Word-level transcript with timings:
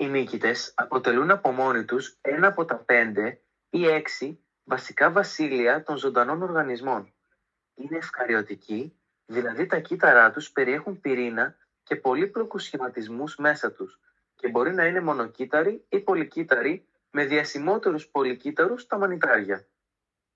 Οι 0.00 0.08
μύκητες 0.08 0.72
αποτελούν 0.76 1.30
από 1.30 1.52
μόνοι 1.52 1.84
τους 1.84 2.18
ένα 2.20 2.46
από 2.46 2.64
τα 2.64 2.76
πέντε 2.76 3.40
ή 3.70 3.86
έξι 3.86 4.44
βασικά 4.64 5.10
βασίλεια 5.10 5.82
των 5.82 5.96
ζωντανών 5.96 6.42
οργανισμών. 6.42 7.14
Είναι 7.74 7.96
ευκαριωτικοί, 7.96 8.98
δηλαδή 9.26 9.66
τα 9.66 9.78
κύτταρά 9.78 10.30
τους 10.30 10.50
περιέχουν 10.50 11.00
πυρήνα 11.00 11.56
και 11.82 11.96
πολύπλοκους 11.96 12.62
σχηματισμούς 12.62 13.36
μέσα 13.36 13.72
τους 13.72 14.00
και 14.34 14.48
μπορεί 14.48 14.74
να 14.74 14.86
είναι 14.86 15.00
μονοκύτταροι 15.00 15.84
ή 15.88 16.00
πολυκύτταροι 16.00 16.88
με 17.10 17.24
διασημότερους 17.24 18.08
πολυκύτταρους 18.08 18.82
στα 18.82 18.98
μανιτάρια. 18.98 19.66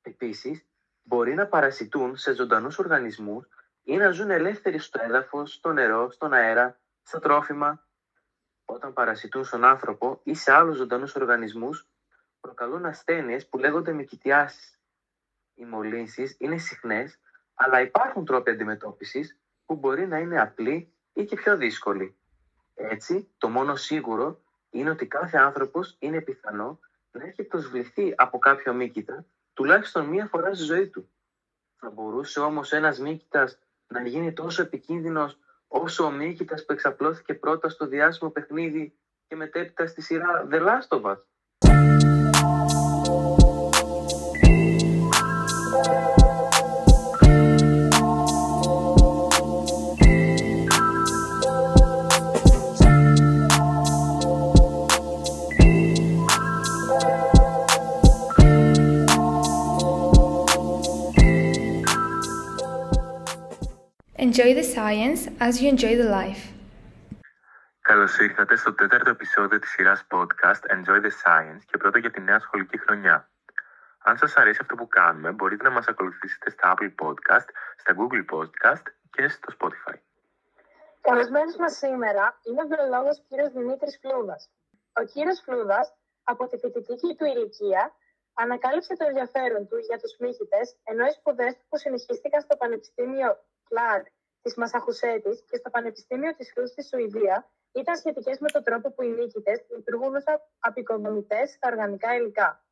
Επίσης, 0.02 0.66
μπορεί 1.02 1.34
να 1.34 1.46
παρασιτούν 1.46 2.16
σε 2.16 2.34
ζωντανούς 2.34 2.78
οργανισμούς 2.78 3.46
ή 3.82 3.96
να 3.96 4.10
ζουν 4.10 4.30
ελεύθεροι 4.30 4.78
στο 4.78 5.00
έδαφος, 5.02 5.52
στο 5.52 5.72
νερό, 5.72 6.10
στον 6.10 6.32
αέρα, 6.32 6.80
στα 7.02 7.18
τρόφιμα. 7.18 7.86
Όταν 8.72 8.92
παρασιτούν 8.92 9.44
στον 9.44 9.64
άνθρωπο 9.64 10.20
ή 10.22 10.34
σε 10.34 10.52
άλλους 10.52 10.76
ζωντανούς 10.76 11.14
οργανισμούς, 11.14 11.86
προκαλούν 12.40 12.84
ασθένειες 12.84 13.48
που 13.48 13.58
λέγονται 13.58 13.92
μικητιάσεις. 13.92 14.78
Οι 15.54 15.64
μολύνσεις 15.64 16.36
είναι 16.38 16.58
συχνές, 16.58 17.18
αλλά 17.54 17.80
υπάρχουν 17.80 18.24
τρόποι 18.24 18.50
αντιμετώπισης 18.50 19.38
που 19.66 19.76
μπορεί 19.76 20.06
να 20.06 20.18
είναι 20.18 20.40
απλοί 20.40 20.92
ή 21.12 21.24
και 21.24 21.36
πιο 21.36 21.56
δύσκολοι. 21.56 22.16
Έτσι, 22.74 23.28
το 23.38 23.48
μόνο 23.48 23.76
σίγουρο 23.76 24.40
είναι 24.70 24.90
ότι 24.90 25.06
κάθε 25.06 25.38
άνθρωπος 25.38 25.96
είναι 25.98 26.20
πιθανό 26.20 26.78
να 27.10 27.24
έχει 27.24 27.42
προσβληθεί 27.42 28.14
από 28.16 28.38
κάποιο 28.38 28.72
μύκητα 28.72 29.24
τουλάχιστον 29.54 30.06
μία 30.06 30.26
φορά 30.26 30.54
στη 30.54 30.64
ζωή 30.64 30.88
του. 30.88 31.08
Θα 31.76 31.90
μπορούσε 31.90 32.40
όμως 32.40 32.72
ένας 32.72 32.98
μύκητας 32.98 33.58
να 33.86 34.06
γίνει 34.06 34.32
τόσο 34.32 34.62
επικίνδυνος 34.62 35.38
όσο 35.72 36.04
ο 36.04 36.10
μύκητας 36.10 36.64
που 36.64 36.72
εξαπλώθηκε 36.72 37.34
πρώτα 37.34 37.68
στο 37.68 37.86
διάσημο 37.86 38.30
παιχνίδι 38.30 38.98
και 39.26 39.36
μετέπειτα 39.36 39.86
στη 39.86 40.02
σειρά 40.02 40.48
The 40.50 40.60
Last 40.60 40.98
of 40.98 41.02
Us. 41.02 41.16
Enjoy 64.32 64.54
the 64.62 64.68
science 64.76 65.20
as 65.46 65.54
you 65.60 65.68
enjoy 65.74 65.94
the 66.02 66.10
life. 66.20 66.42
Καλώς 67.80 68.18
ήρθατε 68.18 68.56
στο 68.56 68.74
τέταρτο 68.74 69.10
επεισόδιο 69.10 69.58
της 69.58 69.70
σειράς 69.70 70.06
podcast 70.10 70.62
Enjoy 70.74 71.00
the 71.06 71.12
Science 71.22 71.62
και 71.66 71.76
πρώτο 71.76 71.98
για 71.98 72.10
τη 72.10 72.20
νέα 72.20 72.38
σχολική 72.38 72.78
χρονιά. 72.78 73.30
Αν 73.98 74.18
σας 74.18 74.36
αρέσει 74.36 74.58
αυτό 74.60 74.74
που 74.74 74.88
κάνουμε, 74.88 75.30
μπορείτε 75.32 75.62
να 75.62 75.70
μας 75.70 75.86
ακολουθήσετε 75.86 76.50
στα 76.50 76.74
Apple 76.74 76.94
Podcast, 77.02 77.48
στα 77.76 77.96
Google 77.98 78.24
Podcast 78.34 78.82
και 79.10 79.28
στο 79.28 79.48
Spotify. 79.58 79.96
Καλεσμένος 81.00 81.56
μας 81.56 81.76
σήμερα 81.76 82.40
είναι 82.42 82.62
ο 82.62 82.66
βιολόγος 82.66 83.16
κ. 83.28 83.52
Δημήτρης 83.52 83.98
Φλούδας. 84.02 84.50
Ο 84.92 85.02
κ. 85.04 85.14
Φλούδας, 85.44 85.94
από 86.24 86.48
τη 86.48 86.56
φοιτητική 86.56 87.16
του 87.18 87.24
ηλικία, 87.24 87.94
ανακάλυψε 88.34 88.96
το 88.96 89.04
ενδιαφέρον 89.08 89.68
του 89.68 89.76
για 89.88 89.98
τους 89.98 90.16
μύχητε, 90.18 90.60
ενώ 90.84 91.04
οι 91.06 91.10
σπουδές 91.10 91.52
που 91.68 91.76
συνεχίστηκαν 91.78 92.40
στο 92.40 92.56
Πανεπιστήμιο 92.56 93.30
Clark 93.68 94.04
της 94.42 94.54
Μασαχουσέτης 94.54 95.44
και 95.48 95.56
στο 95.56 95.70
Πανεπιστήμιο 95.70 96.34
της 96.34 96.52
Κρούς 96.52 96.70
στη 96.70 96.82
Σουηδία 96.84 97.50
ήταν 97.72 97.96
σχετικές 97.96 98.38
με 98.38 98.48
τον 98.48 98.62
τρόπο 98.62 98.92
που 98.92 99.02
οι 99.02 99.08
νίκητες 99.08 99.58
λειτουργούν 99.76 100.14
ω 100.14 100.22
απεικονομητέ 100.58 101.46
στα 101.46 101.68
οργανικά 101.68 102.14
υλικά. 102.16 102.64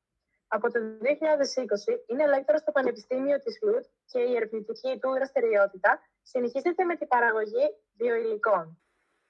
Από 0.49 0.71
το 0.73 0.79
2020 1.03 2.01
είναι 2.07 2.27
λέκτορο 2.27 2.59
στο 2.59 2.73
Πανεπιστήμιο 2.73 3.39
της 3.41 3.59
Λουτ 3.63 3.85
και 4.07 4.21
η 4.21 4.37
ερευνητική 4.37 4.99
του 5.01 5.11
δραστηριότητα 5.11 6.01
συνεχίζεται 6.23 6.85
με 6.85 6.97
την 6.97 7.09
παραγωγή 7.09 7.67
βιοηλικών. 7.97 8.83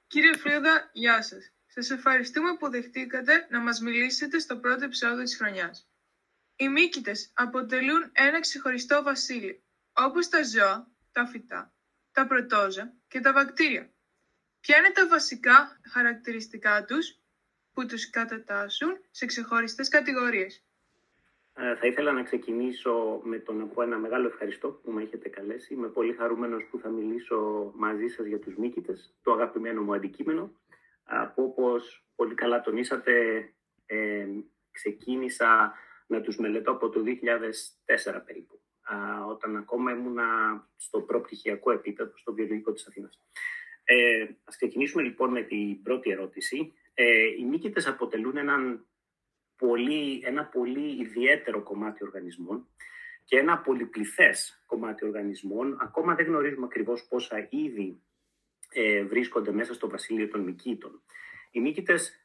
Κύριε 0.06 0.36
Φρίδα, 0.36 0.90
γεια 0.92 1.22
σας. 1.22 1.52
Σας 1.66 1.90
ευχαριστούμε 1.90 2.56
που 2.56 2.70
δεχτήκατε 2.70 3.46
να 3.50 3.60
μας 3.60 3.80
μιλήσετε 3.80 4.38
στο 4.38 4.56
πρώτο 4.56 4.84
επεισόδιο 4.84 5.22
της 5.22 5.36
χρονιάς. 5.36 5.88
Οι 6.56 6.68
μύκητε 6.68 7.12
αποτελούν 7.34 8.10
ένα 8.12 8.40
ξεχωριστό 8.40 9.02
βασίλειο, 9.02 9.62
όπως 9.92 10.28
τα 10.28 10.44
ζώα, 10.44 10.90
τα 11.12 11.26
φυτά, 11.26 11.72
τα 12.20 12.26
πρωτόζα 12.26 12.92
και 13.08 13.20
τα 13.20 13.32
βακτήρια. 13.32 13.90
Ποια 14.60 14.76
είναι 14.78 14.90
τα 14.90 15.08
βασικά 15.08 15.80
χαρακτηριστικά 15.92 16.84
τους 16.84 17.18
που 17.72 17.86
τους 17.86 18.10
κατατάσσουν 18.10 18.92
σε 19.10 19.26
ξεχωριστές 19.26 19.88
κατηγορίες; 19.88 20.64
Ε, 21.54 21.76
θα 21.76 21.86
ήθελα 21.86 22.12
να 22.12 22.22
ξεκινήσω 22.22 23.20
με 23.24 23.38
το 23.38 23.52
να 23.52 23.66
πω 23.66 23.82
ένα 23.82 23.98
μεγάλο 23.98 24.26
ευχαριστώ 24.26 24.68
που 24.68 24.90
με 24.90 25.02
έχετε 25.02 25.28
καλέσει. 25.28 25.74
Είμαι 25.74 25.88
πολύ 25.88 26.12
χαρούμενος 26.12 26.64
που 26.70 26.78
θα 26.78 26.88
μιλήσω 26.88 27.72
μαζί 27.76 28.08
σας 28.08 28.26
για 28.26 28.38
τους 28.38 28.56
μύκητες, 28.56 29.14
το 29.22 29.32
αγαπημένο 29.32 29.82
μου 29.82 29.94
αντικείμενο. 29.94 30.52
Από 31.04 31.42
όπως 31.42 32.06
πολύ 32.16 32.34
καλά 32.34 32.60
τονίσατε, 32.60 33.12
ε, 33.86 34.26
ξεκίνησα 34.70 35.74
να 36.06 36.20
τους 36.20 36.36
μελετώ 36.36 36.70
από 36.70 36.88
το 36.88 37.02
2004 37.02 38.22
περίπου 38.24 38.60
όταν 39.28 39.56
ακόμα 39.56 39.92
ήμουνα 39.92 40.26
στο 40.76 41.00
προπτυχιακό 41.00 41.70
επίπεδο, 41.72 42.16
στο 42.16 42.32
βιολογικό 42.32 42.72
της 42.72 42.86
Αθήνας. 42.86 43.20
Ε, 43.84 44.26
ας 44.44 44.56
ξεκινήσουμε 44.56 45.02
λοιπόν 45.02 45.30
με 45.30 45.42
την 45.42 45.82
πρώτη 45.82 46.10
ερώτηση. 46.10 46.72
Ε, 46.94 47.26
οι 47.38 47.44
μύκητες 47.44 47.86
αποτελούν 47.86 48.36
έναν 48.36 48.86
πολύ, 49.56 50.20
ένα 50.24 50.44
πολύ 50.44 51.00
ιδιαίτερο 51.00 51.62
κομμάτι 51.62 52.04
οργανισμών 52.04 52.68
και 53.24 53.38
ένα 53.38 53.58
πολυπληθές 53.58 54.62
κομμάτι 54.66 55.04
οργανισμών. 55.04 55.78
Ακόμα 55.80 56.14
δεν 56.14 56.26
γνωρίζουμε 56.26 56.66
ακριβώς 56.66 57.06
πόσα 57.08 57.46
είδη 57.50 58.00
ε, 58.72 59.02
βρίσκονται 59.02 59.52
μέσα 59.52 59.74
στο 59.74 59.88
βασίλειο 59.88 60.28
των 60.28 60.40
μυκήτων. 60.40 61.02
Οι 61.50 61.60
μύκητες 61.60 62.24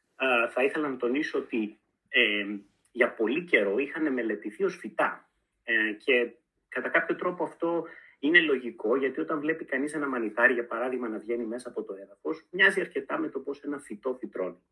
θα 0.54 0.64
ήθελα 0.64 0.90
να 0.90 0.98
τονίσω 0.98 1.38
ότι 1.40 1.80
ε, 2.10 2.46
για 2.92 3.14
πολύ 3.14 3.44
καιρό 3.44 3.78
είχαν 3.78 4.14
μελετηθεί 4.14 4.64
ως 4.64 4.78
φυτά 4.78 5.30
ε, 5.64 5.92
και 5.92 6.32
Κατά 6.76 6.90
κάποιο 6.90 7.16
τρόπο 7.16 7.44
αυτό 7.44 7.86
είναι 8.20 8.40
λογικό, 8.40 8.96
γιατί 8.96 9.20
όταν 9.20 9.40
βλέπει 9.40 9.66
κανείς 9.66 9.94
ένα 9.94 10.08
μανιτάρι, 10.08 10.54
για 10.54 10.66
παράδειγμα, 10.68 11.08
να 11.08 11.20
βγαίνει 11.20 11.46
μέσα 11.46 11.70
από 11.70 11.84
το 11.84 11.94
έδαφος, 11.94 12.46
μοιάζει 12.52 12.80
αρκετά 12.80 13.18
με 13.18 13.30
το 13.30 13.40
πώς 13.40 13.64
ένα 13.64 13.80
φυτό 13.80 14.18
φυτρώνει. 14.20 14.64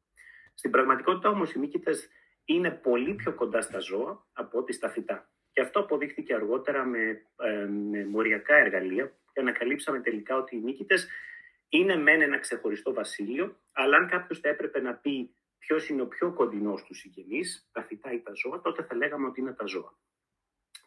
Στην 0.53 0.71
πραγματικότητα 0.71 1.29
όμως 1.29 1.53
οι 1.53 1.59
μύκητε 1.59 1.91
είναι 2.45 2.71
πολύ 2.71 3.13
πιο 3.13 3.33
κοντά 3.33 3.61
στα 3.61 3.79
ζώα 3.79 4.25
από 4.33 4.57
ό,τι 4.57 4.73
στα 4.73 4.89
φυτά. 4.89 5.29
Και 5.51 5.61
αυτό 5.61 5.79
αποδείχθηκε 5.79 6.33
αργότερα 6.33 6.85
με, 6.85 7.25
ε, 7.35 7.65
με 7.65 8.05
μοριακά 8.05 8.55
εργαλεία 8.55 9.13
και 9.33 9.39
ανακαλύψαμε 9.39 9.99
τελικά 9.99 10.35
ότι 10.37 10.55
οι 10.55 10.59
μύκητε 10.59 10.95
είναι 11.69 11.95
μεν 11.95 12.21
ένα 12.21 12.39
ξεχωριστό 12.39 12.93
βασίλειο, 12.93 13.59
αλλά 13.71 13.97
αν 13.97 14.07
κάποιος 14.07 14.39
θα 14.39 14.49
έπρεπε 14.49 14.81
να 14.81 14.93
πει 14.93 15.35
ποιος 15.57 15.89
είναι 15.89 16.01
ο 16.01 16.07
πιο 16.07 16.33
κοντινός 16.33 16.83
τους 16.83 16.97
συγγενείς, 16.97 17.69
τα 17.71 17.83
φυτά 17.83 18.11
ή 18.11 18.19
τα 18.19 18.31
ζώα, 18.33 18.61
τότε 18.61 18.83
θα 18.83 18.95
λέγαμε 18.95 19.27
ότι 19.27 19.41
είναι 19.41 19.53
τα 19.53 19.65
ζώα. 19.65 19.97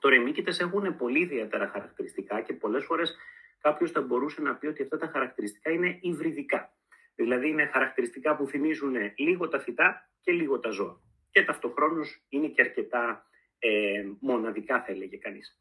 Τώρα, 0.06 0.19
οι 0.19 0.25
μύκητε 0.25 0.53
έχουν 0.61 0.97
πολύ 0.97 1.19
ιδιαίτερα 1.19 1.69
χαρακτηριστικά 1.69 2.41
και 2.41 2.53
πολλές 2.53 2.84
φορές 2.84 3.17
κάποιος 3.61 3.91
θα 3.91 4.00
μπορούσε 4.00 4.43
να 4.43 4.55
πει 4.55 4.67
ότι 4.67 4.83
αυτά 4.83 4.97
τα 4.97 5.06
χαρακτηριστικά 5.06 5.71
είναι 5.71 5.99
υβριδικά. 6.00 6.77
Δηλαδή, 7.15 7.49
είναι 7.49 7.67
χαρακτηριστικά 7.67 8.37
που 8.37 8.47
θυμίζουν 8.47 8.94
λίγο 9.17 9.49
τα 9.49 9.59
φυτά 9.61 10.11
και 10.21 10.33
λίγο 10.33 10.61
τα 10.61 10.71
ζώα. 10.71 11.00
Και 11.31 11.44
ταυτοχρόνως 11.44 12.25
είναι 12.28 12.47
και 12.49 12.62
αρκετά 12.62 13.27
ε, 13.59 14.05
μοναδικά, 14.21 14.83
θα 14.83 14.93
έλεγε 14.93 15.17
κανείς. 15.17 15.61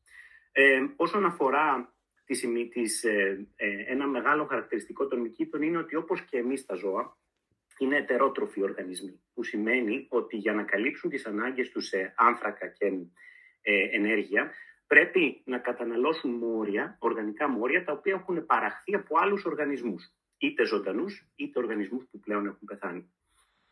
Ε, 0.52 0.86
όσον 0.96 1.26
αφορά 1.26 1.94
τις, 2.26 2.46
τις, 2.72 3.04
ε, 3.04 3.48
ε, 3.56 3.68
ένα 3.88 4.08
μεγάλο 4.08 4.46
χαρακτηριστικό 4.46 5.08
των 5.08 5.20
μυκήτων 5.20 5.62
είναι 5.62 5.78
ότι 5.78 5.96
όπως 5.96 6.22
και 6.22 6.38
εμείς 6.38 6.66
τα 6.66 6.76
ζώα, 6.76 7.18
είναι 7.78 7.98
ετερότροφοι 7.98 8.64
οργανισμοί, 8.64 9.22
που 9.34 9.44
σημαίνει 9.44 10.06
ότι 10.10 10.38
για 10.38 10.54
να 10.54 10.64
καλύψουν 10.64 11.10
τις 11.10 11.26
ανάγκες 11.26 11.70
τους 11.70 11.88
σε 11.88 12.14
άνθρακα 12.18 12.68
και 12.68 12.86
ε, 12.86 12.98
ενέργεια, 13.72 14.52
πρέπει 14.88 15.42
να 15.46 15.58
καταναλώσουν 15.58 16.32
μόρια, 16.32 16.98
οργανικά 17.00 17.48
μόρια, 17.48 17.84
τα 17.84 17.92
οποία 17.92 18.14
έχουν 18.14 18.46
παραχθεί 18.46 18.96
από 18.96 19.18
άλλους 19.20 19.46
οργανισμούς, 19.46 20.14
είτε 20.38 20.66
ζωντανούς, 20.66 21.28
είτε 21.36 21.60
οργανισμούς 21.60 22.06
που 22.12 22.20
πλέον 22.20 22.46
έχουν 22.46 22.66
πεθάνει. 22.66 23.14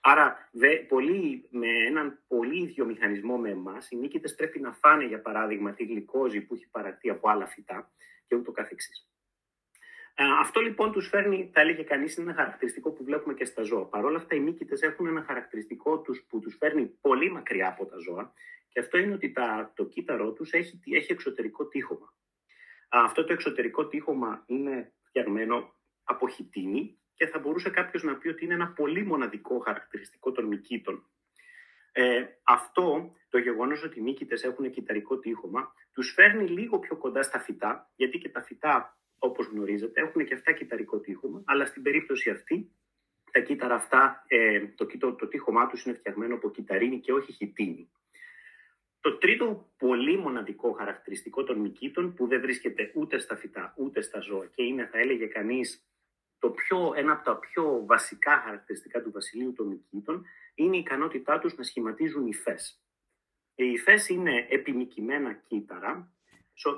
Άρα, 0.06 0.50
δε, 0.52 0.76
πολύ, 0.76 1.48
με 1.52 1.68
έναν 1.68 2.24
πολύ 2.28 2.62
ίδιο 2.64 2.86
μηχανισμό 2.86 3.38
με 3.38 3.50
εμάς, 3.50 3.92
οι 3.92 3.96
νίκητες 3.96 4.36
πρέπει 4.36 4.60
να 4.60 4.72
φάνε, 4.72 5.06
για 5.06 5.22
παράδειγμα, 5.22 5.74
τη 5.74 5.84
γλυκόζη 5.84 6.42
που 6.42 6.54
έχει 6.54 6.70
παραχθεί 6.70 7.10
από 7.10 7.30
άλλα 7.30 7.48
φυτά 7.48 7.92
και 8.28 8.36
ούτω 8.36 8.52
καθεξής. 8.52 9.08
Αυτό 10.40 10.62
λοιπόν 10.62 10.92
τους 10.92 11.08
φέρνει, 11.08 11.50
θα 11.54 11.62
έλεγε 11.62 11.84
κανείς, 11.84 12.16
είναι 12.16 12.32
ένα 12.32 12.42
χαρακτηριστικό 12.42 12.92
που 12.92 13.04
βλέπουμε 13.04 13.34
και 13.34 13.46
στα 13.46 13.64
ζώα. 13.64 13.86
Παρ' 13.86 14.06
όλα 14.06 14.18
αυτά, 14.18 14.36
οι 14.36 14.40
μύκητε 14.40 14.88
έχουν 14.88 15.08
ένα 15.08 15.24
χαρακτηριστικό 15.24 16.02
τους 16.02 16.26
που 16.30 16.40
τους 16.40 16.56
φέρνει 16.60 16.86
πολύ 17.02 17.32
μακριά 17.32 17.68
από 17.68 17.86
τα 17.86 17.98
ζώα 17.98 18.34
και 18.74 18.80
αυτό 18.80 18.98
είναι 18.98 19.14
ότι 19.14 19.32
τα, 19.32 19.72
το 19.76 19.86
κύτταρό 19.86 20.34
τους 20.34 20.52
έχει, 20.52 20.80
έχει 20.92 21.12
εξωτερικό 21.12 21.68
τείχομα. 21.68 22.14
Αυτό 22.90 23.24
το 23.24 23.34
εξωτερικό 23.34 23.88
τείχομα 23.88 24.44
είναι 24.48 24.94
φτιαγμένο 25.04 25.76
από 26.04 26.30
χιτίνη 26.30 27.00
και 27.14 27.28
θα 27.28 27.40
μπορούσε 27.40 27.70
κάποιος 27.70 28.04
να 28.04 28.18
πει 28.18 28.28
ότι 28.28 28.46
είναι 28.46 28.54
ένα 28.54 28.68
πολύ 28.68 29.06
μοναδικό 29.06 29.60
χαρακτηριστικό 29.60 30.32
των 30.32 30.46
μυκήτων. 30.46 31.10
Ε, 31.92 32.26
αυτό 32.44 33.16
το 33.30 33.38
γεγονός 33.38 33.84
ότι 33.84 34.00
οι 34.00 34.02
μύκητες 34.02 34.44
έχουν 34.44 34.72
κυταρικό 34.72 35.20
τείχομα 35.20 35.74
τους 35.92 36.14
φέρνει 36.14 36.48
λίγο 36.48 36.80
πιο 36.80 36.98
κοντά 36.98 37.24
στα 37.24 37.40
φυτά, 37.40 37.92
γιατί 37.96 38.18
και 38.18 38.30
τα 38.30 38.42
φυτά, 38.42 38.98
όπως 39.18 39.46
γνωρίζετε, 39.48 40.02
έχουν 40.02 40.26
και 40.26 40.34
αυτά 40.34 40.52
κυταρικό 40.52 41.00
τείχομα, 41.00 41.44
αλλά 41.46 41.66
στην 41.66 41.82
περίπτωση 41.82 42.30
αυτή 42.30 42.72
τα 43.32 43.40
κύτταρα 43.40 43.76
αυτά, 43.76 44.24
ε, 44.28 44.68
το, 44.68 44.86
το, 44.98 45.14
το 45.14 45.28
τείχομά 45.28 45.68
τους 45.68 45.86
είναι 45.86 45.96
φτιαγμένο 45.96 46.36
από 46.36 46.52
κυταρίνη 46.52 47.00
και 47.00 47.14
όχι 47.14 47.32
χιτίνη. 47.32 47.92
Το 49.04 49.18
τρίτο 49.18 49.74
πολύ 49.78 50.18
μοναδικό 50.18 50.72
χαρακτηριστικό 50.72 51.44
των 51.44 51.60
μυκήτων 51.60 52.14
που 52.14 52.28
δεν 52.28 52.42
βρίσκεται 52.42 52.92
ούτε 52.96 53.18
στα 53.18 53.36
φυτά 53.36 53.74
ούτε 53.78 54.02
στα 54.02 54.20
ζώα 54.20 54.46
και 54.46 54.64
είναι 54.64 54.86
θα 54.86 54.98
έλεγε 54.98 55.26
κανείς 55.26 55.88
το 56.40 56.50
πιο, 56.50 56.94
ένα 56.96 57.12
από 57.12 57.24
τα 57.24 57.40
πιο 57.40 57.84
βασικά 57.86 58.38
χαρακτηριστικά 58.38 59.02
του 59.02 59.12
βασιλείου 59.12 59.54
των 59.54 59.68
μυκήτων 59.68 60.26
είναι 60.56 60.76
η 60.76 60.80
ικανότητά 60.80 61.40
τους 61.40 61.56
να 61.56 61.64
σχηματίζουν 61.64 62.28
υφές. 62.28 62.84
Οι 63.56 63.72
υφές 63.72 64.10
είναι 64.10 64.48
επιμικημένα 64.50 65.34
κύτταρα, 65.34 66.14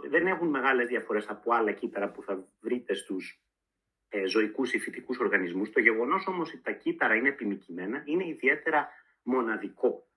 δεν 0.09 0.27
έχουν 0.27 0.47
μεγάλες 0.47 0.87
διαφορές 0.87 1.27
από 1.27 1.53
άλλα 1.53 1.71
κύτταρα 1.71 2.11
που 2.11 2.23
θα 2.23 2.47
βρείτε 2.59 2.93
στους 2.93 3.41
ε, 4.09 4.25
ζωικούς 4.25 4.73
ή 4.73 4.79
φυτικούς 4.79 5.19
οργανισμούς. 5.19 5.71
Το 5.71 5.79
γεγονός 5.79 6.27
όμως 6.27 6.49
ότι 6.49 6.61
τα 6.61 6.71
κύτταρα 6.71 7.15
είναι 7.15 7.29
επιμικημένα 7.29 8.03
είναι 8.05 8.27
ιδιαίτερα 8.27 8.89
μοναδικό. 9.23 10.07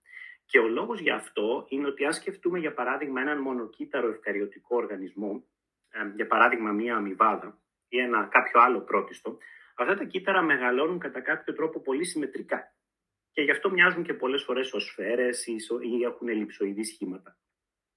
Και 0.50 0.58
ο 0.58 0.68
λόγος 0.68 1.00
για 1.00 1.14
αυτό 1.14 1.66
είναι 1.68 1.86
ότι 1.86 2.04
αν 2.04 2.12
σκεφτούμε 2.12 2.58
για 2.58 2.74
παράδειγμα 2.74 3.20
έναν 3.20 3.38
μονοκύτταρο 3.38 4.08
ευκαριωτικό 4.08 4.76
οργανισμό, 4.76 5.44
ε, 5.90 6.12
για 6.14 6.26
παράδειγμα 6.26 6.72
μία 6.72 6.96
αμοιβάδα 6.96 7.58
ή 7.88 7.98
ένα 7.98 8.28
κάποιο 8.30 8.60
άλλο 8.60 8.80
πρότιστο, 8.80 9.38
αυτά 9.74 9.94
τα 9.94 10.04
κύτταρα 10.04 10.42
μεγαλώνουν 10.42 10.98
κατά 10.98 11.20
κάποιο 11.20 11.54
τρόπο 11.54 11.80
πολύ 11.80 12.04
συμμετρικά. 12.04 12.74
Και 13.32 13.42
γι' 13.42 13.50
αυτό 13.50 13.70
μοιάζουν 13.70 14.02
και 14.02 14.14
πολλές 14.14 14.42
φορές 14.42 14.72
ως 14.72 14.84
σφαίρες 14.84 15.46
ή 15.46 16.02
έχουν 16.04 16.28
ελλειψοειδή 16.28 16.84
σχήματα. 16.84 17.38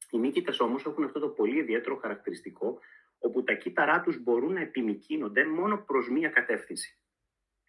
Οι 0.09 0.17
μύκητες 0.17 0.59
όμως 0.59 0.85
έχουν 0.85 1.03
αυτό 1.03 1.19
το 1.19 1.29
πολύ 1.29 1.57
ιδιαίτερο 1.57 1.95
χαρακτηριστικό, 1.95 2.79
όπου 3.19 3.43
τα 3.43 3.53
κύτταρά 3.53 4.01
τους 4.01 4.23
μπορούν 4.23 4.53
να 4.53 4.61
επιμικίνονται 4.61 5.45
μόνο 5.45 5.77
προς 5.77 6.09
μία 6.09 6.29
κατεύθυνση. 6.29 7.00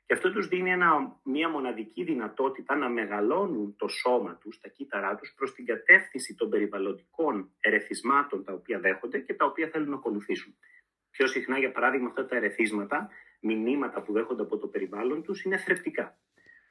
Και 0.07 0.15
αυτό 0.15 0.33
τους 0.33 0.49
δίνει 0.49 0.71
ένα, 0.71 1.21
μια 1.25 1.49
μοναδική 1.49 2.05
δυνατότητα 2.05 2.77
να 2.77 2.89
μεγαλώνουν 2.89 3.77
το 3.77 3.89
σώμα 3.89 4.37
τους, 4.37 4.61
τα 4.61 4.69
κύτταρά 4.69 5.15
τους, 5.15 5.35
προς 5.37 5.55
την 5.55 5.65
κατεύθυνση 5.67 6.35
των 6.35 6.49
περιβαλλοντικών 6.49 7.55
ερεθισμάτων 7.61 8.45
τα 8.45 8.53
οποία 8.53 8.79
δέχονται 8.81 9.19
και 9.19 9.35
τα 9.35 9.45
οποία 9.45 9.69
θέλουν 9.69 9.89
να 9.89 9.97
ακολουθήσουν. 9.97 10.55
Πιο 11.11 11.27
συχνά, 11.27 11.59
για 11.59 11.73
παράδειγμα, 11.73 12.09
αυτά 12.09 12.27
τα 12.27 12.37
ερεθίσματα, 12.37 13.11
μηνύματα 13.41 14.03
που 14.03 14.13
δέχονται 14.13 14.43
από 14.43 14.59
το 14.59 14.67
περιβάλλον 14.67 15.23
τους, 15.23 15.45
είναι 15.45 15.57
θρεπτικά. 15.57 16.19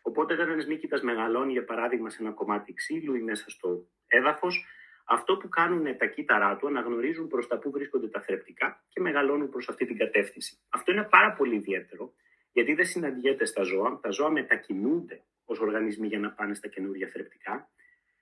Οπότε, 0.01 0.33
όταν 0.33 0.49
ένας 0.49 0.65
μύκητα 0.65 0.99
μεγαλώνει, 1.03 1.51
για 1.51 1.63
παράδειγμα, 1.63 2.09
σε 2.09 2.17
ένα 2.21 2.31
κομμάτι 2.31 2.73
ξύλου 2.73 3.15
ή 3.15 3.21
μέσα 3.21 3.49
στο 3.49 3.87
έδαφος, 4.07 4.65
αυτό 5.05 5.37
που 5.37 5.49
κάνουν 5.49 5.97
τα 5.97 6.05
κύτταρά 6.05 6.55
του 6.55 6.67
αναγνωρίζουν 6.67 7.27
προς 7.27 7.47
τα 7.47 7.59
που 7.59 7.71
βρίσκονται 7.71 8.07
τα 8.07 8.21
θρεπτικά 8.21 8.83
και 8.89 9.01
μεγαλώνουν 9.01 9.49
προς 9.49 9.69
αυτή 9.69 9.85
την 9.85 9.97
κατεύθυνση. 9.97 10.57
Αυτό 10.69 10.91
είναι 10.91 11.03
πάρα 11.03 11.33
πολύ 11.33 11.55
ιδιαίτερο 11.55 12.13
γιατί 12.51 12.73
δεν 12.73 12.85
συναντιέται 12.85 13.45
στα 13.45 13.63
ζώα. 13.63 13.99
Τα 14.01 14.09
ζώα 14.09 14.29
μετακινούνται 14.29 15.23
ως 15.45 15.59
οργανισμοί 15.59 16.07
για 16.07 16.19
να 16.19 16.31
πάνε 16.31 16.53
στα 16.53 16.67
καινούργια 16.67 17.07
θρεπτικά 17.07 17.69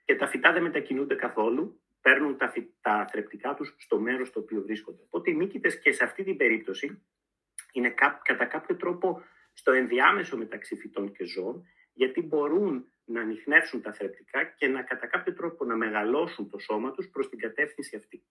και 0.05 0.15
τα 0.15 0.27
φυτά 0.27 0.53
δεν 0.53 0.61
μετακινούνται 0.61 1.15
καθόλου, 1.15 1.81
παίρνουν 2.01 2.37
τα, 2.37 2.53
τα 2.81 3.07
θρεπτικά 3.11 3.53
τους 3.53 3.75
στο 3.77 3.99
μέρος 3.99 4.27
στο 4.27 4.39
οποίο 4.39 4.61
βρίσκονται. 4.61 5.01
Οπότε 5.05 5.31
οι 5.31 5.33
μύκητες 5.33 5.79
και 5.79 5.91
σε 5.91 6.03
αυτή 6.03 6.23
την 6.23 6.37
περίπτωση 6.37 7.01
είναι 7.71 7.89
κατά 8.23 8.45
κάποιο 8.45 8.75
τρόπο 8.75 9.23
στο 9.53 9.71
ενδιάμεσο 9.71 10.37
μεταξύ 10.37 10.75
φυτών 10.75 11.11
και 11.11 11.25
ζώων, 11.25 11.65
γιατί 11.93 12.21
μπορούν 12.21 12.91
να 13.05 13.21
ανοιχνεύσουν 13.21 13.81
τα 13.81 13.93
θρεπτικά 13.93 14.43
και 14.43 14.67
να 14.67 14.83
κατά 14.83 15.07
κάποιο 15.07 15.33
τρόπο 15.33 15.65
να 15.65 15.75
μεγαλώσουν 15.75 16.49
το 16.49 16.59
σώμα 16.59 16.91
τους 16.91 17.09
προς 17.09 17.29
την 17.29 17.39
κατεύθυνση 17.39 17.95
αυτή. 17.95 18.23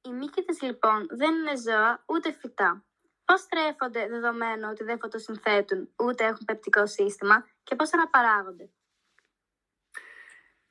Οι 0.00 0.12
μύκητες 0.12 0.62
λοιπόν 0.62 1.06
δεν 1.08 1.34
είναι 1.34 1.56
ζώα 1.56 2.04
ούτε 2.06 2.32
φυτά. 2.32 2.84
Πώς 3.24 3.46
τρέφονται 3.46 4.08
δεδομένου 4.08 4.68
ότι 4.70 4.84
δεν 4.84 4.98
φωτοσυνθέτουν 4.98 5.88
ούτε 5.96 6.24
έχουν 6.24 6.44
πεπτικό 6.44 6.86
σύστημα 6.86 7.48
και 7.62 7.74
πώς 7.74 7.92
αναπαράγονται; 7.92 8.70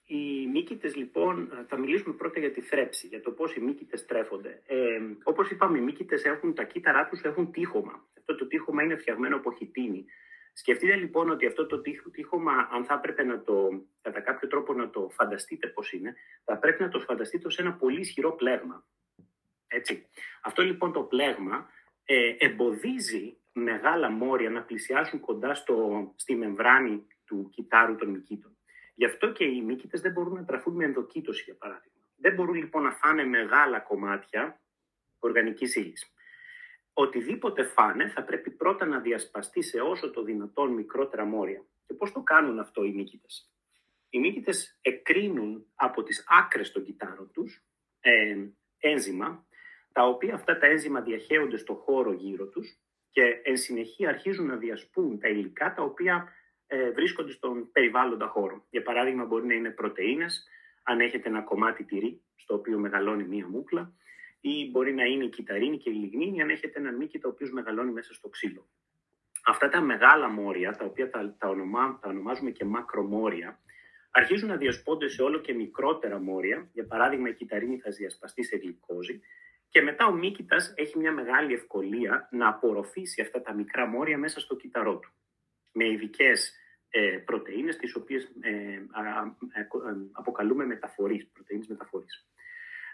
Οι 0.06 0.48
μύκητες 0.48 0.96
λοιπόν, 0.96 1.66
θα 1.68 1.78
μιλήσουμε 1.78 2.14
πρώτα 2.16 2.40
για 2.40 2.52
τη 2.52 2.62
θρέψη, 2.62 3.08
για 3.08 3.22
το 3.22 3.32
πώς 3.32 3.56
οι 3.56 3.62
μύκητες 3.62 4.06
τρέφονται. 4.06 4.62
Ε, 4.66 5.00
όπως 5.24 5.50
είπαμε, 5.50 5.78
οι 5.78 5.82
μύκητες 5.82 6.24
έχουν 6.24 6.54
τα 6.54 6.64
κύτταρά 6.64 7.08
τους 7.08 7.22
έχουν 7.22 7.52
τείχομα. 7.52 8.08
Αυτό 8.18 8.36
το 8.36 8.48
τείχομα 8.48 8.84
είναι 8.84 8.96
φτιαγμένο 8.96 9.36
από 9.36 9.54
χιτίνη. 9.54 10.06
Σκεφτείτε 10.54 10.96
λοιπόν 10.96 11.30
ότι 11.30 11.46
αυτό 11.46 11.66
το 11.66 11.82
τείχομα, 12.12 12.70
αν 12.72 12.86
θα 12.86 12.94
έπρεπε 12.94 13.24
να 13.24 13.42
το, 13.42 13.84
κατά 14.02 14.22
κάποιο 14.22 14.48
τρόπο 14.48 14.74
να 14.74 14.90
το 14.90 15.10
φανταστείτε 15.10 15.68
πώς 15.68 15.92
είναι, 15.92 16.16
θα 16.44 16.58
πρέπει 16.58 16.82
να 16.84 16.90
το 16.90 17.00
φανταστείτε 17.00 17.48
ως 17.48 17.60
ένα 17.60 17.74
πολύ 17.74 18.00
ισχυρό 18.00 18.32
πλέγμα. 18.32 18.88
Έτσι. 19.68 20.08
Αυτό 20.42 20.62
λοιπόν 20.62 20.92
το 20.92 21.02
πλέγμα 21.02 21.70
ε, 22.06 22.36
εμποδίζει 22.38 23.38
μεγάλα 23.54 24.10
μόρια 24.10 24.50
να 24.50 24.62
πλησιάσουν 24.62 25.20
κοντά 25.20 25.56
στο, 25.56 26.14
στη 26.16 26.36
μεμβράνη 26.36 27.08
του 27.26 27.50
κυτάρου 27.52 27.96
των 27.96 28.10
μυκήτων. 28.10 28.58
Γι' 28.96 29.06
αυτό 29.06 29.32
και 29.32 29.44
οι 29.44 29.62
μύκητες 29.62 30.02
δεν 30.02 30.12
μπορούν 30.12 30.34
να 30.34 30.46
τραφούν 30.46 30.76
με 30.76 30.86
ενδοκίτωση, 30.86 31.44
για 31.44 31.56
παράδειγμα. 31.56 32.02
Δεν 32.16 32.34
μπορούν 32.34 32.56
λοιπόν 32.56 32.84
να 32.84 32.92
φάνε 32.92 33.24
μεγάλα 33.24 33.80
κομμάτια 33.80 34.62
οργανικής 35.20 35.76
ύλης. 35.76 36.14
Οτιδήποτε 36.94 37.64
φάνε 37.64 38.10
θα 38.10 38.24
πρέπει 38.24 38.52
πρώτα 38.52 38.86
να 38.86 39.00
διασπαστεί 39.00 39.62
σε 39.62 39.80
όσο 39.80 40.12
το 40.12 40.24
δυνατόν 40.24 40.72
μικρότερα 40.72 41.26
μόρια. 41.26 41.66
Και 41.86 41.94
πώς 41.94 42.12
το 42.12 42.22
κάνουν 42.22 42.60
αυτό 42.60 42.84
οι 42.84 42.92
μύκητες. 42.92 43.52
Οι 44.10 44.20
μύκητες 44.20 44.78
εκρίνουν 44.82 45.66
από 45.76 46.04
τις 46.04 46.26
άκρες 46.28 46.72
των 46.72 46.84
κυτάρων 46.84 47.32
τους 47.32 47.66
ε, 48.00 48.36
ένζημα 48.78 49.48
τα 49.94 50.08
οποία 50.08 50.34
αυτά 50.34 50.58
τα 50.58 50.68
ένζημα 50.68 51.02
διαχέονται 51.02 51.58
στο 51.58 51.74
χώρο 51.74 52.14
γύρω 52.14 52.48
τους 52.48 52.78
και 53.10 53.40
εν 53.44 53.58
συνεχεία 53.58 54.10
αρχίζουν 54.10 54.46
να 54.46 54.56
διασπούν 54.56 55.20
τα 55.20 55.28
υλικά 55.28 55.74
τα 55.74 55.84
οποία 55.84 56.34
ε, 56.68 56.92
βρίσκονται 56.92 57.32
στον 57.32 57.72
περιβάλλοντα 57.72 58.28
χώρο. 58.28 58.66
Για 58.70 58.84
παράδειγμα 58.84 59.26
μπορεί 59.26 59.46
να 59.46 59.54
είναι 59.54 59.70
πρωτεΐνες, 59.70 60.48
αν 60.84 61.00
έχετε 61.00 61.30
ένα 61.30 61.42
κομμάτι 61.42 61.84
τυρί 61.84 62.22
στο 62.36 62.56
οποίο 62.56 62.80
μεγαλώνει 62.80 63.24
μία 63.24 63.48
μούκλα, 63.48 63.94
ή 64.42 64.70
μπορεί 64.72 64.94
να 64.94 65.04
είναι 65.04 65.24
η 65.24 65.30
κυταρίνη 65.30 65.78
και 65.78 65.90
η 65.90 65.94
λιγνίνη, 65.94 66.42
αν 66.42 66.50
έχετε 66.50 66.80
ένα 66.80 66.92
μήκη 66.92 67.20
το 67.20 67.28
οποίο 67.28 67.50
μεγαλώνει 67.52 67.92
μέσα 67.92 68.14
στο 68.14 68.30
ξύλο. 68.30 68.68
Αυτά 69.46 69.70
τα 69.70 69.82
μεγάλα 69.82 70.30
μόρια, 70.30 70.76
τα 70.76 70.86
οποία 70.86 71.10
τα, 71.10 71.36
τα, 71.40 71.50
ονομά, 71.50 72.00
τα 72.02 72.10
ονομάζουμε 72.10 72.52
και 72.52 72.66
μακρομόρια, 72.66 73.60
αρχίζουν 74.12 74.50
να 74.50 74.56
διασπώνται 74.56 75.08
σε 75.08 75.22
όλο 75.22 75.40
και 75.40 75.54
μικρότερα 75.54 76.20
μόρια. 76.20 76.70
Για 76.74 76.86
παράδειγμα, 76.86 77.30
η 77.30 77.34
κυταρίνη 77.34 77.78
θα 77.78 77.90
διασπαστεί 77.92 78.44
σε 78.44 78.58
γλυκόζη 78.58 79.22
και 79.74 79.82
μετά 79.82 80.06
ο 80.06 80.12
μύκητας 80.12 80.74
έχει 80.76 80.98
μια 80.98 81.12
μεγάλη 81.12 81.54
ευκολία 81.54 82.28
να 82.32 82.48
απορροφήσει 82.48 83.22
αυτά 83.22 83.42
τα 83.42 83.54
μικρά 83.54 83.86
μόρια 83.86 84.18
μέσα 84.18 84.40
στο 84.40 84.56
κύτταρό 84.56 84.98
του. 85.00 85.14
Με 85.72 85.88
ειδικές 85.88 86.54
ε, 86.90 87.18
πρωτεΐνες, 87.26 87.78
τις 87.78 87.96
οποίες 87.96 88.24
ε, 88.42 88.50
ε, 88.50 88.80
αποκαλούμε 90.12 90.66
μεταφορείς, 90.66 91.28
πρωτεΐνες 91.28 91.68
μεταφορείς. 91.68 92.28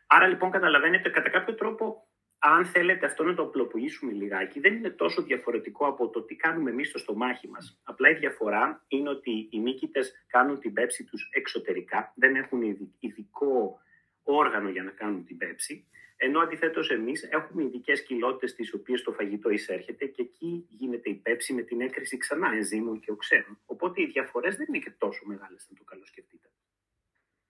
Άρα 0.08 0.28
λοιπόν 0.28 0.52
καταλαβαίνετε 0.52 1.10
κατά 1.10 1.30
κάποιο 1.30 1.56
τρόπο, 1.56 2.08
αν 2.38 2.66
θέλετε 2.66 3.06
αυτό 3.06 3.24
να 3.24 3.34
το 3.34 3.42
απλοποιήσουμε 3.42 4.12
λιγάκι, 4.12 4.60
δεν 4.60 4.74
είναι 4.74 4.90
τόσο 4.90 5.22
διαφορετικό 5.22 5.88
από 5.88 6.10
το 6.10 6.22
τι 6.22 6.36
κάνουμε 6.36 6.70
εμείς 6.70 6.90
στο 6.90 6.98
στομάχι 6.98 7.48
μας. 7.48 7.82
Απλά 7.84 8.10
η 8.10 8.14
διαφορά 8.14 8.86
είναι 8.88 9.10
ότι 9.10 9.48
οι 9.52 9.60
μύκητες 9.60 10.26
κάνουν 10.28 10.60
την 10.60 10.74
πέψη 10.74 11.04
τους 11.04 11.30
εξωτερικά, 11.34 12.14
δεν 12.16 12.36
έχουν 12.36 12.62
ειδικό 13.00 13.80
όργανο 14.24 14.70
για 14.70 14.84
να 14.84 14.92
κάνουν 14.92 15.26
την 15.26 15.38
πέψη 15.38 15.88
ενώ 16.22 16.40
αντιθέτως 16.40 16.90
εμείς 16.90 17.24
έχουμε 17.24 17.64
ειδικές 17.64 18.04
κοιλότητε 18.04 18.54
τις 18.54 18.74
οποίες 18.74 19.02
το 19.02 19.12
φαγητό 19.12 19.50
εισέρχεται 19.50 20.06
και 20.06 20.22
εκεί 20.22 20.66
γίνεται 20.70 21.10
η 21.10 21.14
πέψη 21.14 21.54
με 21.54 21.62
την 21.62 21.82
έκρηση 21.82 22.18
ξανά 22.18 22.52
ενζήμων 22.52 23.00
και 23.00 23.12
οξέων. 23.12 23.60
Οπότε 23.66 24.02
οι 24.02 24.06
διαφορές 24.06 24.56
δεν 24.56 24.66
είναι 24.70 24.78
και 24.84 24.94
τόσο 24.98 25.26
μεγάλες, 25.26 25.68
αν 25.70 25.76
το 25.78 25.84
καλοσκεφτείτε. 25.84 26.50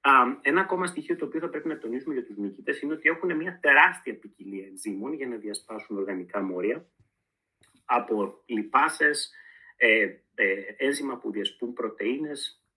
Α, 0.01 0.11
ένα 0.41 0.61
ακόμα 0.61 0.85
στοιχείο 0.85 1.15
το 1.15 1.25
οποίο 1.25 1.39
θα 1.39 1.49
πρέπει 1.49 1.67
να 1.67 1.77
τονίσουμε 1.77 2.13
για 2.13 2.25
τους 2.25 2.35
μύκητε 2.35 2.79
είναι 2.81 2.93
ότι 2.93 3.09
έχουν 3.09 3.35
μια 3.35 3.59
τεράστια 3.61 4.19
ποικιλία 4.19 4.65
ενζήμων 4.67 5.13
για 5.13 5.27
να 5.27 5.35
διασπάσουν 5.35 5.97
οργανικά 5.97 6.41
μόρια 6.41 6.85
από 7.85 8.43
λιπάσες, 8.45 9.31
ε, 9.77 10.13
ε, 10.35 10.53
ένζημα 10.77 11.17
που 11.17 11.31
διασπούν 11.31 11.73
πρωτενε, 11.73 12.31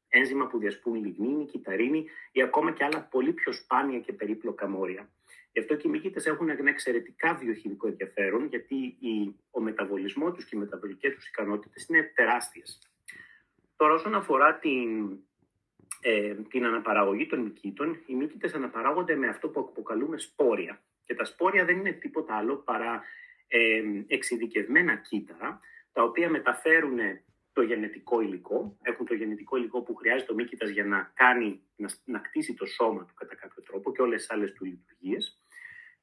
ένζημα 0.09 0.47
που 0.47 0.59
διασπούν 0.59 0.95
λιγνίνη, 0.95 1.45
κυταρίνη 1.45 2.07
ή 2.33 2.43
ακόμα 2.43 2.73
και 2.73 2.85
άλλα 2.85 3.01
πολύ 3.11 3.33
πιο 3.33 3.53
σπάνια 3.53 3.99
και 3.99 4.13
περίπλοκα 4.13 4.69
μόρια. 4.69 5.11
Γι' 5.53 5.61
αυτό 5.61 5.75
και 5.75 5.89
οι 5.89 5.91
μυκήτε 5.91 6.31
έχουν 6.31 6.49
ένα 6.49 6.71
εξαιρετικά 6.71 7.35
βιοχημικό 7.35 7.87
ενδιαφέρον, 7.87 8.47
γιατί 8.47 8.97
ο 9.51 9.61
μεταβολισμός 9.61 10.33
τους 10.33 10.45
και 10.45 10.57
οι 10.57 10.59
μεταβολικές 10.59 11.15
τους 11.15 11.29
ικανότητες 11.29 11.87
είναι 11.89 12.13
τεράστιες. 12.15 12.79
Τώρα, 13.77 13.95
όσον 13.95 14.15
αφορά 14.15 14.59
την, 14.59 15.19
ε, 16.01 16.35
την 16.35 16.65
αναπαραγωγή 16.65 17.27
των 17.27 17.41
μυκήτων, 17.41 18.03
οι 18.07 18.15
μύκητε 18.15 18.51
αναπαράγονται 18.55 19.15
με 19.15 19.29
αυτό 19.29 19.49
που 19.49 19.61
αποκαλούμε 19.61 20.19
σπόρια. 20.19 20.83
Και 21.05 21.15
τα 21.15 21.25
σπόρια 21.25 21.65
δεν 21.65 21.79
είναι 21.79 21.93
τίποτα 21.93 22.35
άλλο 22.35 22.57
παρά 22.57 23.03
ε, 23.49 23.83
εξειδικευμένα 24.07 24.97
κύτταρα, 24.97 25.61
τα 25.93 26.03
οποία 26.03 26.31
μεταφέρουν 26.31 26.99
το 27.53 27.63
γενετικό 27.63 28.21
υλικό, 28.21 28.79
έχουν 28.83 29.07
το 29.07 29.15
γενετικό 29.15 29.57
υλικό 29.57 29.83
που 29.83 29.95
χρειάζεται 29.95 30.33
ο 30.33 30.35
μύκητας 30.35 30.71
για 30.71 30.85
να, 30.85 31.13
κάνει, 31.15 31.63
να, 31.77 31.89
να 32.05 32.19
κτίσει 32.19 32.55
το 32.55 32.67
σώμα 32.67 33.05
του 33.05 33.15
κατά 33.15 33.35
κάποιο 33.35 33.63
τρόπο 33.63 33.93
και 33.93 34.03
όλες 34.03 34.21
τις 34.21 34.31
άλλες 34.31 34.53
του 34.53 34.65
λειτουργίες. 34.65 35.42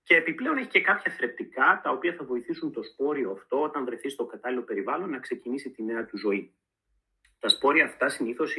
Και 0.03 0.15
επιπλέον 0.15 0.57
έχει 0.57 0.67
και 0.67 0.81
κάποια 0.81 1.11
θρεπτικά 1.11 1.79
τα 1.83 1.91
οποία 1.91 2.13
θα 2.13 2.23
βοηθήσουν 2.23 2.71
το 2.71 2.83
σπόριο 2.83 3.31
αυτό 3.31 3.61
όταν 3.61 3.85
βρεθεί 3.85 4.09
στο 4.09 4.25
κατάλληλο 4.25 4.61
περιβάλλον 4.61 5.09
να 5.09 5.19
ξεκινήσει 5.19 5.71
τη 5.71 5.83
νέα 5.83 6.05
του 6.05 6.17
ζωή. 6.17 6.53
Τα 7.39 7.49
σπόρια 7.49 7.85
αυτά 7.85 8.09
συνήθως 8.09 8.57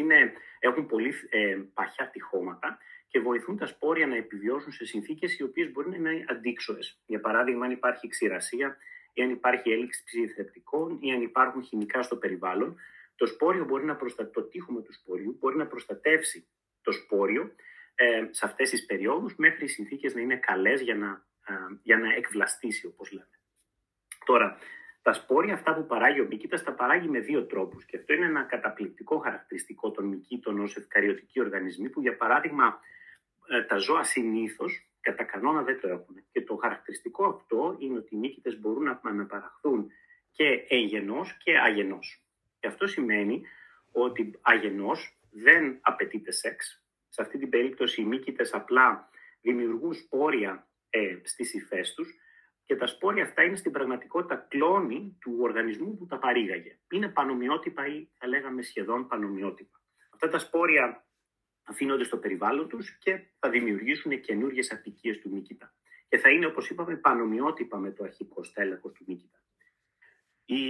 έχουν 0.58 0.86
πολύ 0.86 1.14
ε, 1.28 1.58
παχιά 1.74 2.10
τυχώματα 2.10 2.78
και 3.08 3.20
βοηθούν 3.20 3.56
τα 3.56 3.66
σπόρια 3.66 4.06
να 4.06 4.16
επιβιώσουν 4.16 4.72
σε 4.72 4.84
συνθήκες 4.84 5.38
οι 5.38 5.42
οποίες 5.42 5.72
μπορεί 5.72 5.88
να 5.88 5.96
είναι 5.96 6.24
αντίξωες. 6.28 7.00
Για 7.06 7.20
παράδειγμα, 7.20 7.64
αν 7.64 7.70
υπάρχει 7.70 8.08
ξηρασία 8.08 8.76
ή 9.12 9.22
αν 9.22 9.30
υπάρχει 9.30 9.70
έλλειψη 9.70 10.04
ψηφιθρεπτικών 10.04 10.98
ή 11.00 11.12
αν 11.12 11.22
υπάρχουν 11.22 11.62
χημικά 11.62 12.02
στο 12.02 12.16
περιβάλλον, 12.16 12.76
το 13.16 13.26
σπόριο 13.26 13.64
μπορεί 13.64 13.84
να 13.84 13.96
προστατεύσει, 13.96 14.40
το 14.40 14.48
τείχομα 14.48 14.82
του 14.82 14.92
σπόριου 14.92 15.36
μπορεί 15.38 15.56
να 15.56 15.66
προστατεύσει 15.66 16.48
το 16.82 16.92
σπόριο 16.92 17.54
ε, 17.94 18.26
σε 18.30 18.46
αυτές 18.46 18.70
τις 18.70 18.86
περιόδους 18.86 19.36
μέχρι 19.36 19.64
οι 19.64 19.68
συνθήκες 19.68 20.14
να 20.14 20.20
είναι 20.20 20.36
καλές 20.36 20.80
για 20.80 20.94
να, 20.94 21.06
ε, 21.06 21.20
για 21.82 21.98
να 21.98 22.14
εκβλαστήσει, 22.14 22.86
όπως 22.86 23.12
λέμε. 23.12 23.38
Τώρα, 24.24 24.58
τα 25.02 25.12
σπόρια 25.12 25.54
αυτά 25.54 25.74
που 25.74 25.86
παράγει 25.86 26.20
ο 26.20 26.26
μύκητα 26.26 26.62
τα 26.62 26.72
παράγει 26.72 27.08
με 27.08 27.18
δύο 27.18 27.46
τρόπους. 27.46 27.84
Και 27.84 27.96
αυτό 27.96 28.12
είναι 28.12 28.26
ένα 28.26 28.42
καταπληκτικό 28.42 29.18
χαρακτηριστικό 29.18 29.90
των 29.90 30.04
μυκήτων 30.04 30.60
ως 30.60 30.76
ευκαριωτικοί 30.76 31.40
οργανισμοί, 31.40 31.88
που 31.88 32.00
για 32.00 32.16
παράδειγμα 32.16 32.80
ε, 33.48 33.62
τα 33.62 33.76
ζώα 33.76 34.02
συνήθως 34.02 34.90
κατά 35.00 35.24
κανόνα 35.24 35.62
δεν 35.62 35.80
το 35.80 35.88
έχουν. 35.88 36.24
Και 36.32 36.42
το 36.42 36.56
χαρακτηριστικό 36.56 37.26
αυτό 37.26 37.76
είναι 37.78 37.98
ότι 37.98 38.14
οι 38.14 38.18
μύκητες 38.18 38.60
μπορούν 38.60 38.82
να 38.82 39.00
αναπαραχθούν 39.02 39.90
και 40.30 40.64
εγενός 40.68 41.36
και 41.44 41.58
αγενός. 41.58 42.24
Και 42.58 42.66
αυτό 42.66 42.86
σημαίνει 42.86 43.42
ότι 43.92 44.38
αγενός 44.40 45.18
δεν 45.30 45.78
απαιτείται 45.80 46.32
σεξ. 46.32 46.84
Σε 47.08 47.22
αυτή 47.22 47.38
την 47.38 47.48
περίπτωση 47.48 48.00
οι 48.00 48.04
μύκητες 48.04 48.54
απλά 48.54 49.08
δημιουργούν 49.40 49.94
σπόρια 49.94 50.69
ε, 50.90 51.18
στις 51.22 51.54
υφές 51.54 51.94
τους 51.94 52.18
και 52.70 52.76
τα 52.76 52.86
σπόρια 52.86 53.24
αυτά 53.24 53.42
είναι 53.42 53.56
στην 53.56 53.72
πραγματικότητα 53.72 54.36
κλόνη 54.36 55.16
του 55.20 55.36
οργανισμού 55.40 55.96
που 55.96 56.06
τα 56.06 56.18
παρήγαγε. 56.18 56.78
Είναι 56.90 57.08
πανομοιότυπα 57.08 57.86
ή 57.86 58.08
θα 58.18 58.26
λέγαμε 58.26 58.62
σχεδόν 58.62 59.06
πανομοιότυπα. 59.06 59.82
Αυτά 60.10 60.28
τα 60.28 60.38
σπόρια 60.38 61.06
αφήνονται 61.64 62.04
στο 62.04 62.16
περιβάλλον 62.16 62.68
τους 62.68 62.98
και 62.98 63.20
θα 63.38 63.50
δημιουργήσουν 63.50 64.20
καινούριε 64.20 64.62
απικίες 64.70 65.18
του 65.18 65.30
Μίκητα. 65.30 65.74
Και 66.08 66.18
θα 66.18 66.30
είναι, 66.30 66.46
όπως 66.46 66.70
είπαμε, 66.70 66.96
πανομοιότυπα 66.96 67.78
με 67.78 67.90
το 67.90 68.04
αρχικό 68.04 68.42
στέλεχος 68.42 68.92
του 68.92 69.04
Μίκητα. 69.06 69.38
Η, 70.44 70.62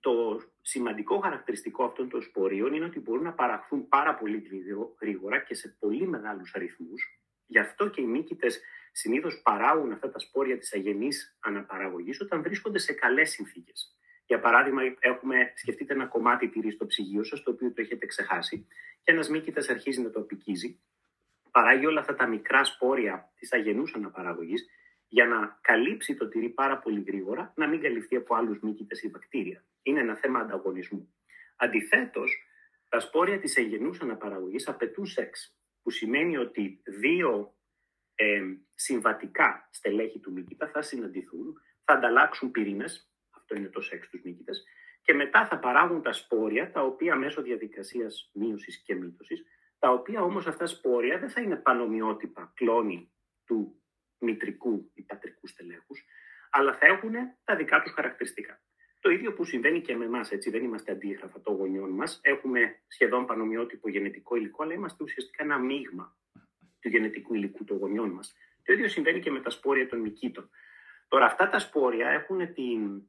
το 0.00 0.42
σημαντικό 0.60 1.18
χαρακτηριστικό 1.18 1.84
αυτών 1.84 2.08
των 2.08 2.22
σπορίων 2.22 2.74
είναι 2.74 2.84
ότι 2.84 3.00
μπορούν 3.00 3.24
να 3.24 3.32
παραχθούν 3.32 3.88
πάρα 3.88 4.14
πολύ 4.14 4.42
γρήγορα 5.00 5.40
και 5.40 5.54
σε 5.54 5.76
πολύ 5.78 6.06
μεγάλους 6.06 6.54
αριθμούς. 6.54 7.20
Γι' 7.46 7.58
αυτό 7.58 7.88
και 7.88 8.00
οι 8.00 8.06
μύκητες 8.06 8.60
συνήθως 8.96 9.42
παράγουν 9.42 9.92
αυτά 9.92 10.10
τα 10.10 10.18
σπόρια 10.18 10.58
της 10.58 10.72
αγενής 10.72 11.36
αναπαραγωγής 11.40 12.20
όταν 12.20 12.42
βρίσκονται 12.42 12.78
σε 12.78 12.92
καλές 12.92 13.30
συνθήκες. 13.30 13.98
Για 14.26 14.40
παράδειγμα, 14.40 14.82
έχουμε, 14.98 15.52
σκεφτείτε 15.54 15.92
ένα 15.92 16.06
κομμάτι 16.06 16.48
τυρί 16.48 16.70
στο 16.70 16.86
ψυγείο 16.86 17.24
σας, 17.24 17.42
το 17.42 17.50
οποίο 17.50 17.72
το 17.72 17.80
έχετε 17.80 18.06
ξεχάσει, 18.06 18.66
και 19.02 19.12
ένας 19.12 19.28
μύκητας 19.28 19.68
αρχίζει 19.68 20.00
να 20.00 20.10
το 20.10 20.20
απικίζει. 20.20 20.80
Παράγει 21.50 21.86
όλα 21.86 22.00
αυτά 22.00 22.14
τα 22.14 22.26
μικρά 22.26 22.64
σπόρια 22.64 23.32
της 23.38 23.52
αγενούς 23.52 23.94
αναπαραγωγής 23.94 24.66
για 25.08 25.26
να 25.26 25.58
καλύψει 25.60 26.14
το 26.14 26.28
τυρί 26.28 26.48
πάρα 26.48 26.78
πολύ 26.78 27.04
γρήγορα, 27.06 27.52
να 27.56 27.68
μην 27.68 27.80
καλυφθεί 27.80 28.16
από 28.16 28.34
άλλους 28.34 28.60
μύκητες 28.60 29.02
ή 29.02 29.08
βακτήρια. 29.08 29.64
Είναι 29.82 30.00
ένα 30.00 30.16
θέμα 30.16 30.38
ανταγωνισμού. 30.38 31.14
Αντιθέτως, 31.56 32.46
τα 32.88 33.00
σπόρια 33.00 33.38
της 33.38 33.58
αγενούς 33.58 34.00
αναπαραγωγής 34.00 34.68
απαιτούν 34.68 35.06
σεξ, 35.06 35.56
που 35.82 35.90
σημαίνει 35.90 36.36
ότι 36.36 36.82
δύο 36.84 37.54
ε, 38.14 38.42
συμβατικά 38.74 39.68
στελέχη 39.70 40.18
του 40.18 40.32
μύκητα 40.32 40.68
θα 40.68 40.82
συναντηθούν, 40.82 41.60
θα 41.84 41.92
ανταλλάξουν 41.92 42.50
πυρήνες, 42.50 43.12
αυτό 43.30 43.54
είναι 43.54 43.68
το 43.68 43.80
σεξ 43.80 44.08
τους 44.08 44.22
νίκητες, 44.22 44.64
και 45.02 45.14
μετά 45.14 45.46
θα 45.46 45.58
παράγουν 45.58 46.02
τα 46.02 46.12
σπόρια, 46.12 46.70
τα 46.70 46.82
οποία 46.82 47.16
μέσω 47.16 47.42
διαδικασίας 47.42 48.30
μείωσης 48.32 48.82
και 48.82 48.94
μύτωσης, 48.94 49.44
τα 49.78 49.90
οποία 49.90 50.22
όμως 50.22 50.46
αυτά 50.46 50.66
σπόρια 50.66 51.18
δεν 51.18 51.30
θα 51.30 51.40
είναι 51.40 51.56
πανομοιότυπα 51.56 52.52
κλόνη 52.54 53.12
του 53.44 53.82
μητρικού 54.18 54.90
ή 54.94 55.02
πατρικού 55.02 55.46
στελέχους, 55.46 56.04
αλλά 56.50 56.74
θα 56.74 56.86
έχουν 56.86 57.12
τα 57.44 57.56
δικά 57.56 57.82
τους 57.82 57.92
χαρακτηριστικά. 57.92 58.62
Το 59.00 59.10
ίδιο 59.10 59.32
που 59.32 59.44
συμβαίνει 59.44 59.80
και 59.80 59.96
με 59.96 60.04
εμάς, 60.04 60.30
έτσι 60.32 60.50
δεν 60.50 60.64
είμαστε 60.64 60.92
αντίγραφα 60.92 61.40
των 61.40 61.54
γονιών 61.54 61.90
μας. 61.90 62.20
Έχουμε 62.22 62.82
σχεδόν 62.86 63.26
πανομοιότυπο 63.26 63.88
γενετικό 63.88 64.36
υλικό, 64.36 64.62
αλλά 64.62 64.72
είμαστε 64.72 65.04
ουσιαστικά 65.04 65.44
ένα 65.44 65.58
μείγμα 65.58 66.16
του 66.80 66.88
γενετικού 66.88 67.34
υλικού 67.34 67.64
των 67.64 67.76
γονιών 67.76 68.10
μας. 68.10 68.34
Το 68.64 68.72
ίδιο 68.72 68.88
συμβαίνει 68.88 69.20
και 69.20 69.30
με 69.30 69.40
τα 69.40 69.50
σπόρια 69.50 69.88
των 69.88 70.00
μυκήτων. 70.00 70.50
Τώρα, 71.08 71.24
αυτά 71.26 71.48
τα 71.48 71.58
σπόρια 71.58 72.08
έχουν 72.08 72.54
την 72.54 73.02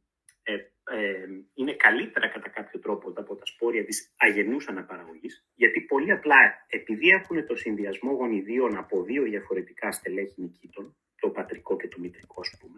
ε, 0.48 0.54
ε, 0.92 1.28
είναι 1.54 1.74
καλύτερα 1.74 2.28
κατά 2.28 2.50
κάποιο 2.50 2.80
τρόπο 2.80 3.14
από 3.16 3.36
τα 3.36 3.46
σπόρια 3.46 3.86
της 3.86 4.14
αγενούς 4.18 4.68
αναπαραγωγής, 4.68 5.46
γιατί 5.56 5.82
πολύ 5.82 6.12
απλά 6.12 6.36
επειδή 6.68 7.08
έχουν 7.08 7.46
το 7.46 7.56
συνδυασμό 7.56 8.12
γονιδίων 8.12 8.78
από 8.78 9.04
δύο 9.04 9.24
διαφορετικά 9.24 9.92
στελέχη 9.92 10.42
νικήτων, 10.42 10.96
το 11.20 11.30
πατρικό 11.30 11.76
και 11.78 11.88
το 11.88 12.00
μητρικό 12.00 12.42
ας 12.42 12.58
πούμε, 12.60 12.76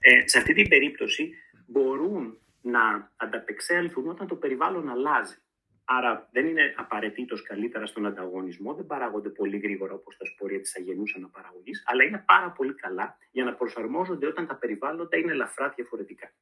ε, 0.00 0.28
σε 0.28 0.38
αυτή 0.38 0.54
την 0.54 0.68
περίπτωση 0.68 1.32
μπορούν 1.66 2.38
να 2.62 3.12
ανταπεξέλθουν 3.16 4.08
όταν 4.08 4.26
το 4.26 4.36
περιβάλλον 4.36 4.88
αλλάζει. 4.88 5.36
Άρα 5.84 6.28
δεν 6.32 6.46
είναι 6.46 6.74
απαραίτητος 6.76 7.42
καλύτερα 7.42 7.86
στον 7.86 8.06
ανταγωνισμό, 8.06 8.74
δεν 8.74 8.86
παράγονται 8.86 9.28
πολύ 9.28 9.58
γρήγορα 9.58 9.94
όπως 9.94 10.16
τα 10.16 10.24
σπόρια 10.24 10.60
της 10.60 10.76
αγενούς 10.76 11.14
αναπαραγωγής, 11.16 11.82
αλλά 11.86 12.04
είναι 12.04 12.24
πάρα 12.26 12.50
πολύ 12.50 12.74
καλά 12.74 13.16
για 13.30 13.44
να 13.44 13.54
προσαρμόζονται 13.54 14.26
όταν 14.26 14.46
τα 14.46 14.56
περιβάλλοντα 14.56 15.16
είναι 15.16 15.32
ελαφρά 15.32 15.68
διαφορετικά. 15.68 16.32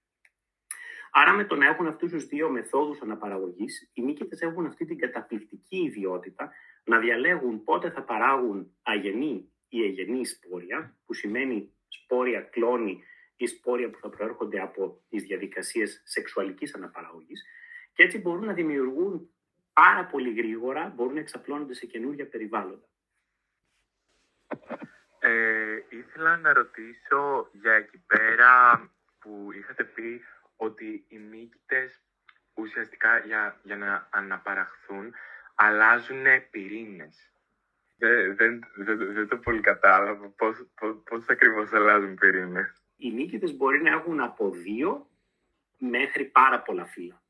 Άρα 1.12 1.32
με 1.32 1.44
το 1.44 1.56
να 1.56 1.66
έχουν 1.66 1.86
αυτούς 1.86 2.10
τους 2.10 2.26
δύο 2.26 2.50
μεθόδους 2.50 3.00
αναπαραγωγής, 3.00 3.90
οι 3.94 4.02
μύκητε 4.02 4.46
έχουν 4.46 4.66
αυτή 4.66 4.84
την 4.84 4.98
καταπληκτική 4.98 5.76
ιδιότητα 5.76 6.52
να 6.84 6.98
διαλέγουν 6.98 7.64
πότε 7.64 7.90
θα 7.90 8.02
παράγουν 8.02 8.76
αγενή 8.82 9.52
ή 9.68 9.84
εγενή 9.84 10.26
σπόρια, 10.26 10.98
που 11.06 11.14
σημαίνει 11.14 11.74
σπόρια 11.88 12.40
κλόνη 12.40 13.02
ή 13.36 13.46
σπόρια 13.46 13.90
που 13.90 13.98
θα 13.98 14.08
προέρχονται 14.08 14.60
από 14.60 15.02
τις 15.08 15.22
διαδικασίες 15.22 16.02
σεξουαλικής 16.04 16.74
αναπαραγωγής, 16.74 17.44
και 17.92 18.02
έτσι 18.02 18.18
μπορούν 18.18 18.44
να 18.44 18.52
δημιουργούν 18.52 19.30
πάρα 19.72 20.04
πολύ 20.04 20.32
γρήγορα, 20.32 20.92
μπορούν 20.96 21.14
να 21.14 21.20
εξαπλώνονται 21.20 21.74
σε 21.74 21.86
καινούργια 21.86 22.28
περιβάλλοντα. 22.28 22.88
Ε, 25.18 25.82
ήθελα 25.88 26.36
να 26.36 26.52
ρωτήσω 26.52 27.48
για 27.52 27.72
εκεί 27.72 27.98
πέρα 28.06 28.82
που 29.18 29.48
είχατε 29.52 29.84
πει 29.84 30.20
ότι 30.56 31.04
οι 31.08 31.18
μύκητες 31.18 32.00
ουσιαστικά 32.54 33.18
για, 33.18 33.60
για 33.62 33.76
να 33.76 34.08
αναπαραχθούν 34.10 35.14
αλλάζουν 35.54 36.24
πυρήνες. 36.50 37.32
Δεν, 37.96 38.36
δεν, 38.36 38.60
δεν, 38.76 39.12
δεν 39.12 39.28
το 39.28 39.36
πολύ 39.36 39.60
κατάλαβα 39.60 40.28
πώς, 40.28 40.66
πώς, 40.74 41.02
πώς 41.04 41.28
ακριβώς 41.28 41.72
αλλάζουν 41.72 42.14
πυρήνες. 42.14 42.82
Οι 42.96 43.10
μύκητες 43.10 43.56
μπορεί 43.56 43.82
να 43.82 43.90
έχουν 43.90 44.20
από 44.20 44.50
δύο 44.50 45.08
μέχρι 45.78 46.24
πάρα 46.24 46.62
πολλά 46.62 46.84
φύλλα. 46.84 47.22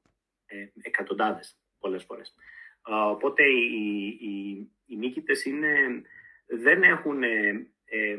Ε, 0.52 0.70
εκατοντάδες 0.82 1.58
πολλές 1.78 2.04
φορές. 2.04 2.34
Οπότε 2.82 3.42
οι, 3.42 4.06
οι, 4.20 4.68
οι 4.86 4.96
μύκητες 4.96 5.44
είναι, 5.44 6.02
δεν 6.46 6.82
έχουν, 6.82 7.22
ε, 7.22 7.66
ε, 7.84 8.18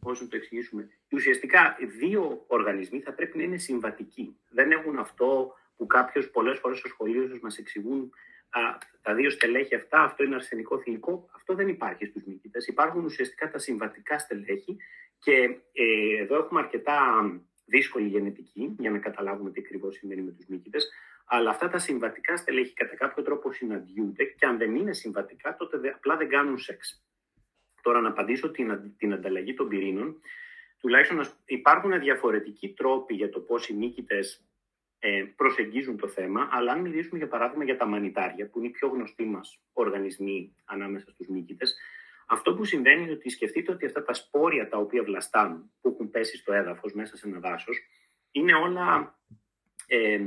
πώς 0.00 0.20
να 0.20 0.28
το 0.28 0.36
εξηγήσουμε, 0.36 0.88
ουσιαστικά 1.12 1.76
δύο 1.98 2.44
οργανισμοί 2.46 3.00
θα 3.00 3.12
πρέπει 3.12 3.36
να 3.36 3.42
είναι 3.42 3.56
συμβατικοί. 3.56 4.36
Δεν 4.48 4.70
έχουν 4.70 4.98
αυτό 4.98 5.54
που 5.76 5.86
κάποιος 5.86 6.30
πολλές 6.30 6.58
φορές 6.58 6.78
στο 6.78 6.88
σχολείο 6.88 7.28
τους 7.28 7.40
μας 7.40 7.58
εξηγούν 7.58 8.12
α, 8.50 8.60
τα 9.02 9.14
δύο 9.14 9.30
στελέχη 9.30 9.74
αυτά, 9.74 10.02
αυτό 10.02 10.24
είναι 10.24 10.34
αρσενικό 10.34 10.80
θηλυκό. 10.80 11.28
Αυτό 11.34 11.54
δεν 11.54 11.68
υπάρχει 11.68 12.04
στους 12.04 12.24
μύκητε. 12.24 12.58
Υπάρχουν 12.66 13.04
ουσιαστικά 13.04 13.50
τα 13.50 13.58
συμβατικά 13.58 14.18
στελέχη 14.18 14.76
και 15.18 15.58
ε, 15.72 16.16
εδώ 16.20 16.36
έχουμε 16.36 16.60
αρκετά 16.60 17.24
δύσκολη 17.64 18.08
γενετική 18.08 18.74
για 18.78 18.90
να 18.90 18.98
καταλάβουμε 18.98 19.50
τι 19.50 19.60
ακριβώς 19.60 19.96
σημαίνει 19.96 20.22
με 20.22 20.30
τους 20.30 20.46
μύκητε. 20.46 20.78
Αλλά 21.24 21.50
αυτά 21.50 21.68
τα 21.68 21.78
συμβατικά 21.78 22.36
στελέχη 22.36 22.72
κατά 22.72 22.96
κάποιο 22.96 23.22
τρόπο 23.22 23.52
συναντιούνται 23.52 24.24
και 24.24 24.46
αν 24.46 24.58
δεν 24.58 24.74
είναι 24.74 24.92
συμβατικά, 24.92 25.56
τότε 25.56 25.88
απλά 25.88 26.16
δεν 26.16 26.28
κάνουν 26.28 26.58
σεξ. 26.58 27.04
Τώρα, 27.82 28.00
να 28.00 28.08
απαντήσω 28.08 28.50
την, 28.50 28.96
την 28.96 29.12
ανταλλαγή 29.12 29.54
των 29.54 29.68
πυρήνων 29.68 30.20
τουλάχιστον 30.78 31.26
υπάρχουν 31.44 32.00
διαφορετικοί 32.00 32.72
τρόποι 32.72 33.14
για 33.14 33.28
το 33.28 33.40
πώς 33.40 33.68
οι 33.68 33.74
νίκητες 33.74 34.44
ε, 34.98 35.24
προσεγγίζουν 35.36 35.96
το 35.96 36.08
θέμα, 36.08 36.48
αλλά 36.50 36.72
αν 36.72 36.80
μιλήσουμε 36.80 37.18
για 37.18 37.28
παράδειγμα 37.28 37.64
για 37.64 37.76
τα 37.76 37.86
μανιτάρια, 37.86 38.48
που 38.48 38.58
είναι 38.58 38.68
οι 38.68 38.70
πιο 38.70 38.88
γνωστοί 38.88 39.24
μας 39.24 39.60
οργανισμοί 39.72 40.56
ανάμεσα 40.64 41.10
στους 41.10 41.28
νίκητες, 41.28 41.76
αυτό 42.26 42.54
που 42.54 42.64
συμβαίνει 42.64 43.02
είναι 43.02 43.12
ότι 43.12 43.28
σκεφτείτε 43.28 43.72
ότι 43.72 43.86
αυτά 43.86 44.02
τα 44.02 44.14
σπόρια 44.14 44.68
τα 44.68 44.78
οποία 44.78 45.02
βλαστάνουν, 45.02 45.72
που 45.80 45.88
έχουν 45.88 46.10
πέσει 46.10 46.36
στο 46.36 46.52
έδαφος 46.52 46.92
μέσα 46.92 47.16
σε 47.16 47.28
ένα 47.28 47.38
δάσος, 47.38 47.78
Είναι 48.30 48.54
όλα 48.54 49.18
ε, 49.86 50.20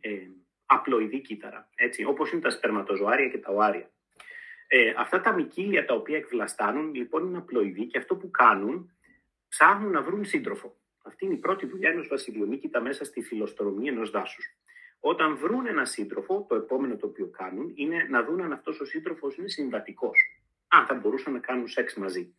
ε, 0.00 0.26
απλοειδή 0.72 1.04
ε, 1.04 1.18
ε, 1.18 1.18
απλοειδή 1.18 1.20
κύτταρα, 1.20 1.68
έτσι, 1.74 2.04
όπως 2.04 2.32
είναι 2.32 2.40
τα 2.40 2.50
σπερματοζωάρια 2.50 3.28
και 3.28 3.38
τα 3.38 3.52
οάρια. 3.52 3.90
Ε, 4.66 4.94
αυτά 4.96 5.20
τα 5.20 5.34
μικύλια 5.34 5.84
τα 5.84 5.94
οποία 5.94 6.16
εκβλαστάνουν 6.16 6.94
λοιπόν 6.94 7.26
είναι 7.26 7.38
απλοειδή 7.38 7.86
και 7.86 7.98
αυτό 7.98 8.16
που 8.16 8.30
κάνουν 8.30 8.90
ψάχνουν 9.48 9.90
να 9.90 10.02
βρουν 10.02 10.24
σύντροφο. 10.24 10.76
Αυτή 11.02 11.24
είναι 11.24 11.34
η 11.34 11.38
πρώτη 11.38 11.66
δουλειά 11.66 11.90
ενός 11.90 12.08
βασιλειομίκητα 12.08 12.80
μέσα 12.80 13.04
στη 13.04 13.22
φιλοστρομή 13.22 13.88
ενός 13.88 14.10
δάσους. 14.10 14.44
Όταν 15.00 15.36
βρουν 15.36 15.66
ένα 15.66 15.84
σύντροφο, 15.84 16.46
το 16.48 16.54
επόμενο 16.54 16.96
το 16.96 17.06
οποίο 17.06 17.26
κάνουν 17.26 17.72
είναι 17.74 18.06
να 18.10 18.24
δουν 18.24 18.40
αν 18.40 18.52
αυτός 18.52 18.80
ο 18.80 18.84
σύντροφος 18.84 19.36
είναι 19.36 19.48
συμβατικός. 19.48 20.18
Αν 20.68 20.86
θα 20.86 20.94
μπορούσαν 20.94 21.32
να 21.32 21.38
κάνουν 21.38 21.68
σεξ 21.68 21.94
μαζί. 21.94 22.34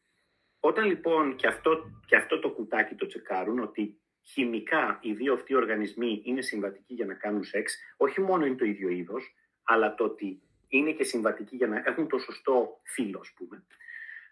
Όταν 0.60 0.86
λοιπόν 0.86 1.36
και 1.36 1.48
αυτό, 1.48 2.02
και 2.06 2.16
αυτό 2.16 2.40
το 2.40 2.50
κουτάκι 2.50 2.96
το 2.96 3.06
τσεκάρουν, 3.06 3.60
ότι 3.60 4.01
χημικά 4.24 5.00
οι 5.02 5.14
δύο 5.14 5.34
αυτοί 5.34 5.56
οργανισμοί 5.56 6.22
είναι 6.26 6.42
συμβατικοί 6.42 6.94
για 6.94 7.06
να 7.06 7.14
κάνουν 7.14 7.44
σεξ, 7.44 7.78
όχι 7.98 8.22
μόνο 8.22 8.46
είναι 8.46 8.56
το 8.56 8.66
ίδιο 8.66 8.90
είδος, 8.90 9.36
αλλά 9.64 9.96
το 9.96 10.04
ότι 10.04 10.42
είναι 10.68 10.92
και 10.92 11.04
συμβατικοί 11.04 11.56
για 11.56 11.68
να 11.68 11.84
έχουν 11.86 12.08
το 12.08 12.18
σωστό 12.18 12.80
φύλλο, 12.84 13.20
ας 13.20 13.34
πούμε. 13.36 13.64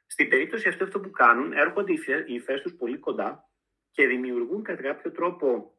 Στην 0.07 0.29
περίπτωση 0.29 0.67
αυτή, 0.67 0.83
αυτό 0.83 0.99
που 0.99 1.09
κάνουν, 1.09 1.53
έρχονται 1.53 1.93
οι 2.27 2.33
υφές 2.33 2.61
τους 2.61 2.75
πολύ 2.75 2.97
κοντά 2.97 3.49
και 3.91 4.07
δημιουργούν 4.07 4.63
κατά 4.63 4.81
κάποιο 4.81 5.11
τρόπο 5.11 5.73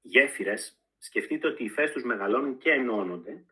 γέφυρες. 0.00 0.80
Σκεφτείτε 0.98 1.46
ότι 1.46 1.62
οι 1.62 1.66
υφές 1.66 1.90
τους 1.90 2.02
μεγαλώνουν 2.02 2.58
και 2.58 2.70
ενώνονται. 2.70 3.44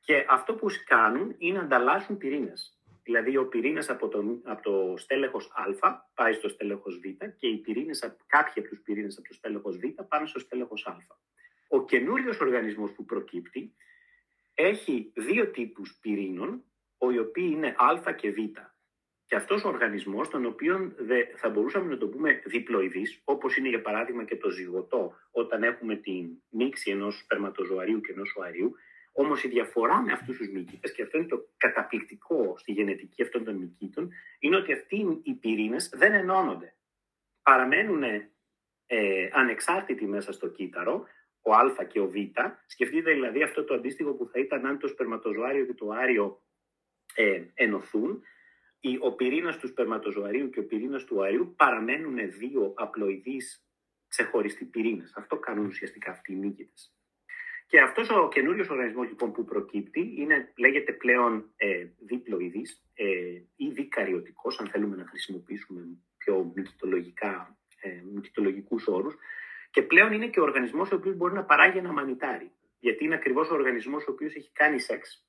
Και 0.00 0.26
αυτό 0.28 0.54
που 0.54 0.66
κάνουν 0.86 1.34
είναι 1.38 1.58
να 1.58 1.64
ανταλλάσσουν 1.64 2.16
πυρήνες. 2.16 2.75
Δηλαδή, 3.06 3.36
ο 3.36 3.46
πυρήνας 3.46 3.90
από, 3.90 4.08
το, 4.08 4.40
από 4.44 4.62
το 4.62 4.96
στέλεχος 4.96 5.50
Α 5.54 5.94
πάει 6.14 6.32
στο 6.32 6.48
στέλεχος 6.48 6.98
Β 6.98 7.24
και 7.36 7.46
οι 7.46 7.56
πυρήνες, 7.56 8.16
κάποιοι 8.26 8.52
από 8.56 8.68
τους 8.68 8.80
πυρήνες 8.80 9.18
από 9.18 9.28
το 9.28 9.34
στέλεχος 9.34 9.76
Β 9.76 9.82
πάνε 10.08 10.26
στο 10.26 10.38
στέλεχος 10.38 10.86
Α. 10.86 10.96
Ο 11.68 11.84
καινούριος 11.84 12.40
οργανισμός 12.40 12.92
που 12.92 13.04
προκύπτει 13.04 13.74
έχει 14.54 15.12
δύο 15.14 15.50
τύπους 15.50 15.98
πυρήνων, 16.00 16.64
οι 17.12 17.18
οποίοι 17.18 17.50
είναι 17.52 17.74
Α 18.06 18.12
και 18.12 18.30
Β. 18.30 18.36
Και 19.26 19.36
αυτός 19.36 19.64
ο 19.64 19.68
οργανισμός, 19.68 20.28
τον 20.28 20.46
οποίο 20.46 20.94
θα 21.36 21.48
μπορούσαμε 21.48 21.90
να 21.90 21.98
το 21.98 22.08
πούμε 22.08 22.42
διπλοειδής, 22.44 23.20
όπως 23.24 23.56
είναι 23.56 23.68
για 23.68 23.82
παράδειγμα 23.82 24.24
και 24.24 24.36
το 24.36 24.50
ζυγωτό, 24.50 25.14
όταν 25.30 25.62
έχουμε 25.62 25.96
την 25.96 26.30
μίξη 26.48 26.90
ενός 26.90 27.18
σπερματοζωαρίου 27.18 28.00
και 28.00 28.12
ενός 28.12 28.36
οαρίου, 28.36 28.74
όμως 29.18 29.44
η 29.44 29.48
διαφορά 29.48 30.02
με 30.02 30.12
αυτούς 30.12 30.36
τους 30.36 30.48
μύκητες, 30.48 30.92
και 30.92 31.02
αυτό 31.02 31.18
είναι 31.18 31.26
το 31.26 31.48
καταπληκτικό 31.56 32.54
στη 32.58 32.72
γενετική 32.72 33.22
αυτών 33.22 33.44
των 33.44 33.56
μυκήτων, 33.56 34.10
είναι 34.38 34.56
ότι 34.56 34.72
αυτοί 34.72 35.20
οι 35.22 35.34
πυρήνες 35.34 35.88
δεν 35.94 36.12
ενώνονται. 36.12 36.76
Παραμένουν 37.42 38.02
ε, 38.86 39.28
ανεξάρτητοι 39.32 40.06
μέσα 40.06 40.32
στο 40.32 40.48
κύτταρο, 40.48 41.06
ο 41.40 41.52
Α 41.52 41.84
και 41.84 42.00
ο 42.00 42.08
Β. 42.08 42.14
Σκεφτείτε 42.66 43.12
δηλαδή 43.12 43.42
αυτό 43.42 43.64
το 43.64 43.74
αντίστοιχο 43.74 44.14
που 44.14 44.26
θα 44.26 44.40
ήταν 44.40 44.66
αν 44.66 44.78
το 44.78 44.88
σπερματοζωάριο 44.88 45.66
και 45.66 45.74
το 45.74 45.90
άριο 45.90 46.42
ε, 47.14 47.44
ενωθούν. 47.54 48.22
Ο 49.00 49.14
πυρήνας 49.14 49.58
του 49.58 49.68
σπερματοζωαρίου 49.68 50.50
και 50.50 50.60
ο 50.60 50.66
πυρήνας 50.66 51.04
του 51.04 51.22
αριού 51.22 51.54
παραμένουν 51.56 52.32
δύο 52.32 52.72
απλοειδείς 52.76 53.66
ξεχωριστοί 54.08 54.64
πυρήνες. 54.64 55.12
Αυτό 55.16 55.38
κάνουν 55.38 55.66
ουσιαστικά 55.66 56.10
αυτοί 56.10 56.32
οι 56.32 56.36
νίκητες. 56.36 56.95
Και 57.66 57.80
αυτός 57.80 58.10
ο 58.10 58.28
καινούριος 58.28 58.68
οργανισμός 58.68 59.08
λοιπόν 59.08 59.32
που 59.32 59.44
προκύπτει 59.44 60.14
είναι, 60.16 60.52
λέγεται 60.56 60.92
πλέον 60.92 61.50
ε, 61.56 61.86
διπλοειδής 61.98 62.84
ε, 62.94 63.06
ή 63.56 63.68
δικαριωτικός, 63.70 64.60
αν 64.60 64.68
θέλουμε 64.68 64.96
να 64.96 65.06
χρησιμοποιήσουμε 65.06 65.80
πιο 66.16 66.52
μυκητολογικά, 66.54 67.58
ε, 67.80 68.02
όρους, 68.86 69.14
και 69.70 69.82
πλέον 69.82 70.12
είναι 70.12 70.28
και 70.28 70.40
ο 70.40 70.42
οργανισμός 70.42 70.92
ο 70.92 70.94
οποίος 70.94 71.16
μπορεί 71.16 71.34
να 71.34 71.44
παράγει 71.44 71.78
ένα 71.78 71.92
μανιτάρι. 71.92 72.50
Γιατί 72.78 73.04
είναι 73.04 73.14
ακριβώς 73.14 73.50
ο 73.50 73.54
οργανισμός 73.54 74.06
ο 74.06 74.12
οποίος 74.12 74.34
έχει 74.34 74.50
κάνει 74.52 74.80
σεξ 74.80 75.26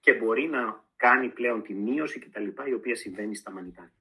και 0.00 0.12
μπορεί 0.12 0.48
να 0.48 0.84
κάνει 0.96 1.28
πλέον 1.28 1.62
τη 1.62 1.74
μείωση 1.74 2.18
κτλ. 2.18 2.46
η 2.68 2.72
οποία 2.72 2.94
συμβαίνει 2.94 3.36
στα 3.36 3.50
μανιτάρια. 3.50 3.92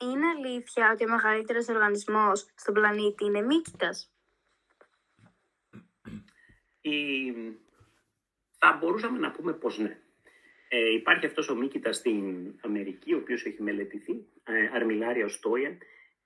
Είναι 0.00 0.26
αλήθεια 0.26 0.90
ότι 0.92 1.04
ο 1.04 1.08
μεγαλύτερος 1.08 1.68
οργανισμός 1.68 2.46
στον 2.54 2.74
πλανήτη 2.74 3.24
είναι 3.24 3.40
μύκητας; 3.40 4.15
Η... 6.90 7.32
Θα 8.58 8.78
μπορούσαμε 8.80 9.18
να 9.18 9.30
πούμε 9.30 9.52
πως 9.52 9.78
ναι. 9.78 9.98
Ε, 10.68 10.92
υπάρχει 10.92 11.26
αυτός 11.26 11.48
ο 11.48 11.54
μύκητας 11.54 11.96
στην 11.96 12.54
Αμερική, 12.60 13.14
ο 13.14 13.16
οποίος 13.16 13.44
έχει 13.44 13.62
μελετηθεί, 13.62 14.26
ε, 14.44 14.70
Αρμιλάρια 14.74 15.24
Οστόια, 15.24 15.78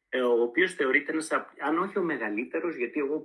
ε, 0.09 0.20
ο 0.20 0.42
οποίος 0.42 0.75
θεωρείται 0.75 1.12
ένας, 1.12 1.31
αν 1.59 1.79
όχι 1.79 1.99
ο 1.99 2.03
μεγαλύτερος, 2.03 2.75
γιατί 2.77 3.01
εγώ 3.01 3.25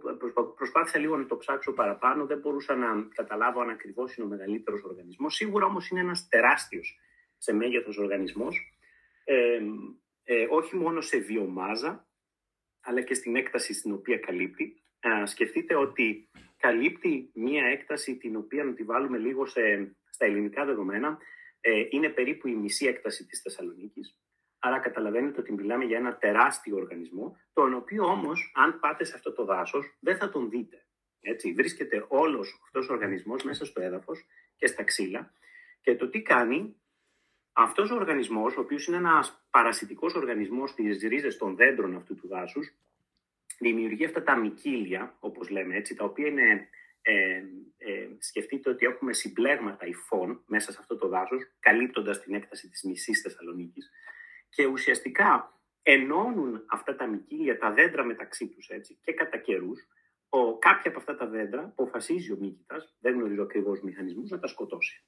προσπάθησα 0.55 0.99
λίγο 0.99 1.17
να 1.17 1.25
το 1.25 1.37
ψάξω 1.37 1.73
παραπάνω, 1.73 2.25
δεν 2.25 2.39
μπορούσα 2.39 2.75
να 2.75 3.07
καταλάβω 3.13 3.61
αν 3.61 3.69
ακριβώς 3.69 4.15
είναι 4.15 4.25
ο 4.25 4.29
μεγαλύτερος 4.29 4.83
οργανισμός. 4.83 5.35
Σίγουρα 5.35 5.65
όμως 5.65 5.89
είναι 5.89 5.99
ένας 5.99 6.27
τεράστιος 6.27 6.99
σε 7.37 7.53
μέγεθος 7.53 7.97
οργανισμός, 7.97 8.77
ε, 9.23 9.61
ε, 10.23 10.47
όχι 10.49 10.75
μόνο 10.75 11.01
σε 11.01 11.17
βιομάζα, 11.17 12.07
αλλά 12.81 13.01
και 13.01 13.13
στην 13.13 13.35
έκταση 13.35 13.73
στην 13.73 13.91
οποία 13.91 14.17
καλύπτει. 14.17 14.83
Ε, 14.99 15.25
σκεφτείτε 15.25 15.75
ότι 15.75 16.29
καλύπτει 16.65 17.31
μία 17.33 17.65
έκταση 17.65 18.17
την 18.17 18.35
οποία 18.35 18.63
να 18.63 18.73
τη 18.73 18.83
βάλουμε 18.83 19.17
λίγο 19.17 19.45
σε, 19.45 19.95
στα 20.09 20.25
ελληνικά 20.25 20.65
δεδομένα, 20.65 21.17
ε, 21.61 21.83
είναι 21.89 22.09
περίπου 22.09 22.47
η 22.47 22.55
μισή 22.55 22.85
έκταση 22.85 23.25
της 23.25 23.41
Θεσσαλονίκης. 23.41 24.19
Άρα 24.59 24.79
καταλαβαίνετε 24.79 25.39
ότι 25.39 25.53
μιλάμε 25.53 25.85
για 25.85 25.97
ένα 25.97 26.17
τεράστιο 26.17 26.75
οργανισμό, 26.75 27.37
τον 27.53 27.73
οποίο 27.73 28.03
όμως, 28.03 28.51
αν 28.55 28.79
πάτε 28.79 29.03
σε 29.03 29.15
αυτό 29.15 29.33
το 29.33 29.45
δάσος, 29.45 29.97
δεν 29.99 30.17
θα 30.17 30.29
τον 30.29 30.49
δείτε. 30.49 30.85
Έτσι, 31.21 31.53
βρίσκεται 31.53 32.05
όλος 32.07 32.59
αυτός 32.63 32.89
ο 32.89 32.93
οργανισμός 32.93 33.43
μέσα 33.43 33.65
στο 33.65 33.81
έδαφος 33.81 34.25
και 34.55 34.67
στα 34.67 34.83
ξύλα. 34.83 35.31
Και 35.81 35.95
το 35.95 36.09
τι 36.09 36.21
κάνει, 36.21 36.75
αυτός 37.53 37.91
ο 37.91 37.95
οργανισμός, 37.95 38.57
ο 38.57 38.61
οποίος 38.61 38.87
είναι 38.87 38.97
ένας 38.97 39.47
παρασιτικός 39.49 40.15
οργανισμός 40.15 40.69
στις 40.69 41.03
ρίζες 41.03 41.37
των 41.37 41.55
δέντρων 41.55 41.95
αυτού 41.95 42.15
του 42.15 42.27
δάσους, 42.27 42.75
δημιουργεί 43.59 44.05
αυτά 44.05 44.23
τα 44.23 44.35
μικύλια, 44.35 45.17
όπως 45.19 45.49
λέμε 45.49 45.75
έτσι, 45.75 45.95
τα 45.95 46.05
οποία 46.05 46.27
είναι 46.27 46.69
ε, 47.07 47.43
ε, 47.77 48.07
σκεφτείτε 48.19 48.69
ότι 48.69 48.85
έχουμε 48.85 49.13
συμπλέγματα 49.13 49.85
υφών 49.85 50.43
μέσα 50.47 50.71
σε 50.71 50.77
αυτό 50.79 50.97
το 50.97 51.07
δάσος, 51.07 51.43
καλύπτοντας 51.59 52.21
την 52.21 52.33
έκταση 52.33 52.69
της 52.69 52.83
μισής 52.83 53.21
Θεσσαλονίκης 53.21 53.91
και 54.49 54.65
ουσιαστικά 54.65 55.59
ενώνουν 55.81 56.65
αυτά 56.69 56.95
τα 56.95 57.07
μικύλια, 57.07 57.57
τα 57.57 57.71
δέντρα 57.71 58.03
μεταξύ 58.03 58.47
τους 58.47 58.69
έτσι 58.69 58.99
και 59.01 59.13
κατά 59.13 59.37
καιρούς. 59.37 59.87
Κάποια 60.59 60.89
από 60.91 60.99
αυτά 60.99 61.15
τα 61.15 61.27
δέντρα 61.27 61.61
αποφασίζει 61.61 62.31
ο 62.31 62.37
μύκητα, 62.39 62.75
δεν 62.99 63.13
γνωρίζω 63.13 63.43
ακριβώς 63.43 63.81
μηχανισμούς, 63.81 64.29
να 64.29 64.39
τα 64.39 64.47
σκοτώσει. 64.47 65.03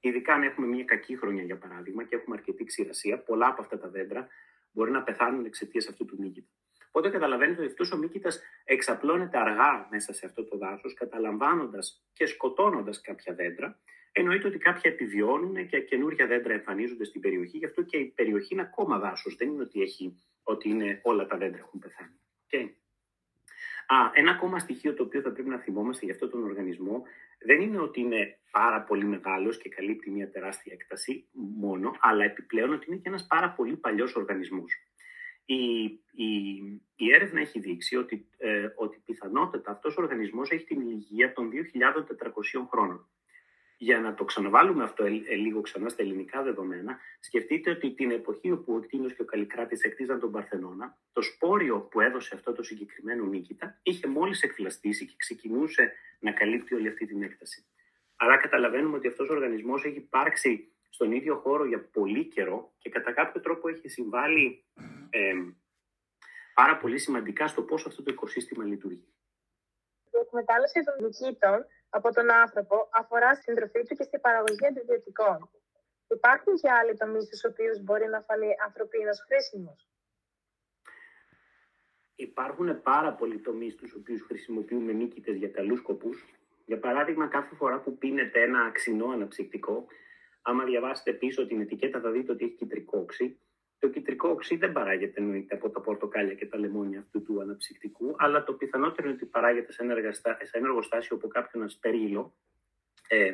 Ειδικά 0.00 0.34
αν 0.34 0.42
έχουμε 0.42 0.66
μια 0.66 0.84
κακή 0.84 1.16
χρονιά, 1.16 1.42
για 1.42 1.58
παράδειγμα, 1.58 2.04
και 2.04 2.14
έχουμε 2.14 2.36
αρκετή 2.36 2.64
ξηρασία, 2.64 3.18
πολλά 3.18 3.46
από 3.46 3.62
αυτά 3.62 3.78
τα 3.78 3.88
δέντρα 3.88 4.28
μπορεί 4.72 4.90
να 4.90 5.02
πεθάνουν 5.02 5.44
εξαιτίας 5.44 5.88
αυτού 5.88 6.04
του 6.04 6.16
μύκητα. 6.18 6.48
Οπότε 6.94 7.10
καταλαβαίνετε 7.10 7.60
ότι 7.60 7.70
αυτός 7.70 7.92
ο 7.92 7.96
μύκητα 7.96 8.30
εξαπλώνεται 8.64 9.38
αργά 9.38 9.88
μέσα 9.90 10.12
σε 10.12 10.26
αυτό 10.26 10.44
το 10.44 10.56
δάσος, 10.56 10.94
καταλαμβάνοντας 10.94 12.04
και 12.12 12.26
σκοτώνοντας 12.26 13.00
κάποια 13.00 13.34
δέντρα 13.34 13.80
εννοείται 14.12 14.46
ότι 14.46 14.58
κάποια 14.58 14.90
επιβιώνουν 14.90 15.66
και 15.68 15.80
καινούργια 15.80 16.26
δέντρα 16.26 16.52
εμφανίζονται 16.52 17.04
στην 17.04 17.20
περιοχή. 17.20 17.58
Γι' 17.58 17.64
αυτό 17.64 17.82
και 17.82 17.96
η 17.96 18.04
περιοχή 18.04 18.48
είναι 18.54 18.62
ακόμα 18.62 18.98
δάσος. 18.98 19.36
Δεν 19.36 19.48
είναι 19.48 19.62
ότι, 19.62 19.82
έχει, 19.82 20.22
ότι 20.42 20.68
είναι 20.68 21.00
όλα 21.02 21.26
τα 21.26 21.36
δέντρα 21.36 21.58
έχουν 21.58 21.80
πεθάνει. 21.80 22.18
Okay. 22.50 22.70
Α, 23.86 24.10
ένα 24.14 24.30
ακόμα 24.30 24.58
στοιχείο 24.58 24.94
το 24.94 25.02
οποίο 25.02 25.20
θα 25.20 25.32
πρέπει 25.32 25.48
να 25.48 25.58
θυμόμαστε 25.58 26.04
για 26.04 26.14
αυτόν 26.14 26.30
τον 26.30 26.44
οργανισμό 26.44 27.02
δεν 27.44 27.60
είναι 27.60 27.78
ότι 27.78 28.00
είναι 28.00 28.38
πάρα 28.50 28.82
πολύ 28.82 29.04
μεγάλος 29.04 29.58
και 29.58 29.68
καλύπτει 29.68 30.10
μια 30.10 30.30
τεράστια 30.30 30.72
έκταση 30.72 31.28
μόνο, 31.32 31.96
αλλά 32.00 32.24
επιπλέον 32.24 32.72
ότι 32.72 32.86
είναι 32.88 32.96
και 32.96 33.08
ένας 33.08 33.26
πάρα 33.26 33.50
πολύ 33.50 33.76
παλιός 33.76 34.14
οργανισμός. 34.14 34.72
Η, 35.44 35.84
η, 36.12 36.58
η 36.96 37.12
έρευνα 37.14 37.40
έχει 37.40 37.60
δείξει 37.60 37.96
ότι, 37.96 38.28
ε, 38.38 38.68
ότι 38.76 39.02
πιθανότατα 39.04 39.70
αυτός 39.70 39.96
ο 39.96 40.02
οργανισμός 40.02 40.50
έχει 40.50 40.64
την 40.64 40.80
ηλικία 40.80 41.32
των 41.32 41.50
2.400 41.50 42.66
χρόνων 42.70 43.08
για 43.82 44.00
να 44.00 44.14
το 44.14 44.24
ξαναβάλουμε 44.24 44.82
αυτό 44.82 45.04
ε, 45.04 45.22
ε, 45.26 45.34
λίγο 45.34 45.60
ξανά 45.60 45.88
στα 45.88 46.02
ελληνικά 46.02 46.42
δεδομένα, 46.42 46.98
σκεφτείτε 47.20 47.70
ότι 47.70 47.90
την 47.90 48.10
εποχή 48.10 48.50
όπου 48.50 48.74
ο 48.74 48.80
Κτίνο 48.80 49.08
και 49.08 49.22
ο 49.22 49.24
Καλλικράτης 49.24 49.82
εκτίζαν 49.82 50.20
τον 50.20 50.30
Παρθενώνα, 50.30 50.98
το 51.12 51.22
σπόριο 51.22 51.80
που 51.80 52.00
έδωσε 52.00 52.34
αυτό 52.34 52.52
το 52.52 52.62
συγκεκριμένο 52.62 53.24
νίκητα 53.24 53.80
είχε 53.82 54.06
μόλις 54.06 54.42
εκφυλαστήσει 54.42 55.06
και 55.06 55.14
ξεκινούσε 55.16 55.92
να 56.18 56.32
καλύπτει 56.32 56.74
όλη 56.74 56.88
αυτή 56.88 57.06
την 57.06 57.22
έκταση. 57.22 57.64
Άρα 58.16 58.36
καταλαβαίνουμε 58.36 58.96
ότι 58.96 59.08
αυτός 59.08 59.28
ο 59.28 59.32
οργανισμός 59.32 59.84
έχει 59.84 59.96
υπάρξει 59.96 60.72
στον 60.94 61.12
ίδιο 61.12 61.36
χώρο 61.36 61.64
για 61.64 61.88
πολύ 61.92 62.24
καιρό 62.28 62.72
και 62.78 62.90
κατά 62.90 63.12
κάποιο 63.12 63.40
τρόπο 63.40 63.68
έχει 63.68 63.88
συμβάλει 63.88 64.64
ε, 65.10 65.32
πάρα 66.54 66.76
πολύ 66.76 66.98
σημαντικά 66.98 67.46
στο 67.46 67.62
πώς 67.62 67.86
αυτό 67.86 68.02
το 68.02 68.10
οικοσύστημα 68.12 68.64
λειτουργεί. 68.64 69.08
Η 70.10 70.18
εκμετάλλευση 70.24 70.80
των 70.84 70.94
νικήτων 71.04 71.66
από 71.88 72.12
τον 72.12 72.30
άνθρωπο 72.30 72.88
αφορά 72.92 73.34
στην 73.34 73.54
τροφή 73.54 73.82
του 73.86 73.94
και 73.94 74.02
στην 74.02 74.20
παραγωγή 74.20 74.66
αντιβιωτικών. 74.66 75.50
Υπάρχουν 76.08 76.54
και 76.56 76.70
άλλοι 76.70 76.96
τομείς 76.96 77.24
στους 77.24 77.44
οποίους 77.44 77.82
μπορεί 77.82 78.06
να 78.06 78.20
φανεί 78.20 78.50
ανθρωπίνος 78.64 79.18
χρήσιμος. 79.26 79.88
υπάρχουν 82.14 82.82
πάρα 82.82 83.12
πολλοί 83.14 83.38
τομείς 83.38 83.72
στους 83.72 83.94
οποίους 83.94 84.22
χρησιμοποιούμε 84.22 84.92
μύκητε 84.92 85.32
για 85.32 85.48
καλούς 85.48 85.78
σκοπούς. 85.78 86.24
Για 86.64 86.78
παράδειγμα, 86.78 87.28
κάθε 87.28 87.54
φορά 87.54 87.80
που 87.80 87.98
πίνετε 87.98 88.42
ένα 88.42 88.70
ξινό 88.70 89.06
αναψυκτικό, 89.06 89.86
άμα 90.42 90.64
διαβάσετε 90.64 91.12
πίσω 91.12 91.46
την 91.46 91.60
ετικέτα, 91.60 92.00
θα 92.00 92.10
δείτε 92.10 92.32
ότι 92.32 92.44
έχει 92.44 92.54
κυτρικό 92.54 92.98
οξύ. 92.98 93.38
Το 93.78 93.88
κυτρικό 93.88 94.28
οξύ 94.28 94.56
δεν 94.56 94.72
παράγεται 94.72 95.20
εννοείται 95.20 95.54
από 95.54 95.70
τα 95.70 95.80
πορτοκάλια 95.80 96.34
και 96.34 96.46
τα 96.46 96.58
λεμόνια 96.58 96.98
αυτού 96.98 97.22
του 97.22 97.40
αναψυκτικού, 97.40 98.14
αλλά 98.18 98.44
το 98.44 98.52
πιθανότερο 98.52 99.08
είναι 99.08 99.16
ότι 99.16 99.26
παράγεται 99.26 99.72
σε 99.72 99.82
ένα, 99.82 100.12
σε 100.12 100.50
ένα 100.52 100.66
εργοστάσιο 100.66 101.16
από 101.16 101.28
κάποιον 101.28 101.62
ασπερίλο, 101.62 102.34
ε, 103.08 103.32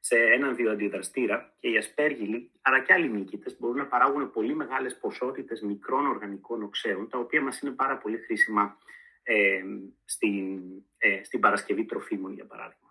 σε 0.00 0.16
έναν 0.16 0.54
βιοαντιδραστήρα 0.54 1.54
και 1.60 1.68
οι 1.68 1.76
ασπέργυλοι, 1.76 2.50
αλλά 2.62 2.80
και 2.80 2.92
άλλοι 2.92 3.08
μύκητες, 3.08 3.56
μπορούν 3.58 3.76
να 3.76 3.86
παράγουν 3.86 4.30
πολύ 4.30 4.54
μεγάλες 4.54 4.98
ποσότητες 4.98 5.60
μικρών 5.60 6.06
οργανικών 6.06 6.62
οξέων, 6.62 7.08
τα 7.08 7.18
οποία 7.18 7.42
μας 7.42 7.60
είναι 7.60 7.72
πάρα 7.72 7.98
πολύ 7.98 8.18
χρήσιμα 8.18 8.78
ε, 9.22 9.62
στην, 10.04 10.60
ε, 10.98 11.24
στην 11.24 11.40
παρασκευή 11.40 11.84
τροφίμων, 11.84 12.32
για 12.32 12.44
παράδειγμα. 12.44 12.87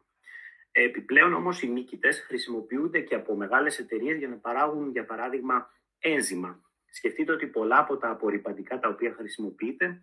Επιπλέον 0.84 1.34
όμως 1.34 1.62
οι 1.62 1.68
μύκητες 1.68 2.20
χρησιμοποιούνται 2.20 3.00
και 3.00 3.16
από 3.16 3.36
μεγάλες 3.36 3.80
εταιρείες 3.80 4.18
για 4.18 4.28
να 4.28 4.36
παράγουν, 4.36 4.92
για 4.92 5.06
παράδειγμα, 5.06 5.70
ένζημα. 6.00 6.62
Σκεφτείτε 6.90 7.32
ότι 7.32 7.48
πολλά 7.48 7.78
από 7.78 7.98
τα 7.98 8.10
απορριπαντικά 8.10 8.80
τα 8.80 8.90
οποία 8.90 9.14
χρησιμοποιείτε 9.14 10.02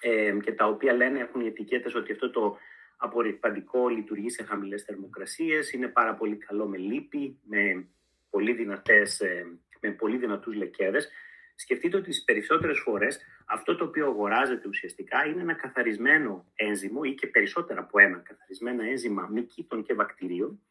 ε, 0.00 0.36
και 0.42 0.52
τα 0.52 0.66
οποία 0.66 0.92
λένε 0.92 1.18
έχουν 1.18 1.40
οι 1.40 1.46
ετικέτες 1.46 1.94
ότι 1.94 2.12
αυτό 2.12 2.30
το 2.30 2.56
απορριπαντικό 2.96 3.88
λειτουργεί 3.88 4.30
σε 4.30 4.42
χαμηλές 4.42 4.82
θερμοκρασίες, 4.82 5.72
είναι 5.72 5.88
πάρα 5.88 6.14
πολύ 6.14 6.36
καλό 6.36 6.66
με 6.66 6.76
λίπη, 6.76 7.38
με 7.42 7.88
πολύ, 8.30 8.52
δυνατές, 8.52 9.20
ε, 9.20 9.58
με 9.80 9.90
πολύ 9.90 10.16
δυνατούς 10.16 10.54
λεκέδες. 10.54 11.08
Σκεφτείτε 11.58 11.96
ότι 11.96 12.08
τις 12.08 12.24
περισσότερες 12.24 12.78
φορές 12.78 13.20
αυτό 13.46 13.76
το 13.76 13.84
οποίο 13.84 14.06
αγοράζεται 14.06 14.68
ουσιαστικά 14.68 15.26
είναι 15.26 15.40
ένα 15.40 15.54
καθαρισμένο 15.54 16.52
ένζυμο 16.54 17.00
ή 17.04 17.14
και 17.14 17.26
περισσότερα 17.26 17.80
από 17.80 17.98
ένα 17.98 18.18
καθαρισμένα 18.18 18.84
ένζημα 18.84 19.28
μυκήτων 19.32 19.82
και 19.82 19.94
βακτηρίων, 19.94 20.62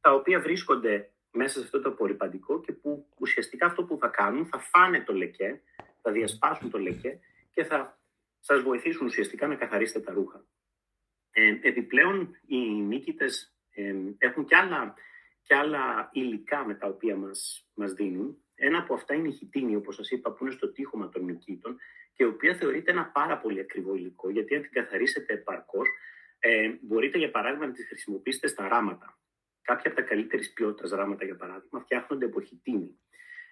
τα 0.00 0.12
οποία 0.14 0.40
βρίσκονται 0.40 1.10
μέσα 1.30 1.58
σε 1.58 1.64
αυτό 1.64 1.80
το 1.80 1.88
απορριπαντικό 1.88 2.60
και 2.60 2.72
που 2.72 3.08
ουσιαστικά 3.18 3.66
αυτό 3.66 3.84
που 3.84 3.98
θα 3.98 4.08
κάνουν 4.08 4.46
θα 4.46 4.58
φάνε 4.58 5.00
το 5.00 5.12
λεκέ, 5.12 5.62
θα 6.02 6.12
διασπάσουν 6.12 6.70
το 6.70 6.78
λεκέ 6.78 7.20
και 7.50 7.64
θα 7.64 7.98
σας 8.40 8.62
βοηθήσουν 8.62 9.06
ουσιαστικά 9.06 9.46
να 9.46 9.54
καθαρίσετε 9.54 10.00
τα 10.00 10.12
ρούχα. 10.12 10.46
Ε, 11.30 11.58
επιπλέον, 11.60 12.38
οι 12.46 12.56
μύκητες 12.82 13.56
ε, 13.70 13.94
έχουν 14.18 14.44
και 14.44 14.56
άλλα, 14.56 14.94
και 15.42 15.54
άλλα 15.54 16.08
υλικά 16.12 16.64
με 16.64 16.74
τα 16.74 16.86
οποία 16.86 17.16
μας, 17.16 17.68
μας 17.74 17.92
δίνουν. 17.92 18.43
Ένα 18.54 18.78
από 18.78 18.94
αυτά 18.94 19.14
είναι 19.14 19.28
η 19.28 19.32
χιτίνη, 19.32 19.76
όπως 19.76 19.94
σας 19.94 20.10
είπα, 20.10 20.32
που 20.32 20.44
είναι 20.44 20.54
στο 20.54 20.72
τείχομα 20.72 21.08
των 21.08 21.22
μυκήτων 21.22 21.76
και 22.12 22.24
η 22.24 22.26
οποία 22.26 22.54
θεωρείται 22.54 22.90
ένα 22.90 23.04
πάρα 23.04 23.38
πολύ 23.38 23.60
ακριβό 23.60 23.94
υλικό, 23.94 24.30
γιατί 24.30 24.54
αν 24.54 24.62
την 24.62 24.72
καθαρίσετε 24.72 25.32
επαρκώς, 25.32 25.88
ε, 26.38 26.72
μπορείτε 26.80 27.18
για 27.18 27.30
παράδειγμα 27.30 27.66
να 27.66 27.72
τη 27.72 27.86
χρησιμοποιήσετε 27.86 28.46
στα 28.46 28.68
ράματα. 28.68 29.18
Κάποια 29.62 29.90
από 29.90 30.00
τα 30.00 30.06
καλύτερης 30.06 30.52
ποιότητας 30.52 30.90
ράματα, 30.90 31.24
για 31.24 31.36
παράδειγμα, 31.36 31.80
φτιάχνονται 31.80 32.24
από 32.24 32.40
χιτίνη. 32.40 32.98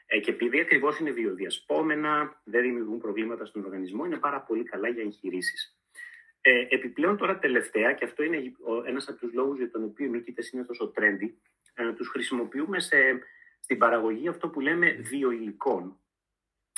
Ε, 0.06 0.20
και 0.20 0.30
επειδή 0.30 0.60
ακριβώς 0.60 0.98
είναι 0.98 1.10
βιοδιασπόμενα, 1.10 2.40
δεν 2.44 2.62
δημιουργούν 2.62 2.98
προβλήματα 2.98 3.44
στον 3.44 3.64
οργανισμό, 3.64 4.04
είναι 4.04 4.16
πάρα 4.18 4.40
πολύ 4.40 4.64
καλά 4.64 4.88
για 4.88 5.02
εγχειρήσεις. 5.02 5.76
Ε, 6.40 6.66
επιπλέον 6.68 7.16
τώρα 7.16 7.38
τελευταία, 7.38 7.92
και 7.92 8.04
αυτό 8.04 8.22
είναι 8.22 8.52
ένας 8.86 9.08
από 9.08 9.18
τους 9.18 9.32
λόγους 9.32 9.58
για 9.58 9.70
τον 9.70 9.84
οποίο 9.84 10.06
οι 10.06 10.08
μύκητες 10.08 10.50
είναι 10.50 10.64
τόσο 10.64 10.92
trendy, 10.96 11.30
ε, 11.74 11.92
τους 11.92 12.08
χρησιμοποιούμε 12.08 12.80
σε, 12.80 12.96
στην 13.62 13.78
παραγωγή 13.78 14.28
αυτό 14.28 14.48
που 14.48 14.60
λέμε 14.60 14.90
βιοηλικών. 14.90 15.96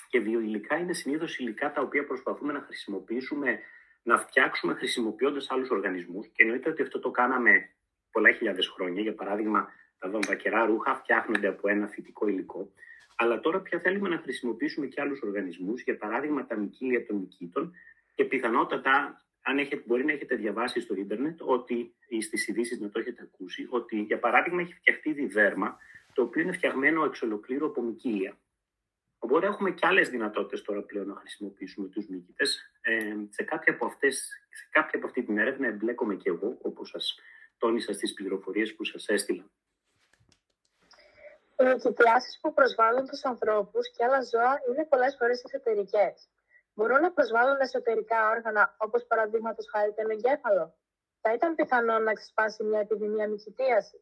Και 0.08 0.18
βιοηλικά 0.20 0.76
είναι 0.76 0.92
συνήθως 0.92 1.38
υλικά 1.38 1.72
τα 1.72 1.80
οποία 1.80 2.06
προσπαθούμε 2.06 2.52
να 2.52 2.60
χρησιμοποιήσουμε, 2.60 3.58
να 4.02 4.18
φτιάξουμε 4.18 4.74
χρησιμοποιώντας 4.74 5.50
άλλους 5.50 5.70
οργανισμούς. 5.70 6.26
Και 6.26 6.42
εννοείται 6.42 6.70
ότι 6.70 6.82
αυτό 6.82 6.98
το 6.98 7.10
κάναμε 7.10 7.70
πολλά 8.10 8.32
χιλιάδες 8.32 8.68
χρόνια. 8.68 9.02
Για 9.02 9.14
παράδειγμα, 9.14 9.72
τα 9.98 10.10
βαμβακερά 10.10 10.64
ρούχα 10.64 10.94
φτιάχνονται 10.94 11.48
από 11.48 11.68
ένα 11.68 11.86
φυτικό 11.86 12.28
υλικό. 12.28 12.72
Αλλά 13.16 13.40
τώρα 13.40 13.60
πια 13.60 13.78
θέλουμε 13.80 14.08
να 14.08 14.18
χρησιμοποιήσουμε 14.18 14.86
και 14.86 15.00
άλλους 15.00 15.20
οργανισμούς, 15.22 15.82
για 15.82 15.96
παράδειγμα 15.96 16.46
τα 16.46 16.56
μικύλια 16.56 17.06
των 17.06 17.16
μυκήτων, 17.16 17.72
και 18.14 18.24
πιθανότατα 18.24 19.24
αν 19.42 19.58
έχετε, 19.58 19.82
μπορεί 19.86 20.04
να 20.04 20.12
έχετε 20.12 20.34
διαβάσει 20.36 20.80
στο 20.80 20.94
ίντερνετ 20.94 21.40
ότι, 21.42 21.94
ή 22.08 22.22
στις 22.22 22.48
ειδήσεις 22.48 22.80
να 22.80 22.90
το 22.90 22.98
έχετε 22.98 23.22
ακούσει, 23.22 23.66
ότι 23.70 24.00
για 24.00 24.18
παράδειγμα 24.18 24.60
έχει 24.60 24.74
φτιαχτεί 24.74 25.12
διδέρμα, 25.12 25.78
το 26.14 26.22
οποίο 26.22 26.42
είναι 26.42 26.52
φτιαγμένο 26.52 27.04
εξ 27.04 27.22
ολοκλήρου 27.22 27.66
από 27.66 27.82
μικύλια. 27.82 28.38
Οπότε 29.18 29.46
έχουμε 29.46 29.70
και 29.70 29.86
άλλες 29.86 30.08
δυνατότητες 30.08 30.62
τώρα 30.62 30.82
πλέον 30.82 31.06
να 31.06 31.14
χρησιμοποιήσουμε 31.14 31.88
τους 31.88 32.06
μύκητε. 32.08 32.44
Ε, 32.80 33.14
σε, 33.28 33.42
κάποια 33.42 33.72
από 33.72 33.86
αυτές, 33.86 34.16
σε 34.50 34.68
κάποια 34.70 34.98
από 34.98 35.06
αυτή 35.06 35.22
την 35.22 35.38
έρευνα 35.38 35.66
εμπλέκομαι 35.66 36.14
και 36.14 36.28
εγώ, 36.28 36.58
όπως 36.62 36.88
σας 36.88 37.14
τόνισα 37.58 37.92
στις 37.92 38.14
πληροφορίες 38.14 38.74
που 38.74 38.84
σας 38.84 39.08
έστειλα. 39.08 39.44
Οι 41.58 41.64
εγκυτιάσει 41.64 42.38
που 42.40 42.52
προσβάλλουν 42.54 43.06
τους 43.06 43.24
ανθρώπους 43.24 43.90
και 43.90 44.04
άλλα 44.04 44.20
ζώα 44.22 44.60
είναι 44.68 44.86
πολλές 44.90 45.16
φορές 45.18 45.44
εσωτερικές 45.44 46.28
μπορούν 46.74 47.00
να 47.00 47.12
προσβάλλουν 47.12 47.60
εσωτερικά 47.60 48.30
όργανα, 48.30 48.74
όπως 48.78 49.06
παραδείγματος 49.06 49.66
χάρη 49.72 49.92
τον 49.94 50.10
εγκέφαλο. 50.10 50.74
Θα 51.20 51.32
ήταν 51.32 51.54
πιθανό 51.54 51.98
να 51.98 52.12
ξεσπάσει 52.12 52.64
μια 52.64 52.80
επιδημία 52.80 53.28
μυθιτίαση. 53.28 53.98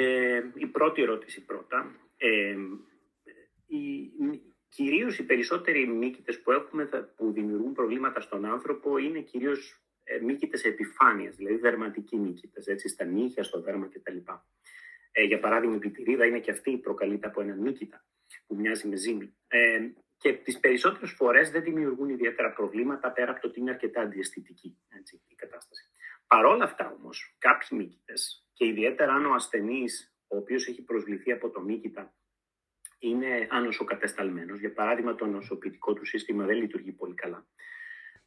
Ε, 0.00 0.42
η 0.54 0.66
πρώτη 0.66 1.02
ερώτηση 1.02 1.44
πρώτα. 1.44 1.96
Ε, 2.16 2.56
η, 3.66 4.12
κυρίως 4.68 5.18
οι 5.18 5.24
περισσότεροι 5.24 5.86
μύκητες 5.86 6.40
που 6.40 6.52
έχουμε 6.52 6.84
που 7.16 7.32
δημιουργούν 7.32 7.72
προβλήματα 7.72 8.20
στον 8.20 8.44
άνθρωπο 8.44 8.98
είναι 8.98 9.20
κυρίως 9.20 9.82
ε, 10.04 10.18
μύκητες 10.18 10.64
επιφάνειας, 10.64 11.36
δηλαδή 11.36 11.56
δερματικοί 11.56 12.16
μύκητες, 12.16 12.66
έτσι, 12.66 12.88
στα 12.88 13.04
νύχια, 13.04 13.42
στο 13.42 13.60
δέρμα 13.60 13.88
κτλ. 13.88 14.16
Ε, 15.12 15.22
για 15.22 15.38
παράδειγμα, 15.38 15.76
η 15.76 15.78
πιτηρίδα 15.78 16.26
είναι 16.26 16.40
και 16.40 16.50
αυτή 16.50 16.78
προκαλείται 16.78 17.26
από 17.26 17.40
έναν 17.40 17.58
μύκητα 17.58 18.04
που 18.46 18.54
μοιάζει 18.54 18.88
με 18.88 18.96
ζύμη. 18.96 19.34
Ε, 19.48 19.90
και 20.16 20.32
τις 20.32 20.60
περισσότερες 20.60 21.12
φορές 21.12 21.50
δεν 21.50 21.62
δημιουργούν 21.62 22.08
ιδιαίτερα 22.08 22.52
προβλήματα 22.52 23.12
πέρα 23.12 23.30
από 23.30 23.40
το 23.40 23.48
ότι 23.48 23.60
είναι 23.60 23.70
αρκετά 23.70 24.00
αντιαισθητική 24.00 24.78
έτσι, 24.98 25.22
η 25.26 25.34
κατάσταση. 25.34 25.84
Παρ' 26.26 26.44
όλα 26.44 26.64
αυτά 26.64 26.96
όμως, 26.98 27.36
κάποιοι 27.38 27.68
μύκητες, 27.80 28.47
και 28.58 28.66
ιδιαίτερα 28.66 29.12
αν 29.12 29.26
ο 29.26 29.34
ασθενής, 29.34 30.14
ο 30.26 30.36
οποίος 30.36 30.68
έχει 30.68 30.82
προσβληθεί 30.82 31.32
από 31.32 31.50
το 31.50 31.60
μύκητα, 31.60 32.14
είναι 32.98 33.46
ανοσοκατεσταλμένος, 33.50 34.58
για 34.58 34.72
παράδειγμα 34.72 35.14
το 35.14 35.26
νοσοποιητικό 35.26 35.92
του 35.92 36.04
σύστημα 36.04 36.44
δεν 36.44 36.56
λειτουργεί 36.56 36.92
πολύ 36.92 37.14
καλά, 37.14 37.46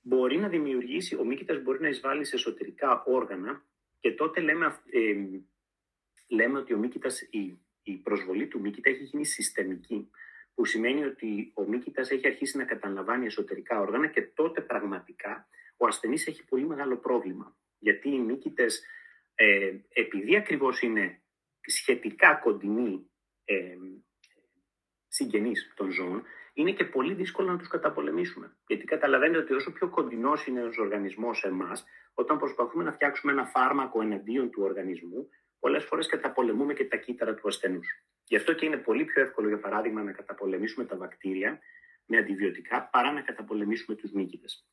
μπορεί 0.02 0.38
να 0.38 0.48
δημιουργήσει, 0.48 1.16
ο 1.16 1.24
μύκητας 1.24 1.62
μπορεί 1.62 1.82
να 1.82 1.88
εισβάλλει 1.88 2.26
σε 2.26 2.36
εσωτερικά 2.36 3.04
όργανα 3.06 3.66
και 4.00 4.12
τότε 4.12 4.42
λέμε, 4.42 4.82
ε, 4.90 5.16
λέμε 6.28 6.60
ότι 6.60 6.74
ο 6.74 6.78
μύκητας, 6.78 7.22
η, 7.22 7.60
η 7.84 7.96
προσβολή 7.98 8.48
του 8.48 8.60
μύκητα 8.60 8.90
έχει 8.90 9.04
γίνει 9.04 9.26
συστημική 9.26 10.10
που 10.54 10.66
σημαίνει 10.66 11.04
ότι 11.04 11.52
ο 11.56 11.64
μύκητας 11.64 12.12
έχει 12.12 12.28
αρχίσει 12.28 12.58
να 12.58 12.66
καταλαμβάνει 12.66 13.26
εσωτερικά 13.26 13.80
όργανα 13.80 14.08
και 14.08 14.22
τότε 14.22 14.62
πραγματικά 14.62 15.48
ο 15.78 15.86
ασθενής 15.86 16.28
έχει 16.28 16.46
πολύ 16.46 16.66
μεγάλο 16.66 16.98
πρόβλημα. 16.98 17.58
Γιατί 17.80 18.10
οι 18.10 18.20
μύκητες, 18.20 18.84
ε, 19.36 19.72
επειδή 19.94 20.36
ακριβώς 20.36 20.82
είναι 20.82 21.22
σχετικά 21.62 22.36
κοντινοί 22.36 23.12
ε, 23.46 23.76
συγγενείς 25.08 25.74
των 25.76 25.92
ζώων, 25.92 26.24
είναι 26.54 26.72
και 26.72 26.86
πολύ 26.86 27.14
δύσκολο 27.14 27.52
να 27.52 27.58
τους 27.58 27.68
καταπολεμήσουμε. 27.68 28.58
Γιατί 28.68 28.86
καταλαβαίνετε 28.86 29.40
ότι 29.40 29.54
όσο 29.54 29.72
πιο 29.72 29.90
κοντινός 29.90 30.46
είναι 30.46 30.64
ο 30.64 30.70
οργανισμός 30.80 31.38
σε 31.38 31.48
εμάς, 31.48 31.86
όταν 32.14 32.38
προσπαθούμε 32.38 32.84
να 32.84 32.92
φτιάξουμε 32.92 33.32
ένα 33.32 33.46
φάρμακο 33.46 34.02
εναντίον 34.02 34.50
του 34.50 34.64
οργανισμού, 34.64 35.30
πολλές 35.60 35.84
φορές 35.86 36.08
καταπολεμούμε 36.08 36.74
και 36.74 36.86
τα 36.86 36.98
κύτταρα 36.98 37.34
του 37.34 37.48
ασθενούς. 37.48 37.88
Γι' 38.24 38.36
αυτό 38.36 38.54
και 38.54 38.66
είναι 38.66 38.78
πολύ 38.78 39.06
πιο 39.06 39.22
εύκολο, 39.22 39.48
για 39.48 39.60
παράδειγμα, 39.60 40.04
να 40.04 40.12
καταπολεμήσουμε 40.12 40.86
τα 40.86 40.98
βακτήρια 40.98 41.60
με 42.06 42.18
αντιβιωτικά 42.18 42.90
παρά 42.92 43.12
να 43.12 43.22
καταπολεμήσουμε 43.22 43.96
τους 43.96 44.12
μύκητες. 44.12 44.66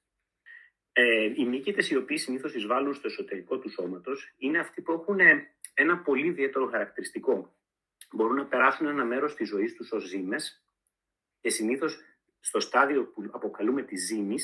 Ε, 1.01 1.33
οι 1.35 1.45
μύκητε, 1.45 1.83
οι 1.91 1.97
οποίοι 1.97 2.17
συνήθως 2.17 2.55
εισβάλλουν 2.55 2.95
στο 2.95 3.07
εσωτερικό 3.07 3.59
του 3.59 3.71
σώματος, 3.71 4.35
είναι 4.39 4.59
αυτοί 4.59 4.83
που 4.83 4.93
έχουν 4.93 5.19
ένα 5.75 5.99
πολύ 5.99 6.27
ιδιαίτερο 6.27 6.67
χαρακτηριστικό. 6.67 7.55
Μπορούν 8.13 8.37
να 8.37 8.47
περάσουν 8.47 8.87
ένα 8.87 9.05
μέρος 9.05 9.35
της 9.35 9.49
ζωής 9.49 9.75
τους 9.75 9.93
ως 9.93 10.05
ζύμε 10.05 10.37
και 11.41 11.51
συνήθως 11.51 12.01
στο 12.41 12.61
στάδιο 12.61 13.05
που 13.05 13.29
αποκαλούμε 13.31 13.83
της 13.83 14.07
ζύμη, 14.07 14.37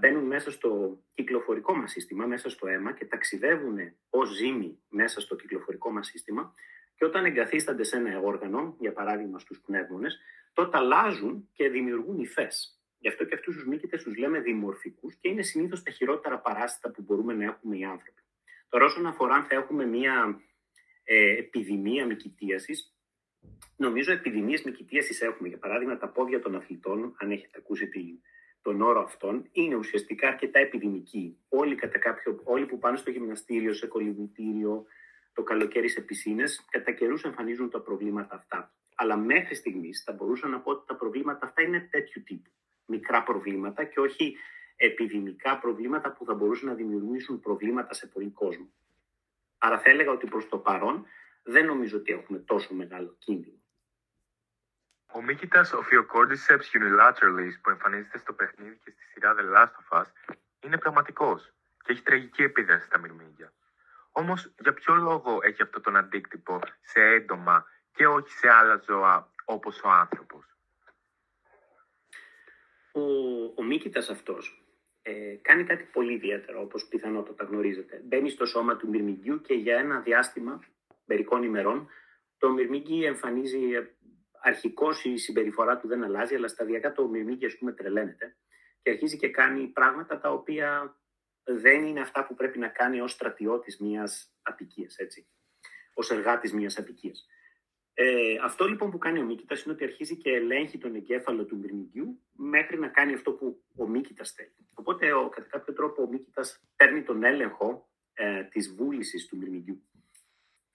μπαίνουν 0.00 0.24
μέσα 0.24 0.50
στο 0.50 1.00
κυκλοφορικό 1.14 1.74
μας 1.74 1.90
σύστημα, 1.90 2.26
μέσα 2.26 2.50
στο 2.50 2.66
αίμα 2.66 2.92
και 2.92 3.04
ταξιδεύουν 3.04 3.78
ως 4.10 4.28
ζύμη 4.28 4.78
μέσα 4.88 5.20
στο 5.20 5.36
κυκλοφορικό 5.36 5.90
μας 5.92 6.06
σύστημα 6.06 6.54
και 6.96 7.04
όταν 7.04 7.24
εγκαθίστανται 7.24 7.84
σε 7.84 7.96
ένα 7.96 8.18
όργανο, 8.20 8.76
για 8.80 8.92
παράδειγμα 8.92 9.38
στους 9.38 9.60
πνεύμονες, 9.60 10.18
τότε 10.52 10.78
αλλάζουν 10.78 11.48
και 11.52 11.68
δημιουργούν 11.68 12.18
υφές. 12.18 12.75
Γι' 13.06 13.12
αυτό 13.12 13.24
και 13.24 13.34
αυτούς 13.34 13.54
τους 13.54 13.66
μύκητες 13.66 14.02
τους 14.02 14.16
λέμε 14.16 14.40
δημορφικούς 14.40 15.14
και 15.14 15.28
είναι 15.28 15.42
συνήθως 15.42 15.82
τα 15.82 15.90
χειρότερα 15.90 16.38
παράσιτα 16.38 16.90
που 16.90 17.02
μπορούμε 17.02 17.34
να 17.34 17.44
έχουμε 17.44 17.76
οι 17.76 17.84
άνθρωποι. 17.84 18.22
Τώρα 18.68 18.84
όσον 18.84 19.06
αφορά 19.06 19.34
αν 19.34 19.44
θα 19.44 19.54
έχουμε 19.54 19.84
μια 19.84 20.40
ε, 21.04 21.36
επιδημία 21.36 22.06
μυκητίασης, 22.06 22.96
νομίζω 23.76 24.12
επιδημίες 24.12 24.62
μυκητίας 24.62 25.20
έχουμε. 25.20 25.48
Για 25.48 25.58
παράδειγμα, 25.58 25.96
τα 25.96 26.08
πόδια 26.08 26.40
των 26.40 26.54
αθλητών, 26.54 27.16
αν 27.18 27.30
έχετε 27.30 27.58
ακούσει 27.58 27.90
τον 28.62 28.80
όρο 28.80 29.00
αυτόν, 29.00 29.48
είναι 29.52 29.74
ουσιαστικά 29.74 30.28
αρκετά 30.28 30.58
επιδημικοί. 30.58 31.38
Όλοι, 31.48 31.74
κατά 31.74 31.98
κάποιο, 31.98 32.40
όλοι 32.44 32.66
που 32.66 32.78
πάνε 32.78 32.96
στο 32.96 33.10
γυμναστήριο, 33.10 33.72
σε 33.72 33.86
κολυμπητήριο, 33.86 34.84
το 35.32 35.42
καλοκαίρι 35.42 35.88
σε 35.88 36.00
πισίνες, 36.00 36.64
κατά 36.70 36.92
καιρούς 36.92 37.24
εμφανίζουν 37.24 37.70
τα 37.70 37.80
προβλήματα 37.80 38.34
αυτά. 38.34 38.74
Αλλά 38.94 39.16
μέχρι 39.16 39.54
στιγμής 39.54 40.02
θα 40.02 40.12
μπορούσα 40.12 40.48
να 40.48 40.60
πω 40.60 40.70
ότι 40.70 40.86
τα 40.86 40.96
προβλήματα 40.96 41.46
αυτά 41.46 41.62
είναι 41.62 41.88
τέτοιου 41.90 42.22
τύπου. 42.22 42.50
Μικρά 42.86 43.22
προβλήματα 43.22 43.84
και 43.84 44.00
όχι 44.00 44.36
επιδημικά 44.76 45.58
προβλήματα 45.58 46.12
που 46.12 46.24
θα 46.24 46.34
μπορούσαν 46.34 46.68
να 46.68 46.74
δημιουργήσουν 46.74 47.40
προβλήματα 47.40 47.94
σε 47.94 48.06
πολύ 48.06 48.30
κόσμο. 48.30 48.72
Άρα 49.58 49.78
θα 49.78 49.90
έλεγα 49.90 50.10
ότι 50.10 50.26
προς 50.26 50.48
το 50.48 50.58
παρόν 50.58 51.06
δεν 51.42 51.66
νομίζω 51.66 51.96
ότι 51.96 52.12
έχουμε 52.12 52.38
τόσο 52.38 52.74
μεγάλο 52.74 53.16
κίνδυνο. 53.18 53.60
Ο 55.12 55.22
Μίκητας 55.22 55.72
Ophiocordisseps 55.74 56.68
unilateralis 56.78 57.52
που 57.62 57.70
εμφανίζεται 57.70 58.18
στο 58.18 58.32
παιχνίδι 58.32 58.78
και 58.84 58.90
στη 58.90 59.02
σειρά 59.12 59.34
The 59.38 59.56
Last 59.56 59.72
of 59.72 60.00
Us 60.00 60.04
είναι 60.60 60.78
πραγματικός 60.78 61.52
και 61.84 61.92
έχει 61.92 62.02
τραγική 62.02 62.42
επίδραση 62.42 62.86
στα 62.86 62.98
μυρμήγκια. 62.98 63.52
Όμως, 64.10 64.54
για 64.58 64.74
ποιο 64.74 64.94
λόγο 64.94 65.38
έχει 65.42 65.62
αυτό 65.62 65.80
τον 65.80 65.96
αντίκτυπο 65.96 66.60
σε 66.80 67.00
έντομα 67.00 67.66
και 67.90 68.06
όχι 68.06 68.30
σε 68.30 68.48
άλλα 68.48 68.82
ζώα 68.86 69.30
όπως 69.44 69.82
ο 69.82 69.90
άνθρωπος; 69.90 70.55
Ο, 72.96 73.44
ο 73.54 73.62
Μίκητας 73.62 74.10
αυτός 74.10 74.64
ε, 75.02 75.36
κάνει 75.42 75.64
κάτι 75.64 75.84
πολύ 75.92 76.12
ιδιαίτερο, 76.12 76.62
όπως 76.62 76.88
πιθανότατα 76.88 77.44
γνωρίζετε. 77.44 78.02
Μπαίνει 78.04 78.30
στο 78.30 78.46
σώμα 78.46 78.76
του 78.76 78.88
μυρμηγκιού 78.88 79.40
και 79.40 79.54
για 79.54 79.76
ένα 79.78 80.00
διάστημα 80.00 80.60
μερικών 81.04 81.42
ημερών 81.42 81.88
το 82.38 82.52
μυρμήγκι 82.52 83.04
εμφανίζει 83.04 83.72
ε, 83.72 83.96
αρχικώς 84.40 85.04
η 85.04 85.16
συμπεριφορά 85.16 85.76
του 85.76 85.88
δεν 85.88 86.04
αλλάζει, 86.04 86.34
αλλά 86.34 86.48
σταδιακά 86.48 86.92
το 86.92 87.08
μυρμήγκι 87.08 87.46
ας 87.46 87.56
πούμε 87.58 87.72
τρελαίνεται 87.72 88.36
και 88.82 88.90
αρχίζει 88.90 89.16
και 89.16 89.28
κάνει 89.28 89.66
πράγματα 89.66 90.18
τα 90.18 90.32
οποία 90.32 91.00
δεν 91.44 91.86
είναι 91.86 92.00
αυτά 92.00 92.26
που 92.26 92.34
πρέπει 92.34 92.58
να 92.58 92.68
κάνει 92.68 93.00
ως 93.00 93.12
στρατιώτης 93.12 93.78
μιας 93.78 94.32
απικίας, 94.42 94.96
έτσι, 94.96 95.28
ως 95.94 96.10
εργάτης 96.10 96.52
μιας 96.52 96.78
απικίας. 96.78 97.26
Ε, 97.98 98.38
αυτό 98.42 98.68
λοιπόν 98.68 98.90
που 98.90 98.98
κάνει 98.98 99.18
ο 99.18 99.24
Μίκητας 99.24 99.62
είναι 99.62 99.74
ότι 99.74 99.84
αρχίζει 99.84 100.16
και 100.16 100.30
ελέγχει 100.30 100.78
τον 100.78 100.94
εγκέφαλο 100.94 101.44
του 101.44 101.56
μυρμηγκιού 101.56 102.22
μέχρι 102.32 102.78
να 102.78 102.88
κάνει 102.88 103.14
αυτό 103.14 103.32
που 103.32 103.64
ο 103.76 103.88
Μίκητας 103.88 104.32
θέλει. 104.32 104.66
Οπότε 104.74 105.12
ο, 105.12 105.28
κατά 105.28 105.46
κάποιο 105.48 105.74
τρόπο 105.74 106.02
ο 106.02 106.08
Μίκητας 106.08 106.64
παίρνει 106.76 107.02
τον 107.02 107.24
έλεγχο 107.24 107.90
ε, 108.14 108.42
της 108.42 108.74
βούλησης 108.74 109.26
του 109.26 109.36
μυρμηγκιού. 109.36 109.82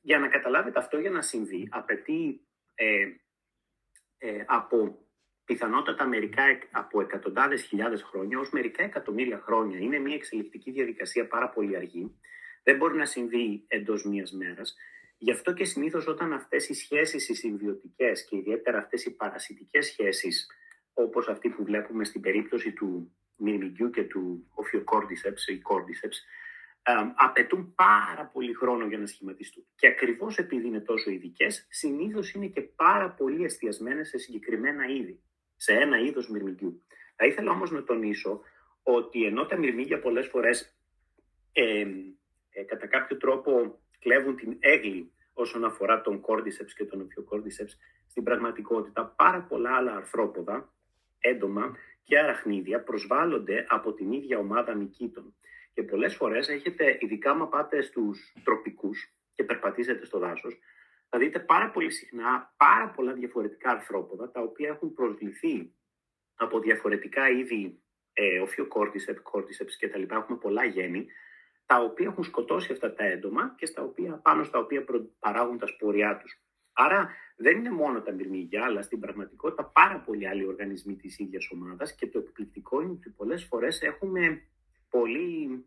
Για 0.01 0.19
να 0.19 0.27
καταλάβετε 0.27 0.79
αυτό 0.79 0.97
για 0.97 1.10
να 1.10 1.21
συμβεί 1.21 1.67
απαιτεί 1.71 2.47
ε, 2.75 3.05
ε, 4.17 4.43
από 4.47 5.05
πιθανότατα 5.45 6.07
μερικά 6.07 6.43
από 6.71 7.01
εκατοντάδες 7.01 7.63
χιλιάδες 7.63 8.03
χρόνια 8.03 8.39
ως 8.39 8.49
μερικά 8.49 8.84
εκατομμύρια 8.84 9.39
χρόνια. 9.39 9.79
Είναι 9.79 9.99
μια 9.99 10.15
εξελικτική 10.15 10.71
διαδικασία 10.71 11.27
πάρα 11.27 11.49
πολύ 11.49 11.75
αργή. 11.75 12.19
Δεν 12.63 12.77
μπορεί 12.77 12.97
να 12.97 13.05
συμβεί 13.05 13.65
εντός 13.67 14.05
μιας 14.05 14.31
μέρας. 14.31 14.75
Γι' 15.23 15.31
αυτό 15.31 15.53
και 15.53 15.65
συνήθως 15.65 16.07
όταν 16.07 16.34
αυτές 16.34 16.69
οι 16.69 16.73
σχέσεις 16.73 17.29
οι 17.29 17.34
συμβιωτικές 17.34 18.25
και 18.25 18.36
ιδιαίτερα 18.36 18.77
αυτές 18.77 19.05
οι 19.05 19.15
παρασιτικές 19.15 19.86
σχέσεις 19.86 20.47
όπως 20.93 21.27
αυτή 21.27 21.49
που 21.49 21.63
βλέπουμε 21.63 22.03
στην 22.03 22.21
περίπτωση 22.21 22.71
του 22.71 23.12
μυρμηγκιού 23.36 23.89
και 23.89 24.03
του 24.03 24.47
Ophiocordyceps 24.55 25.53
ή 25.53 25.62
Cordyceps 25.69 26.17
απαιτούν 27.15 27.73
πάρα 27.75 28.25
πολύ 28.25 28.53
χρόνο 28.53 28.86
για 28.86 28.97
να 28.97 29.05
σχηματιστούν. 29.05 29.63
Και 29.75 29.88
ακριβώς 29.88 30.38
επειδή 30.38 30.67
είναι 30.67 30.79
τόσο 30.79 31.10
ειδικές, 31.12 31.67
συνήθως 31.69 32.34
είναι 32.34 32.47
και 32.47 32.62
πάρα 32.62 33.10
πολύ 33.10 33.43
εστιασμένες 33.43 34.10
σε 34.10 34.17
συγκεκριμένα 34.17 34.86
είδη, 34.86 35.21
σε 35.55 35.73
ένα 35.73 35.99
είδος 35.99 36.29
μυρμηγκιού. 36.29 36.84
Θα 37.15 37.25
ήθελα 37.25 37.51
όμως 37.51 37.71
να 37.71 37.84
τονίσω 37.84 38.41
ότι 38.84 39.25
ενώ 39.25 39.45
τα 39.45 39.57
μυρμήγκια 39.57 39.99
πολλές 39.99 40.27
φορές 40.27 40.75
ε, 41.51 41.86
ε, 42.49 42.63
κατά 42.63 42.88
κάποιο 42.88 43.17
τρόπο 43.17 43.79
κλέβουν 44.01 44.35
την 44.35 44.57
έγκλη 44.59 45.11
όσον 45.33 45.63
αφορά 45.63 46.01
τον 46.01 46.21
Cordyceps 46.27 46.71
και 46.75 46.85
τον 46.85 47.07
Ophiocordyceps, 47.07 47.73
στην 48.07 48.23
πραγματικότητα 48.23 49.05
πάρα 49.05 49.41
πολλά 49.41 49.75
άλλα 49.75 49.95
αρθρόποδα, 49.95 50.73
έντομα 51.19 51.77
και 52.03 52.19
αραχνίδια 52.19 52.83
προσβάλλονται 52.83 53.65
από 53.69 53.93
την 53.93 54.11
ίδια 54.11 54.37
ομάδα 54.37 54.75
μυκήτων. 54.75 55.35
Και 55.73 55.83
πολλές 55.83 56.15
φορές 56.15 56.49
έχετε, 56.49 56.97
ειδικά 56.99 57.31
άμα 57.31 57.47
πάτε 57.47 57.81
στους 57.81 58.33
τροπικούς 58.43 59.13
και 59.33 59.43
περπατήσετε 59.43 60.05
στο 60.05 60.19
δάσος, 60.19 60.59
θα 61.09 61.19
δείτε 61.19 61.39
πάρα 61.39 61.69
πολύ 61.69 61.91
συχνά 61.91 62.53
πάρα 62.57 62.89
πολλά 62.89 63.13
διαφορετικά 63.13 63.71
αρθρόποδα 63.71 64.31
τα 64.31 64.41
οποία 64.41 64.69
έχουν 64.69 64.93
προσβληθεί 64.93 65.73
από 66.35 66.59
διαφορετικά 66.59 67.29
είδη 67.29 67.81
ε, 68.13 68.39
οφιοκόρτισεπ, 68.39 69.21
κόρτισεπ 69.21 69.67
κτλ. 69.79 70.01
Έχουμε 70.01 70.37
πολλά 70.37 70.65
γέννη, 70.65 71.07
τα 71.71 71.79
οποία 71.79 72.07
έχουν 72.07 72.23
σκοτώσει 72.23 72.71
αυτά 72.71 72.93
τα 72.93 73.03
έντομα 73.05 73.55
και 73.57 73.65
στα 73.65 73.81
οποία, 73.81 74.19
πάνω 74.23 74.43
στα 74.43 74.60
οποία 74.60 74.84
παράγουν 75.19 75.57
τα 75.57 75.67
σποριά 75.67 76.17
τους. 76.17 76.41
Άρα 76.73 77.10
δεν 77.36 77.57
είναι 77.57 77.69
μόνο 77.69 78.01
τα 78.01 78.12
μυρμήγκια, 78.12 78.63
αλλά 78.65 78.81
στην 78.81 78.99
πραγματικότητα 78.99 79.65
πάρα 79.65 79.99
πολλοί 79.99 80.27
άλλοι 80.27 80.45
οργανισμοί 80.45 80.95
της 80.95 81.19
ίδιας 81.19 81.49
ομάδας 81.51 81.95
και 81.95 82.07
το 82.07 82.19
εκπληκτικό 82.19 82.81
είναι 82.81 82.91
ότι 82.91 83.10
πολλές 83.10 83.43
φορές 83.43 83.81
έχουμε 83.81 84.41
πολύ 84.89 85.65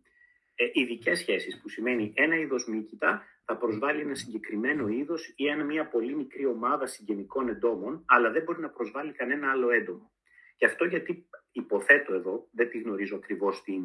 ε, 0.54 0.64
ειδικές 0.72 1.18
σχέσεις, 1.18 1.60
που 1.60 1.68
σημαίνει 1.68 2.12
ένα 2.16 2.36
είδος 2.36 2.66
μύκητα 2.68 3.22
θα 3.44 3.56
προσβάλλει 3.56 4.00
ένα 4.00 4.14
συγκεκριμένο 4.14 4.88
είδος 4.88 5.32
ή 5.36 5.46
ένα, 5.46 5.64
μια 5.64 5.88
πολύ 5.88 6.14
μικρή 6.16 6.46
ομάδα 6.46 6.86
συγγενικών 6.86 7.48
εντόμων, 7.48 8.04
αλλά 8.06 8.30
δεν 8.30 8.42
μπορεί 8.42 8.60
να 8.60 8.70
προσβάλλει 8.70 9.12
κανένα 9.12 9.50
άλλο 9.50 9.70
έντομο. 9.70 10.12
Και 10.56 10.66
αυτό 10.66 10.84
γιατί 10.84 11.28
υποθέτω 11.52 12.14
εδώ, 12.14 12.48
δεν 12.52 12.68
τη 12.68 12.78
γνωρίζω 12.78 13.16
ακριβώς 13.16 13.62
την 13.62 13.82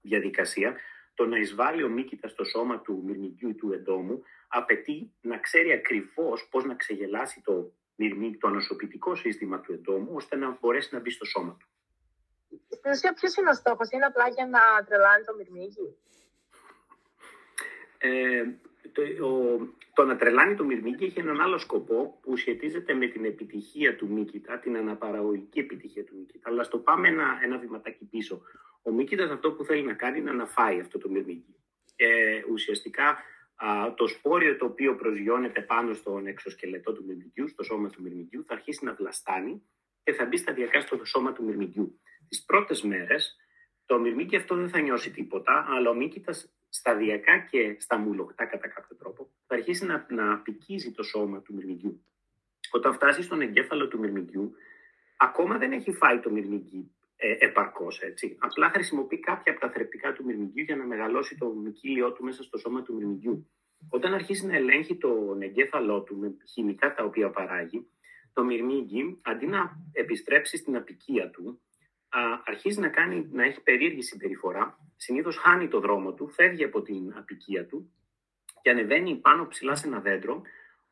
διαδικασία, 0.00 0.76
το 1.20 1.26
να 1.26 1.38
εισβάλλει 1.38 1.82
ο 1.82 1.88
μύκητα 1.88 2.28
στο 2.28 2.44
σώμα 2.44 2.80
του 2.80 3.02
μυρμηγκιού 3.06 3.48
ή 3.48 3.54
του 3.54 3.72
εντόμου 3.72 4.22
απαιτεί 4.48 5.12
να 5.20 5.38
ξέρει 5.38 5.72
ακριβώς 5.72 6.48
πώς 6.50 6.64
να 6.64 6.74
ξεγελάσει 6.74 7.40
το 7.44 7.72
μυρμήγκι, 7.96 8.36
το 8.36 8.48
ανοσοποιητικό 8.48 9.14
σύστημα 9.14 9.60
του 9.60 9.72
εντόμου, 9.72 10.08
ώστε 10.12 10.36
να 10.36 10.58
μπορέσει 10.60 10.94
να 10.94 11.00
μπει 11.00 11.10
στο 11.10 11.24
σώμα 11.24 11.56
του. 11.58 11.66
Στην 12.68 12.90
ουσία, 12.90 13.12
ποιος 13.12 13.36
είναι 13.36 13.48
ο 13.50 13.54
στόχος, 13.54 13.90
είναι 13.90 14.04
απλά 14.04 14.28
για 14.28 14.46
να 14.46 14.84
τρελάνει 14.84 15.24
το 15.24 15.34
μυρμήγκι; 15.34 15.96
Ε, 17.98 18.44
το, 18.92 19.26
ο, 19.26 19.58
το 19.94 20.04
να 20.04 20.16
τρελάνει 20.16 20.54
το 20.54 20.64
μυρμήγκι 20.64 21.04
έχει 21.04 21.20
έναν 21.20 21.40
άλλο 21.40 21.58
σκοπό 21.58 22.18
που 22.22 22.36
σχετίζεται 22.36 22.94
με 22.94 23.06
την 23.06 23.24
επιτυχία 23.24 23.96
του 23.96 24.08
Μίκητα, 24.08 24.58
την 24.58 24.76
αναπαραγωγική 24.76 25.58
επιτυχία 25.58 26.04
του 26.04 26.14
Μίκητα. 26.18 26.50
Αλλά 26.50 26.62
στο 26.62 26.78
πάμε 26.78 27.08
ένα, 27.08 27.38
ένα 27.42 27.58
βηματάκι 27.58 28.04
πίσω. 28.04 28.42
Ο 28.82 28.90
Μίκητα 28.90 29.32
αυτό 29.32 29.52
που 29.52 29.64
θέλει 29.64 29.82
να 29.82 29.94
κάνει 29.94 30.18
είναι 30.18 30.32
να 30.32 30.46
φάει 30.46 30.80
αυτό 30.80 30.98
το 30.98 31.08
μυρμήγκι. 31.08 31.54
Ε, 31.96 32.42
ουσιαστικά 32.52 33.18
α, 33.54 33.94
το 33.94 34.06
σπόριο 34.06 34.56
το 34.56 34.64
οποίο 34.64 34.94
προσγειώνεται 34.94 35.60
πάνω 35.60 35.94
στον 35.94 36.26
εξωσκελετό 36.26 36.92
του 36.92 37.04
μυρμηγκιού, 37.04 37.48
στο 37.48 37.62
σώμα 37.62 37.88
του 37.88 38.02
μυρμηγκιού, 38.02 38.44
θα 38.46 38.54
αρχίσει 38.54 38.84
να 38.84 38.94
βλαστάνει 38.94 39.62
και 40.02 40.12
θα 40.12 40.24
μπει 40.24 40.36
σταδιακά 40.36 40.80
στο 40.80 41.04
σώμα 41.04 41.32
του 41.32 41.44
μυρμηγκιού 41.44 42.00
τις 42.30 42.44
πρώτες 42.44 42.82
μέρες 42.82 43.36
το 43.86 43.98
μυρμήγκι 43.98 44.36
αυτό 44.36 44.54
δεν 44.54 44.68
θα 44.68 44.80
νιώσει 44.80 45.10
τίποτα, 45.10 45.66
αλλά 45.68 45.90
ο 45.90 45.94
μύκητας 45.94 46.52
σταδιακά 46.68 47.38
και 47.38 47.76
στα 47.78 47.98
μουλοκτά 47.98 48.44
κατά 48.44 48.68
κάποιο 48.68 48.96
τρόπο 48.96 49.30
θα 49.46 49.54
αρχίσει 49.54 49.86
να, 49.86 50.06
να 50.08 50.38
πικίζει 50.38 50.92
το 50.92 51.02
σώμα 51.02 51.42
του 51.42 51.54
μυρμηγκιού. 51.54 52.04
Όταν 52.70 52.92
φτάσει 52.94 53.22
στον 53.22 53.40
εγκέφαλο 53.40 53.88
του 53.88 53.98
μυρμηγκιού, 53.98 54.52
ακόμα 55.16 55.58
δεν 55.58 55.72
έχει 55.72 55.92
φάει 55.92 56.18
το 56.20 56.30
μυρμήγκι 56.30 56.90
ε, 57.22 57.36
επαρκώς, 57.38 58.00
έτσι. 58.00 58.36
Απλά 58.38 58.70
χρησιμοποιεί 58.70 59.18
κάποια 59.18 59.52
από 59.52 59.60
τα 59.60 59.70
θρεπτικά 59.70 60.12
του 60.12 60.24
μυρμηγκιού 60.24 60.64
για 60.64 60.76
να 60.76 60.84
μεγαλώσει 60.84 61.36
το 61.36 61.52
μικύλιο 61.54 62.12
του 62.12 62.24
μέσα 62.24 62.42
στο 62.42 62.58
σώμα 62.58 62.82
του 62.82 62.94
μυρμηγκιού. 62.94 63.50
Όταν 63.88 64.14
αρχίσει 64.14 64.46
να 64.46 64.56
ελέγχει 64.56 64.96
τον 64.96 65.42
εγκέφαλό 65.42 66.02
του 66.02 66.16
με 66.16 66.36
χημικά 66.52 66.94
τα 66.94 67.04
οποία 67.04 67.30
παράγει, 67.30 67.90
το 68.32 68.44
μυρμήγκι, 68.44 69.20
αντί 69.22 69.46
να 69.46 69.70
επιστρέψει 69.92 70.56
στην 70.56 70.76
απικία 70.76 71.30
του, 71.30 71.62
αρχίζει 72.44 72.80
να, 72.80 72.88
κάνει, 72.88 73.28
να 73.32 73.44
έχει 73.44 73.62
περίεργη 73.62 74.02
συμπεριφορά. 74.02 74.78
Συνήθως 74.96 75.36
χάνει 75.36 75.68
το 75.68 75.80
δρόμο 75.80 76.14
του, 76.14 76.28
φεύγει 76.28 76.64
από 76.64 76.82
την 76.82 77.12
απικία 77.16 77.66
του 77.66 77.92
και 78.62 78.70
ανεβαίνει 78.70 79.16
πάνω 79.16 79.46
ψηλά 79.46 79.74
σε 79.74 79.86
ένα 79.86 80.00
δέντρο, 80.00 80.42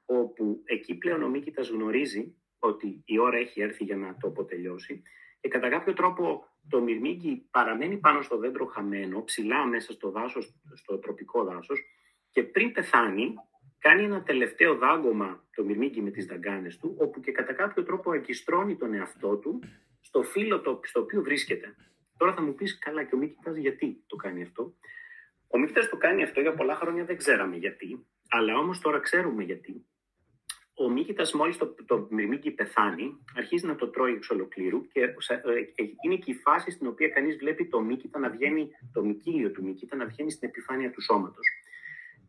όπου 0.05 0.63
εκεί 0.65 0.95
πλέον 0.95 1.23
ο 1.23 1.29
Μίκητας 1.29 1.69
γνωρίζει 1.69 2.37
ότι 2.59 3.03
η 3.05 3.19
ώρα 3.19 3.37
έχει 3.37 3.61
έρθει 3.61 3.85
για 3.85 3.97
να 3.97 4.17
το 4.17 4.29
αποτελειώσει 4.29 5.03
και 5.41 5.49
κατά 5.49 5.69
κάποιο 5.69 5.93
τρόπο 5.93 6.47
το 6.69 6.81
μυρμήγκι 6.81 7.49
παραμένει 7.51 7.97
πάνω 7.97 8.23
στο 8.23 8.39
δέντρο 8.39 8.67
χαμένο, 8.67 9.25
ψηλά 9.25 9.67
μέσα 9.67 9.93
στο 9.93 10.11
δάσος, 10.11 10.55
στο 10.75 10.99
τροπικό 10.99 11.45
δάσος 11.45 11.81
και 12.31 12.43
πριν 12.43 12.73
πεθάνει 12.73 13.35
κάνει 13.79 14.03
ένα 14.03 14.23
τελευταίο 14.23 14.75
δάγκωμα 14.75 15.45
το 15.55 15.65
μυρμήγκι 15.65 16.01
με 16.01 16.11
τις 16.11 16.27
δαγκάνες 16.27 16.79
του, 16.79 16.95
όπου 16.99 17.21
και 17.21 17.33
κατά 17.33 17.53
κάποιο 17.53 17.83
τρόπο 17.83 18.13
εγκιστρώνει 18.13 18.77
τον 18.77 18.95
εαυτό 18.95 19.37
του 19.37 19.61
στο 20.01 20.23
φύλλο 20.23 20.61
το, 20.61 20.81
στο 20.83 21.01
οποίο 21.01 21.23
βρίσκεται. 21.23 21.75
Τώρα 22.17 22.35
θα 22.35 22.43
μου 22.43 22.55
πεις 22.55 22.79
καλά 22.79 23.05
και 23.05 23.15
ο 23.15 23.19
Μίκητας 23.19 23.57
γιατί 23.57 24.05
το 24.07 24.17
κάνει 24.17 24.43
αυτό; 24.43 24.75
Ο 25.49 25.59
Μίκητας 25.59 25.89
το 25.89 25.97
κάνει 25.97 26.23
αυτό 26.23 26.41
για 26.41 26.55
πολλά 26.55 26.75
χρόνια 26.75 27.05
δεν 27.05 27.17
ξέραμε 27.17 27.57
γιατί, 27.57 28.07
αλλά 28.29 28.59
όμως 28.59 28.81
τώρα 28.81 28.99
ξέρουμε 28.99 29.45
γιατί. 29.45 29.78
Ο 30.79 30.91
Μίκητας 30.91 31.33
μόλις 31.33 31.57
το, 31.57 31.75
το 31.87 32.07
μυρμήγκι 32.11 32.51
πεθάνει, 32.51 33.25
αρχίζει 33.37 33.67
να 33.67 33.75
το 33.75 33.89
τρώει 33.89 34.13
εξ 34.13 34.31
ολοκλήρου 34.31 34.87
και 34.87 35.01
ε, 35.01 35.05
ε, 35.05 35.85
είναι 36.05 36.17
και 36.17 36.31
η 36.31 36.35
φάση 36.35 36.71
στην 36.71 36.87
οποία 36.87 37.09
κανείς 37.09 37.37
βλέπει 37.37 37.67
το 37.67 37.81
Μίκητα 37.81 38.19
να 38.19 38.31
βγαίνει, 38.31 38.71
το 38.93 39.03
μικύλιο 39.03 39.51
του 39.51 39.65
Μίκητα 39.65 39.97
να 39.97 40.07
βγαίνει 40.07 40.31
στην 40.31 40.49
επιφάνεια 40.49 40.91
του 40.91 41.03
σώματος. 41.03 41.47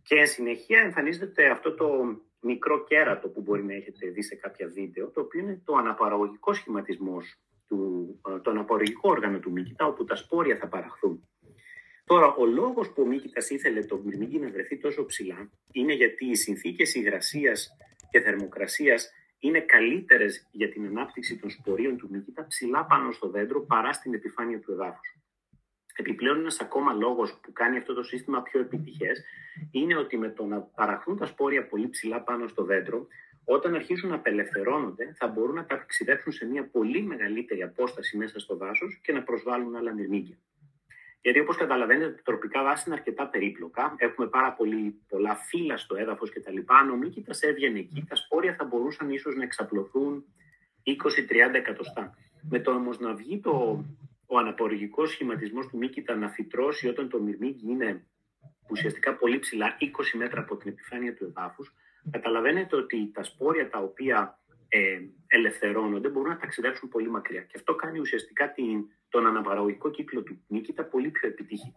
Και 0.02 0.16
εν 0.16 0.28
συνεχεία 0.28 0.80
εμφανίζεται 0.80 1.50
αυτό 1.50 1.74
το 1.74 2.20
μικρό 2.42 2.84
κέρατο 2.84 3.30
που 3.30 3.42
μπορεί 3.42 3.64
να 3.64 3.74
έχετε 3.74 4.08
δει 4.08 4.24
σε 4.24 4.36
κάποια 4.36 4.68
βίντεο, 4.68 5.10
το 5.10 5.22
οποίο 5.22 5.40
είναι 5.40 5.62
το 5.66 5.76
αναπαραγωγικό 5.76 6.54
σχηματισμός, 6.54 7.36
του, 7.68 8.20
ε, 8.30 8.40
το 8.40 8.50
αναπαραγωγικό 8.52 9.10
όργανο 9.10 9.40
του 9.40 9.52
Μίκητα, 9.52 9.86
όπου 9.86 10.04
τα 10.04 10.16
σπόρια 10.16 10.56
θα 10.56 10.68
παραχθούν. 10.68 11.30
Τώρα, 12.06 12.34
ο 12.36 12.46
λόγος 12.46 12.92
που 12.94 13.02
ο 13.02 13.06
Μίκητας 13.06 13.50
ήθελε 13.50 13.84
το 13.86 13.98
μυρμήγκι 13.98 14.40
να 14.40 14.50
βρεθεί 14.50 14.78
τόσο 14.78 15.06
ψηλά 15.06 15.50
είναι 15.72 15.94
γιατί 15.94 16.26
οι 16.26 16.36
συνθήκες 16.36 16.96
υγρασίας 16.96 17.70
και 18.10 18.20
θερμοκρασίας 18.20 19.12
είναι 19.40 19.60
καλύτερες 19.60 20.48
για 20.52 20.70
την 20.70 20.86
ανάπτυξη 20.86 21.38
των 21.38 21.50
spoρίων 21.50 21.98
του 21.98 22.08
Μίκητα 22.12 22.48
ψηλά 22.48 22.86
πάνω 22.86 23.12
στο 23.12 23.30
δέντρο 23.30 23.66
παρά 23.66 23.94
στην 23.94 24.14
επιφάνεια 24.14 24.60
του 24.60 24.72
εδάφους. 24.72 25.18
Επιπλέον, 25.96 26.40
ένας 26.40 26.60
ακόμα 26.60 26.94
λόγος 26.94 27.40
που 27.40 27.54
κάνει 27.54 27.78
αυτό 27.78 27.94
το 27.94 28.04
σύστημα 28.04 28.42
πιο 28.42 28.60
επιτυχές 28.60 29.24
είναι 29.72 29.96
ότι 29.96 30.18
με 30.18 30.30
το 30.30 30.46
να 30.46 30.60
παραχθούν 30.62 31.18
τα 31.18 31.26
σπόρια 31.26 31.68
πολύ 31.68 31.90
ψηλά 31.90 32.22
πάνω 32.22 32.48
στο 32.48 32.64
δέντρο, 32.64 33.08
όταν 33.44 33.76
αρχίσουν 33.76 34.10
να 34.10 34.16
απελευθερώνονται, 34.16 35.14
θα 35.18 35.28
μπορούν 35.28 35.56
να 35.56 35.66
ταξιδέψουν 35.66 36.32
σε 36.32 36.46
μια 36.46 36.70
πολύ 36.70 37.02
μεγαλύτερη 37.02 37.64
απόσταση 37.64 38.18
μέσα 38.18 38.40
στο 38.40 38.56
δάσος 38.56 39.00
και 39.04 39.12
να 39.12 39.24
προσβάλλουν 39.24 39.76
άλλα 39.76 39.94
μυρμήγκια. 39.94 40.38
Γιατί 41.22 41.40
όπως 41.40 41.58
καταλαβαίνετε, 41.58 42.12
τα 42.12 42.22
τροπικά 42.24 42.64
δάση 42.64 42.84
είναι 42.88 42.96
αρκετά 42.96 43.28
περίπλοκα. 43.28 43.96
Έχουμε 43.98 44.28
πάρα 44.28 44.54
πολύ, 44.54 45.02
πολλά 45.08 45.36
φύλλα 45.36 45.78
στο 45.78 45.96
έδαφος 45.96 46.30
κτλ. 46.30 46.58
Αν 46.66 46.90
ο 46.90 46.96
Μίκητα 46.96 47.34
έβγαινε 47.40 47.80
εκεί, 47.80 48.06
τα 48.10 48.16
σπόρια 48.16 48.56
θα 48.56 48.66
μπορούσαν 48.66 49.10
ίσως 49.10 49.36
να 49.36 49.44
εξαπλωθούν 49.44 50.26
20-30 50.84 51.54
εκατοστά. 51.54 52.18
Με 52.50 52.60
το 52.60 52.72
όμως 52.72 53.00
να 53.00 53.14
βγει 53.14 53.40
το, 53.40 53.86
ο 54.26 54.38
αναπορρυγικό 54.38 55.06
σχηματισμός 55.06 55.68
του 55.68 55.78
Μίκητα 55.78 56.16
να 56.16 56.30
φυτρώσει 56.30 56.88
όταν 56.88 57.10
το 57.10 57.20
μυρμήγκι 57.20 57.72
είναι 57.72 58.06
ουσιαστικά 58.70 59.16
πολύ 59.16 59.40
ψηλά, 59.40 59.78
20 59.82 59.86
μέτρα 60.18 60.40
από 60.42 60.58
την 60.58 60.72
επιφάνεια 60.72 61.14
του 61.16 61.26
εδάφους, 61.26 61.74
καταλαβαίνετε 62.12 62.76
ότι 62.76 63.12
τα 63.14 63.24
σπόρια 63.24 63.70
τα 63.70 63.80
οποία 63.80 64.40
ε, 64.68 65.00
ελευθερώνονται 65.28 66.10
μπορούν 66.10 66.30
να 66.30 66.38
ταξιδέψουν 66.38 66.90
πολύ 66.90 67.10
μακριά. 67.10 67.42
Και 67.42 67.54
αυτό 67.56 67.76
κάνει 67.76 68.00
ουσιαστικά 68.00 68.52
την, 68.52 68.86
τον 69.10 69.26
αναπαραγωγικό 69.26 69.90
κύκλο 69.90 70.24
του 70.24 70.44
Μίκητα 70.48 70.84
πολύ 70.84 71.10
πιο 71.10 71.28
επιτυχή. 71.28 71.76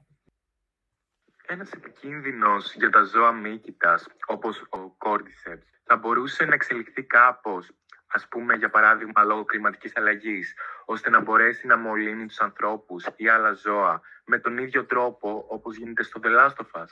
Ένας 1.46 1.72
επικίνδυνος 1.72 2.74
για 2.74 2.90
τα 2.90 3.02
ζώα 3.02 3.32
Μίκητα, 3.32 4.00
όπως 4.26 4.60
ο 4.60 4.96
Cordyceps, 4.98 5.62
θα 5.84 5.96
μπορούσε 5.96 6.44
να 6.44 6.54
εξελιχθεί 6.54 7.02
κάπως, 7.02 7.72
ας 8.06 8.28
πούμε 8.28 8.54
για 8.54 8.70
παράδειγμα 8.70 9.22
λόγω 9.22 9.44
κλιματικής 9.44 9.96
αλλαγής, 9.96 10.54
ώστε 10.84 11.10
να 11.10 11.20
μπορέσει 11.20 11.66
να 11.66 11.76
μολύνει 11.76 12.26
τους 12.26 12.40
ανθρώπους 12.40 13.06
ή 13.16 13.28
άλλα 13.28 13.52
ζώα 13.52 14.00
με 14.24 14.38
τον 14.38 14.58
ίδιο 14.58 14.84
τρόπο 14.84 15.44
όπως 15.48 15.76
γίνεται 15.76 16.02
στο 16.02 16.20
The 16.22 16.86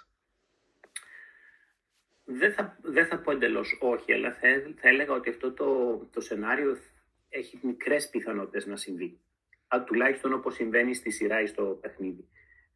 δεν 2.33 2.53
θα, 2.53 2.79
δεν 2.83 3.07
θα 3.07 3.19
πω 3.19 3.31
εντελώς 3.31 3.79
όχι, 3.81 4.13
αλλά 4.13 4.33
θα, 4.33 4.49
θα 4.77 4.89
έλεγα 4.89 5.13
ότι 5.13 5.31
αυτό 5.31 5.53
το, 5.53 5.97
το 6.13 6.21
σενάριο 6.21 6.77
έχει 7.29 7.61
μικρές 7.63 8.09
πιθανότητες 8.09 8.67
να 8.67 8.77
συμβεί. 8.77 9.21
Α, 9.75 9.85
τουλάχιστον 9.85 10.33
όπως 10.33 10.55
συμβαίνει 10.55 10.95
στη 10.95 11.11
σειρά 11.11 11.41
ή 11.41 11.47
στο 11.47 11.79
παιχνίδι. 11.81 12.29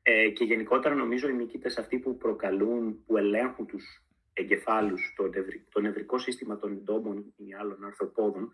Ε, 0.03 0.29
και 0.29 0.45
γενικότερα 0.45 0.95
νομίζω 0.95 1.29
οι 1.29 1.33
νικήτε 1.33 1.75
αυτοί 1.79 1.99
που 1.99 2.17
προκαλούν, 2.17 3.05
που 3.05 3.17
ελέγχουν 3.17 3.67
τους 3.67 4.05
εγκεφάλους, 4.33 5.15
το, 5.17 5.31
το 5.69 5.81
νευρικό 5.81 6.19
σύστημα 6.19 6.59
των 6.59 6.73
εντόμων 6.73 7.35
ή 7.37 7.55
άλλων 7.55 7.85
αρθροπόδων, 7.85 8.53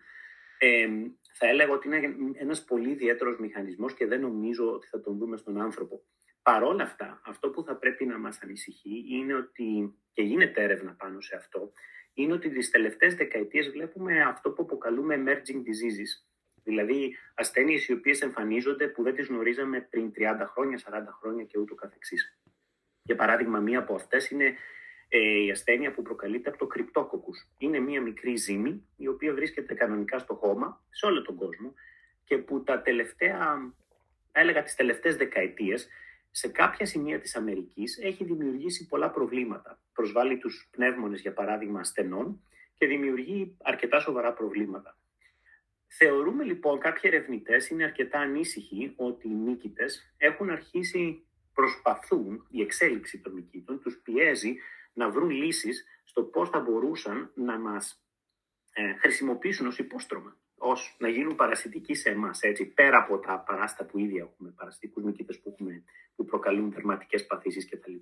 ε, 0.58 0.88
θα 1.32 1.46
έλεγα 1.46 1.72
ότι 1.72 1.86
είναι 1.88 2.14
ένας 2.32 2.64
πολύ 2.64 2.90
ιδιαίτερος 2.90 3.38
μηχανισμός 3.38 3.94
και 3.94 4.06
δεν 4.06 4.20
νομίζω 4.20 4.72
ότι 4.72 4.86
θα 4.86 5.00
τον 5.00 5.18
δούμε 5.18 5.36
στον 5.36 5.60
άνθρωπο. 5.60 6.02
Παρόλα 6.42 6.82
αυτά, 6.82 7.20
αυτό 7.24 7.50
που 7.50 7.62
θα 7.62 7.76
πρέπει 7.76 8.06
να 8.06 8.18
μας 8.18 8.38
ανησυχεί 8.42 9.04
είναι 9.08 9.34
ότι, 9.34 9.94
και 10.12 10.22
γίνεται 10.22 10.62
έρευνα 10.62 10.94
πάνω 10.94 11.20
σε 11.20 11.36
αυτό, 11.36 11.72
είναι 12.14 12.32
ότι 12.32 12.50
τις 12.50 12.70
τελευταίες 12.70 13.14
δεκαετίες 13.14 13.70
βλέπουμε 13.70 14.22
αυτό 14.22 14.50
που 14.50 14.62
αποκαλούμε 14.62 15.22
emerging 15.24 15.58
diseases. 15.58 16.29
Δηλαδή 16.70 17.16
ασθένειες 17.34 17.88
οι 17.88 17.92
οποίες 17.92 18.20
εμφανίζονται 18.20 18.86
που 18.88 19.02
δεν 19.02 19.14
τις 19.14 19.26
γνωρίζαμε 19.26 19.80
πριν 19.80 20.12
30 20.16 20.46
χρόνια, 20.46 20.78
40 20.78 20.90
χρόνια 21.20 21.44
και 21.44 21.58
ούτω 21.58 21.74
καθεξής. 21.74 22.38
Για 23.02 23.16
παράδειγμα, 23.16 23.58
μία 23.58 23.78
από 23.78 23.94
αυτές 23.94 24.30
είναι 24.30 24.54
ε, 25.08 25.44
η 25.44 25.50
ασθένεια 25.50 25.92
που 25.92 26.02
προκαλείται 26.02 26.48
από 26.48 26.58
το 26.58 26.66
κρυπτόκοκους. 26.66 27.48
Είναι 27.58 27.78
μία 27.78 28.00
μικρή 28.00 28.36
ζύμη, 28.36 28.86
η 28.96 29.08
οποία 29.08 29.34
βρίσκεται 29.34 29.74
κανονικά 29.74 30.18
στο 30.18 30.34
χώμα, 30.34 30.84
σε 30.90 31.06
όλο 31.06 31.22
τον 31.22 31.36
κόσμο, 31.36 31.74
και 32.24 32.38
που 32.38 32.62
τα 32.62 32.82
τελευταία, 32.82 33.72
έλεγα 34.32 34.62
τις 34.62 34.74
τελευταίες 34.74 35.16
δεκαετίες, 35.16 35.88
σε 36.30 36.48
κάποια 36.48 36.86
σημεία 36.86 37.20
της 37.20 37.36
Αμερικής 37.36 37.98
έχει 37.98 38.24
δημιουργήσει 38.24 38.86
πολλά 38.86 39.10
προβλήματα. 39.10 39.80
Προσβάλλει 39.92 40.38
τους 40.38 40.68
πνεύμονες, 40.70 41.20
για 41.20 41.32
παράδειγμα, 41.32 41.80
ασθενών 41.80 42.42
και 42.74 42.86
δημιουργεί 42.86 43.56
αρκετά 43.62 44.00
σοβαρά 44.00 44.32
προβλήματα. 44.32 44.99
Θεωρούμε 45.92 46.44
λοιπόν 46.44 46.78
κάποιοι 46.78 47.02
ερευνητές 47.04 47.68
είναι 47.68 47.84
αρκετά 47.84 48.18
ανήσυχοι 48.18 48.92
ότι 48.96 49.28
οι 49.28 49.34
μύκητες 49.34 50.14
έχουν 50.16 50.50
αρχίσει, 50.50 51.24
προσπαθούν, 51.54 52.46
η 52.50 52.60
εξέλιξη 52.60 53.20
των 53.20 53.32
μυκήτων 53.32 53.80
τους 53.80 54.00
πιέζει 54.04 54.56
να 54.92 55.10
βρουν 55.10 55.30
λύσεις 55.30 55.84
στο 56.04 56.22
πώς 56.22 56.48
θα 56.48 56.60
μπορούσαν 56.60 57.30
να 57.34 57.58
μας 57.58 58.04
ε, 58.72 58.94
χρησιμοποιήσουν 58.94 59.66
ως 59.66 59.78
υπόστρωμα 59.78 60.36
ως 60.62 60.96
να 60.98 61.08
γίνουν 61.08 61.34
παρασιτικοί 61.34 61.94
σε 61.94 62.10
εμάς, 62.10 62.42
έτσι, 62.42 62.66
πέρα 62.66 62.98
από 62.98 63.18
τα 63.18 63.38
παράστα 63.46 63.84
που 63.84 63.98
ήδη 63.98 64.16
έχουμε, 64.16 64.54
παρασιτικούς 64.56 65.04
νικητέ 65.04 65.34
που, 65.42 65.56
που 66.16 66.24
προκαλούν 66.24 66.72
δερματικέ 66.72 67.18
παθήσεις 67.18 67.68
κτλ. 67.68 67.94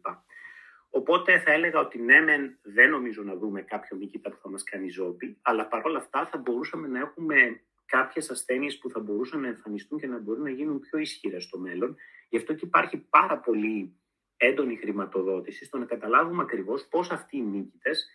Οπότε 0.91 1.41
θα 1.41 1.53
έλεγα 1.53 1.81
ότι 1.81 1.99
ναι, 1.99 2.21
μεν, 2.21 2.59
δεν 2.63 2.91
νομίζω 2.91 3.23
να 3.23 3.37
δούμε 3.37 3.63
κάποιο 3.63 3.97
νικητά 3.97 4.31
που 4.31 4.39
θα 4.43 4.51
μας 4.51 4.63
κάνει 4.63 4.89
ζώπη, 4.89 5.39
αλλά 5.43 5.67
παρόλα 5.67 5.99
αυτά 5.99 6.27
θα 6.27 6.39
μπορούσαμε 6.39 6.89
να 6.89 6.99
έχουμε 6.99 7.61
κάποιες 7.89 8.31
ασθένειες 8.31 8.79
που 8.79 8.91
θα 8.91 9.01
μπορούσαν 9.01 9.41
να 9.41 9.47
εμφανιστούν 9.49 9.99
και 9.99 10.07
να 10.07 10.19
μπορούν 10.19 10.43
να 10.43 10.51
γίνουν 10.51 10.81
πιο 10.81 10.99
ισχυρές 10.99 11.45
στο 11.45 11.59
μέλλον. 11.59 11.97
Γι' 12.29 12.37
αυτό 12.37 12.55
και 12.55 12.65
υπάρχει 12.65 12.99
πάρα 12.99 13.39
πολύ 13.39 13.97
έντονη 14.37 14.77
χρηματοδότηση 14.77 15.65
στο 15.65 15.79
να 15.79 15.85
καταλάβουμε 15.85 16.43
ακριβώς 16.43 16.89
πώς 16.89 17.11
αυτοί 17.11 17.37
οι 17.37 17.43
νίκητες 17.43 18.09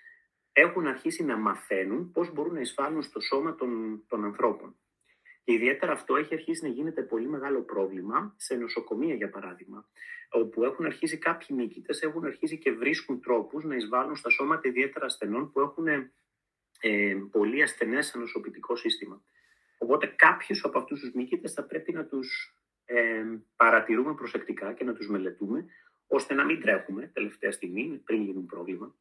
έχουν 0.51 0.87
αρχίσει 0.87 1.23
να 1.23 1.37
μαθαίνουν 1.37 2.11
πώς 2.11 2.33
μπορούν 2.33 2.53
να 2.53 2.59
εισβάλλουν 2.59 3.01
στο 3.01 3.19
σώμα 3.19 3.55
των, 3.55 4.03
των 4.07 4.23
ανθρώπων. 4.23 4.75
Και 5.43 5.53
ιδιαίτερα 5.53 5.91
αυτό 5.91 6.15
έχει 6.15 6.33
αρχίσει 6.33 6.63
να 6.63 6.69
γίνεται 6.69 7.01
πολύ 7.01 7.27
μεγάλο 7.27 7.61
πρόβλημα 7.61 8.35
σε 8.37 8.55
νοσοκομεία, 8.55 9.15
για 9.15 9.29
παράδειγμα, 9.29 9.89
όπου 10.29 10.63
έχουν 10.63 10.85
αρχίσει 10.85 11.17
κάποιοι 11.17 11.47
μήκητες, 11.59 12.01
έχουν 12.01 12.25
αρχίσει 12.25 12.57
και 12.57 12.71
βρίσκουν 12.71 13.21
τρόπους 13.21 13.63
να 13.63 13.75
εισβάλλουν 13.75 14.15
στα 14.15 14.29
σώματα 14.29 14.67
ιδιαίτερα 14.67 15.05
ασθενών 15.05 15.51
που 15.51 15.59
έχουν 15.59 15.87
ε, 15.87 17.17
πολύ 17.31 17.61
ασθενές 17.61 18.15
ανοσοποιητικό 18.15 18.75
σύστημα. 18.75 19.23
Οπότε 19.83 20.07
κάποιους 20.07 20.63
από 20.63 20.79
αυτούς 20.79 20.99
τους 20.99 21.11
μήκητες 21.13 21.53
θα 21.53 21.63
πρέπει 21.63 21.91
να 21.93 22.05
τους 22.05 22.57
ε, 22.85 23.23
παρατηρούμε 23.55 24.13
προσεκτικά 24.13 24.73
και 24.73 24.83
να 24.83 24.93
τους 24.93 25.09
μελετούμε, 25.09 25.65
ώστε 26.07 26.33
να 26.33 26.45
μην 26.45 26.61
τρέχουμε 26.61 27.07
τελευταία 27.13 27.51
στιγμή 27.51 28.01
πριν 28.05 28.23
γίνουν 28.23 28.45
πρόβλημα. 28.45 28.95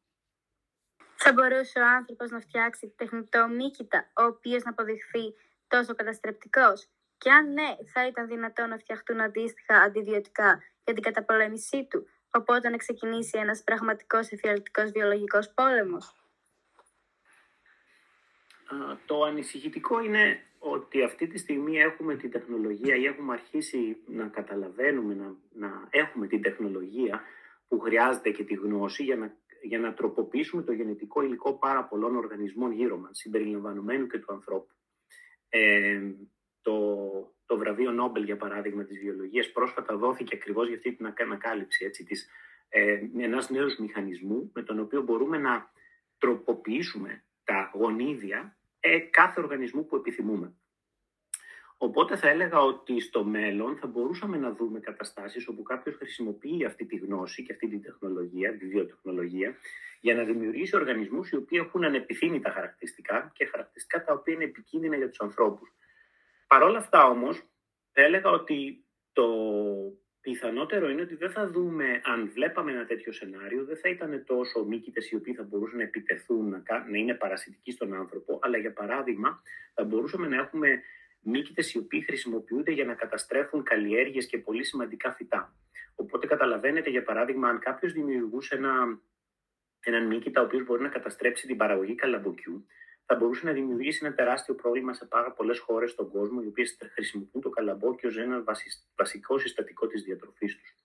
Θα 1.15 1.33
μπορούσε 1.33 1.79
ο 1.79 1.87
άνθρωπος 1.87 2.29
να 2.31 2.39
φτιάξει 2.39 2.93
τεχνητό 2.97 3.47
μύκητα, 3.47 4.11
ο 4.17 4.23
οποίος 4.23 4.63
να 4.63 4.69
αποδειχθεί 4.69 5.33
τόσο 5.67 5.95
καταστρεπτικός; 5.95 6.87
Και 7.17 7.31
αν 7.31 7.53
ναι, 7.53 7.75
θα 7.93 8.07
ήταν 8.07 8.27
δυνατό 8.27 8.65
να 8.65 8.77
φτιαχτούν 8.77 9.21
αντίστοιχα 9.21 9.75
αντιβιωτικά 9.81 10.61
για 10.83 10.93
την 10.93 11.03
καταπολέμησή 11.03 11.87
του, 11.89 12.07
οπότε 12.31 12.69
να 12.69 12.77
ξεκινήσει 12.77 13.37
ένας 13.37 13.63
πραγματικός 13.63 14.31
εφιαλτικός 14.31 14.91
βιολογικός 14.91 15.53
πόλεμος; 15.53 16.15
Το 19.05 19.23
ανησυχητικό 19.23 19.99
είναι 20.03 20.43
ότι 20.65 21.03
αυτή 21.03 21.27
τη 21.27 21.37
στιγμή 21.37 21.77
έχουμε 21.77 22.15
την 22.15 22.31
τεχνολογία 22.31 22.95
ή 22.95 23.05
έχουμε 23.05 23.33
αρχίσει 23.33 23.97
να 24.07 24.27
καταλαβαίνουμε, 24.27 25.13
να, 25.13 25.35
να 25.53 25.87
έχουμε 25.89 26.27
την 26.27 26.41
τεχνολογία 26.41 27.21
που 27.67 27.79
χρειάζεται 27.79 28.29
και 28.29 28.43
τη 28.43 28.53
γνώση 28.53 29.03
για 29.03 29.15
να 29.15 29.41
για 29.63 29.79
να 29.79 29.93
τροποποιήσουμε 29.93 30.61
το 30.61 30.71
γενετικό 30.71 31.21
υλικό 31.21 31.53
πάρα 31.53 31.83
πολλών 31.83 32.15
οργανισμών 32.15 32.71
γύρω 32.71 32.97
μας, 32.97 33.17
συμπεριλαμβανομένου 33.17 34.07
και 34.07 34.19
του 34.19 34.33
ανθρώπου. 34.33 34.73
Ε, 35.49 36.01
το, 36.61 36.97
το 37.45 37.57
βραβείο 37.57 37.91
Νόμπελ, 37.91 38.23
για 38.23 38.37
παράδειγμα, 38.37 38.83
της 38.83 38.99
βιολογίας 38.99 39.51
πρόσφατα 39.51 39.97
δόθηκε 39.97 40.35
ακριβώς 40.35 40.67
για 40.67 40.75
αυτή 40.75 40.93
την 40.93 41.13
ανακάλυψη 41.19 41.85
έτσι, 41.85 42.03
της, 42.03 42.29
ε, 42.69 42.99
ενός 43.17 43.49
νέου 43.49 43.67
μηχανισμού 43.79 44.51
με 44.53 44.63
τον 44.63 44.79
οποίο 44.79 45.01
μπορούμε 45.01 45.37
να 45.37 45.71
τροποποιήσουμε 46.17 47.23
τα 47.43 47.71
γονίδια 47.73 48.57
ε, 48.85 48.99
κάθε 48.99 49.41
οργανισμού 49.41 49.85
που 49.85 49.95
επιθυμούμε. 49.95 50.53
Οπότε 51.77 52.15
θα 52.15 52.29
έλεγα 52.29 52.59
ότι 52.59 52.99
στο 52.99 53.23
μέλλον 53.23 53.77
θα 53.77 53.87
μπορούσαμε 53.87 54.37
να 54.37 54.51
δούμε 54.51 54.79
καταστάσεις 54.79 55.47
όπου 55.47 55.63
κάποιος 55.63 55.95
χρησιμοποιεί 55.95 56.65
αυτή 56.65 56.85
τη 56.85 56.95
γνώση 56.95 57.43
και 57.43 57.53
αυτή 57.53 57.67
τη 57.67 57.79
τεχνολογία, 57.79 58.57
τη 58.57 58.67
βιοτεχνολογία, 58.67 59.55
για 60.01 60.15
να 60.15 60.23
δημιουργήσει 60.23 60.75
οργανισμούς 60.75 61.29
οι 61.29 61.35
οποίοι 61.35 61.59
έχουν 61.61 61.83
ανεπιθύμητα 61.83 62.51
χαρακτηριστικά 62.51 63.31
και 63.35 63.45
χαρακτηριστικά 63.45 64.03
τα 64.03 64.13
οποία 64.13 64.33
είναι 64.33 64.43
επικίνδυνα 64.43 64.95
για 64.95 65.09
τους 65.09 65.19
ανθρώπους. 65.19 65.73
Παρ' 66.47 66.63
όλα 66.63 66.77
αυτά 66.77 67.05
όμως, 67.05 67.37
θα 67.91 68.01
έλεγα 68.01 68.29
ότι 68.29 68.85
το 69.13 69.25
πιθανότερο 70.23 70.89
είναι 70.89 71.01
ότι 71.01 71.15
δεν 71.15 71.31
θα 71.31 71.49
δούμε, 71.49 72.01
αν 72.03 72.29
βλέπαμε 72.33 72.71
ένα 72.71 72.85
τέτοιο 72.85 73.11
σενάριο, 73.11 73.65
δεν 73.65 73.77
θα 73.77 73.89
ήταν 73.89 74.23
τόσο 74.25 74.63
μήκητε 74.63 75.01
οι 75.09 75.15
οποίοι 75.15 75.33
θα 75.33 75.43
μπορούσαν 75.43 75.77
να 75.77 75.83
επιτεθούν, 75.83 76.49
να, 76.49 76.87
να 76.89 76.97
είναι 76.97 77.13
παρασιτικοί 77.13 77.71
στον 77.71 77.93
άνθρωπο, 77.93 78.39
αλλά 78.41 78.57
για 78.57 78.73
παράδειγμα 78.73 79.41
θα 79.73 79.83
μπορούσαμε 79.83 80.27
να 80.27 80.35
έχουμε 80.35 80.81
μήκητε 81.21 81.63
οι 81.73 81.77
οποίοι 81.77 82.01
χρησιμοποιούνται 82.01 82.71
για 82.71 82.85
να 82.85 82.93
καταστρέφουν 82.93 83.63
καλλιέργειες 83.63 84.25
και 84.25 84.37
πολύ 84.37 84.63
σημαντικά 84.63 85.13
φυτά. 85.13 85.55
Οπότε 85.95 86.27
καταλαβαίνετε, 86.27 86.89
για 86.89 87.03
παράδειγμα, 87.03 87.47
αν 87.49 87.59
κάποιος 87.59 87.93
δημιουργούσε 87.93 88.55
ένα, 88.55 88.99
έναν 89.79 90.07
μήκητα 90.07 90.41
ο 90.41 90.43
οποίος 90.43 90.63
μπορεί 90.63 90.81
να 90.81 90.89
καταστρέψει 90.89 91.47
την 91.47 91.57
παραγωγή 91.57 91.95
καλαμποκιού, 91.95 92.65
θα 93.05 93.15
μπορούσε 93.15 93.45
να 93.45 93.51
δημιουργήσει 93.51 94.05
ένα 94.05 94.15
τεράστιο 94.15 94.55
πρόβλημα 94.55 94.93
σε 94.93 95.05
πάρα 95.05 95.31
πολλές 95.31 95.59
χώρες 95.59 95.91
στον 95.91 96.11
κόσμο, 96.11 96.41
οι 96.43 96.47
οποίες 96.47 96.77
χρησιμοποιούν 96.93 97.41
το 97.41 97.49
καλαμπόκι 97.49 98.07
ως 98.07 98.17
ένα 98.17 98.43
βασικό 98.95 99.37
συστατικό 99.37 99.87
της 99.87 100.03
διατροφής 100.03 100.57
τους. 100.57 100.75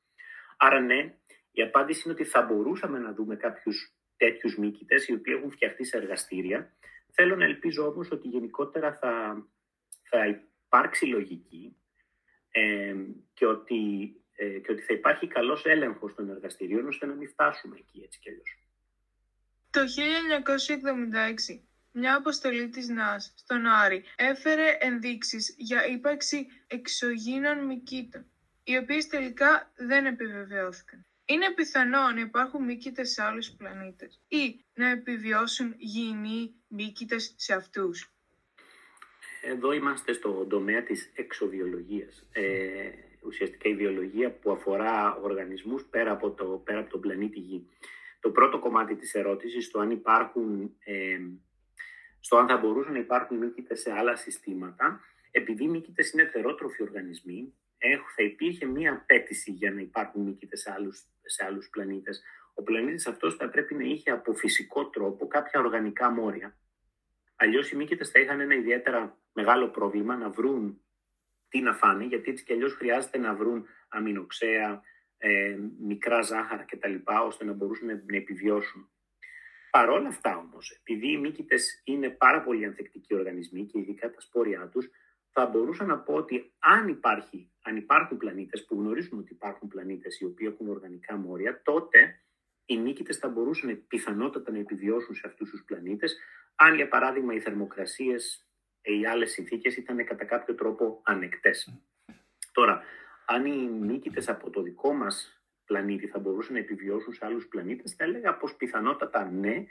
Άρα, 0.56 0.80
ναι, 0.80 1.14
η 1.50 1.62
απάντηση 1.62 2.02
είναι 2.04 2.14
ότι 2.14 2.24
θα 2.24 2.42
μπορούσαμε 2.42 2.98
να 2.98 3.12
δούμε 3.12 3.36
κάποιους 3.36 3.92
τέτοιους 4.16 4.58
μήκητες, 4.58 5.08
οι 5.08 5.12
οποίοι 5.12 5.34
έχουν 5.36 5.50
φτιαχτεί 5.50 5.84
σε 5.84 5.96
εργαστήρια. 5.96 6.76
Θέλω 7.10 7.36
να 7.36 7.44
ελπίζω 7.44 7.86
όμως 7.86 8.10
ότι 8.10 8.28
γενικότερα 8.28 8.94
θα, 8.94 9.44
θα 10.02 10.26
υπάρξει 10.26 11.06
λογική 11.06 11.76
ε, 12.50 12.94
και, 13.34 13.46
ότι, 13.46 13.76
ε, 14.32 14.58
και 14.58 14.72
ότι 14.72 14.82
θα 14.82 14.94
υπάρχει 14.94 15.26
καλός 15.26 15.66
έλεγχος 15.66 16.14
των 16.14 16.30
εργαστηρίων 16.30 16.86
ώστε 16.86 17.06
να 17.06 17.14
μην 17.14 17.28
φτάσουμε 17.28 17.76
εκεί 17.78 18.00
έτσι 18.04 18.18
κι 18.18 18.28
αλλιώς. 18.28 18.62
Το 19.70 19.80
1976 21.54 21.67
μια 21.92 22.14
αποστολή 22.14 22.68
της 22.68 22.88
ΝΑΣ 22.88 23.32
στον 23.36 23.66
Άρη 23.66 24.04
έφερε 24.16 24.76
ενδείξεις 24.80 25.54
για 25.58 25.86
ύπαρξη 25.86 26.46
εξωγήνων 26.66 27.66
μυκήτων, 27.66 28.26
οι 28.64 28.76
οποίες 28.76 29.06
τελικά 29.06 29.72
δεν 29.76 30.06
επιβεβαιώθηκαν. 30.06 31.06
Είναι 31.24 31.50
πιθανό 31.54 32.10
να 32.10 32.20
υπάρχουν 32.20 32.64
μύκητες 32.64 33.10
σε 33.10 33.22
άλλους 33.22 33.50
πλανήτες 33.50 34.20
ή 34.28 34.64
να 34.74 34.88
επιβιώσουν 34.88 35.74
γηινοί 35.78 36.54
μύκητες 36.68 37.34
σε 37.36 37.54
αυτούς. 37.54 38.12
Εδώ 39.42 39.72
είμαστε 39.72 40.12
στο 40.12 40.46
τομέα 40.48 40.82
της 40.82 41.12
εξοβιολογίας. 41.14 42.28
Ε, 42.32 42.90
ουσιαστικά 43.22 43.68
η 43.68 43.74
βιολογία 43.74 44.30
που 44.30 44.50
αφορά 44.50 45.16
οργανισμούς 45.16 45.84
πέρα 45.84 46.10
από, 46.10 46.30
το, 46.30 46.44
πέρα 46.44 46.78
από 46.78 46.90
τον 46.90 47.00
πλανήτη 47.00 47.38
Γη. 47.38 47.68
Το 48.20 48.30
πρώτο 48.30 48.58
κομμάτι 48.58 48.96
της 48.96 49.14
ερώτησης, 49.14 49.70
το 49.70 49.80
αν 49.80 49.90
υπάρχουν 49.90 50.76
ε, 50.84 51.18
στο 52.20 52.36
αν 52.36 52.48
θα 52.48 52.56
μπορούσαν 52.56 52.92
να 52.92 52.98
υπάρχουν 52.98 53.36
μύκητες 53.36 53.80
σε 53.80 53.92
άλλα 53.92 54.16
συστήματα, 54.16 55.00
επειδή 55.30 55.64
οι 55.64 55.68
μύκητες 55.68 56.10
είναι 56.10 56.26
θερότροφοι 56.26 56.82
οργανισμοί, 56.82 57.54
θα 58.16 58.22
υπήρχε 58.22 58.66
μία 58.66 58.92
απέτηση 58.92 59.50
για 59.50 59.70
να 59.70 59.80
υπάρχουν 59.80 60.22
μύκητες 60.22 60.60
σε 60.60 60.72
άλλους 60.72 61.06
σε 61.30 61.44
άλλους 61.44 61.68
πλανήτες. 61.68 62.22
Ο 62.54 62.62
πλανήτης 62.62 63.06
αυτός 63.06 63.36
θα 63.36 63.48
πρέπει 63.48 63.74
να 63.74 63.84
είχε 63.84 64.10
από 64.10 64.34
φυσικό 64.34 64.88
τρόπο 64.88 65.26
κάποια 65.26 65.60
οργανικά 65.60 66.10
μόρια. 66.10 66.56
Αλλιώς 67.36 67.70
οι 67.70 67.76
μύκητες 67.76 68.10
θα 68.10 68.20
είχαν 68.20 68.40
ένα 68.40 68.54
ιδιαίτερα 68.54 69.18
μεγάλο 69.32 69.68
πρόβλημα 69.68 70.16
να 70.16 70.30
βρουν 70.30 70.80
τι 71.48 71.60
να 71.60 71.74
φάνε, 71.74 72.04
γιατί 72.04 72.30
έτσι 72.30 72.44
κι 72.44 72.52
αλλιώς 72.52 72.74
χρειάζεται 72.74 73.18
να 73.18 73.34
βρουν 73.34 73.66
αμινοξέα, 73.88 74.82
ε, 75.18 75.56
μικρά 75.80 76.22
ζάχαρα 76.22 76.64
κτλ., 76.64 76.94
ώστε 77.24 77.44
να 77.44 77.52
μπορούσαν 77.52 77.86
να 77.86 78.16
επιβιώσουν. 78.16 78.90
Παρ' 79.70 79.90
όλα 79.90 80.08
αυτά 80.08 80.36
όμως, 80.36 80.70
επειδή 80.70 81.12
οι 81.12 81.16
μύκητες 81.16 81.80
είναι 81.84 82.10
πάρα 82.10 82.42
πολύ 82.42 82.64
ανθεκτικοί 82.64 83.14
οργανισμοί 83.14 83.66
και 83.66 83.78
ειδικά 83.78 84.10
τα 84.10 84.20
σπόρια 84.20 84.68
τους, 84.68 84.88
θα 85.32 85.46
μπορούσα 85.46 85.84
να 85.84 85.98
πω 85.98 86.14
ότι 86.14 86.52
αν, 86.58 86.88
υπάρχει, 86.88 87.50
αν 87.62 87.76
υπάρχουν 87.76 88.16
πλανήτες, 88.16 88.64
που 88.64 88.74
γνωρίζουμε 88.74 89.20
ότι 89.20 89.32
υπάρχουν 89.32 89.68
πλανήτες 89.68 90.20
οι 90.20 90.24
οποίοι 90.24 90.48
έχουν 90.52 90.68
οργανικά 90.68 91.16
μόρια, 91.16 91.62
τότε 91.62 92.22
οι 92.64 92.78
μύκητες 92.78 93.16
θα 93.16 93.28
μπορούσαν 93.28 93.84
πιθανότατα 93.88 94.52
να 94.52 94.58
επιβιώσουν 94.58 95.14
σε 95.14 95.26
αυτούς 95.26 95.50
τους 95.50 95.64
πλανήτες, 95.64 96.18
αν 96.54 96.74
για 96.74 96.88
παράδειγμα 96.88 97.34
οι 97.34 97.40
θερμοκρασίες 97.40 98.48
ή 98.82 99.06
άλλες 99.06 99.30
συνθήκες 99.30 99.76
ήταν 99.76 100.04
κατά 100.04 100.24
κάποιο 100.24 100.54
τρόπο 100.54 101.00
ανεκτές. 101.04 101.82
Τώρα, 102.52 102.82
αν 103.26 103.46
οι 103.46 103.68
μύκητες 103.68 104.28
από 104.28 104.50
το 104.50 104.62
δικό 104.62 104.92
μας 104.92 105.37
πλανήτη 105.68 106.06
θα 106.06 106.18
μπορούσαν 106.18 106.52
να 106.54 106.60
επιβιώσουν 106.60 107.12
σε 107.12 107.24
άλλους 107.26 107.46
πλανήτες, 107.46 107.92
θα 107.92 108.04
έλεγα 108.04 108.36
πως 108.36 108.54
πιθανότατα 108.54 109.30
ναι, 109.30 109.66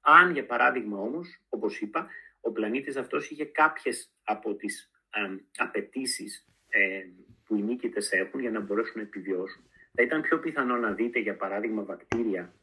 αν 0.00 0.32
για 0.32 0.46
παράδειγμα 0.46 0.98
όμως, 0.98 1.42
όπως 1.48 1.80
είπα, 1.80 2.06
ο 2.40 2.52
πλανήτης 2.52 2.96
αυτός 2.96 3.30
είχε 3.30 3.44
κάποιες 3.44 4.12
από 4.24 4.54
τις 4.54 4.90
ε, 5.10 5.20
απαιτήσεις 5.56 6.46
ε, 6.68 7.04
που 7.44 7.56
οι 7.56 7.62
νίκητες 7.62 8.12
έχουν 8.12 8.40
για 8.40 8.50
να 8.50 8.60
μπορέσουν 8.60 8.92
να 8.96 9.02
επιβιώσουν. 9.02 9.62
Θα 9.94 10.02
ήταν 10.02 10.20
πιο 10.20 10.38
πιθανό 10.38 10.76
να 10.76 10.92
δείτε 10.92 11.18
για 11.18 11.36
παράδειγμα 11.36 11.82
βακτήρια, 11.82 12.54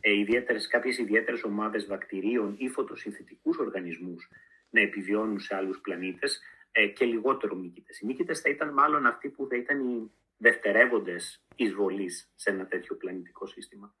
ε, 0.00 0.18
ιδιαίτερες, 0.18 0.66
κάποιες 0.66 0.98
ιδιαίτερες 0.98 1.42
ομάδες 1.42 1.86
βακτηρίων 1.86 2.54
ή 2.58 2.68
φωτοσυνθετικούς 2.68 3.58
οργανισμούς 3.58 4.28
να 4.70 4.80
επιβιώνουν 4.80 5.38
σε 5.38 5.56
άλλους 5.56 5.80
πλανήτες 5.80 6.40
ε, 6.72 6.86
και 6.86 7.04
λιγότερο 7.04 7.54
μύκητες. 7.54 8.00
Οι 8.00 8.06
μύκητες 8.06 8.40
θα 8.40 8.50
ήταν 8.50 8.72
μάλλον 8.72 9.06
αυτοί 9.06 9.28
που 9.28 9.46
θα 9.46 9.56
ήταν 9.56 9.88
οι 9.88 10.10
δευτερεύοντες 10.36 11.43
εισβολής 11.56 12.30
σε 12.34 12.50
ένα 12.50 12.66
τέτοιο 12.66 12.96
πλανητικό 12.96 13.46
σύστημα. 13.46 13.94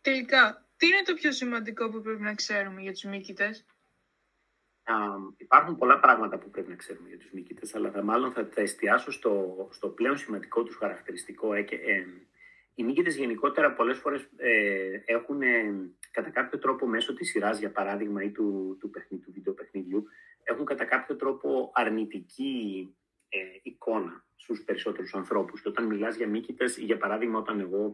Τελικά, 0.00 0.66
τι 0.76 0.86
είναι 0.86 1.02
το 1.04 1.14
πιο 1.14 1.32
σημαντικό 1.32 1.90
που 1.90 2.00
πρέπει 2.00 2.22
να 2.22 2.34
ξέρουμε 2.34 2.80
για 2.80 2.92
τους 2.92 3.04
μύκητες; 3.04 3.64
υπάρχουν 5.36 5.76
πολλά 5.76 6.00
πράγματα 6.00 6.38
που 6.38 6.50
πρέπει 6.50 6.68
να 6.70 6.76
ξέρουμε 6.76 7.08
για 7.08 7.18
τους 7.18 7.30
μύκητες, 7.30 7.74
αλλά 7.74 7.90
θα, 7.90 8.02
μάλλον 8.02 8.32
θα, 8.32 8.50
εστιάσω 8.54 9.10
στο, 9.10 9.68
στο 9.72 9.88
πλέον 9.88 10.16
σημαντικό 10.16 10.62
τους 10.62 10.76
χαρακτηριστικό. 10.76 11.54
Ε, 11.54 11.60
ε, 11.60 12.04
οι 12.74 12.84
μύκητες 12.84 13.16
γενικότερα 13.16 13.72
πολλές 13.72 13.98
φορές 13.98 14.28
ε, 14.36 15.02
έχουν 15.04 15.40
κατά 16.10 16.30
κάποιο 16.30 16.58
τρόπο 16.58 16.86
μέσω 16.86 17.14
της 17.14 17.30
σειράς, 17.30 17.58
για 17.58 17.70
παράδειγμα, 17.70 18.22
ή 18.22 18.30
του, 18.30 18.76
του, 18.80 18.90
παιχνί, 18.90 19.18
του 19.18 19.32
βίντεο 19.32 19.52
παιχνιδιού, 19.52 20.04
έχουν 20.42 20.64
κατά 20.64 20.84
κάποιο 20.84 21.16
τρόπο 21.16 21.70
αρνητική 21.74 22.88
ε, 22.88 23.01
εικόνα 23.62 24.24
στους 24.36 24.62
περισσότερους 24.64 25.14
ανθρώπους. 25.14 25.62
Και 25.62 25.68
όταν 25.68 25.84
μιλάς 25.84 26.16
για 26.16 26.28
μύκητες, 26.28 26.78
για 26.78 26.96
παράδειγμα 26.96 27.38
όταν 27.38 27.60
εγώ 27.60 27.92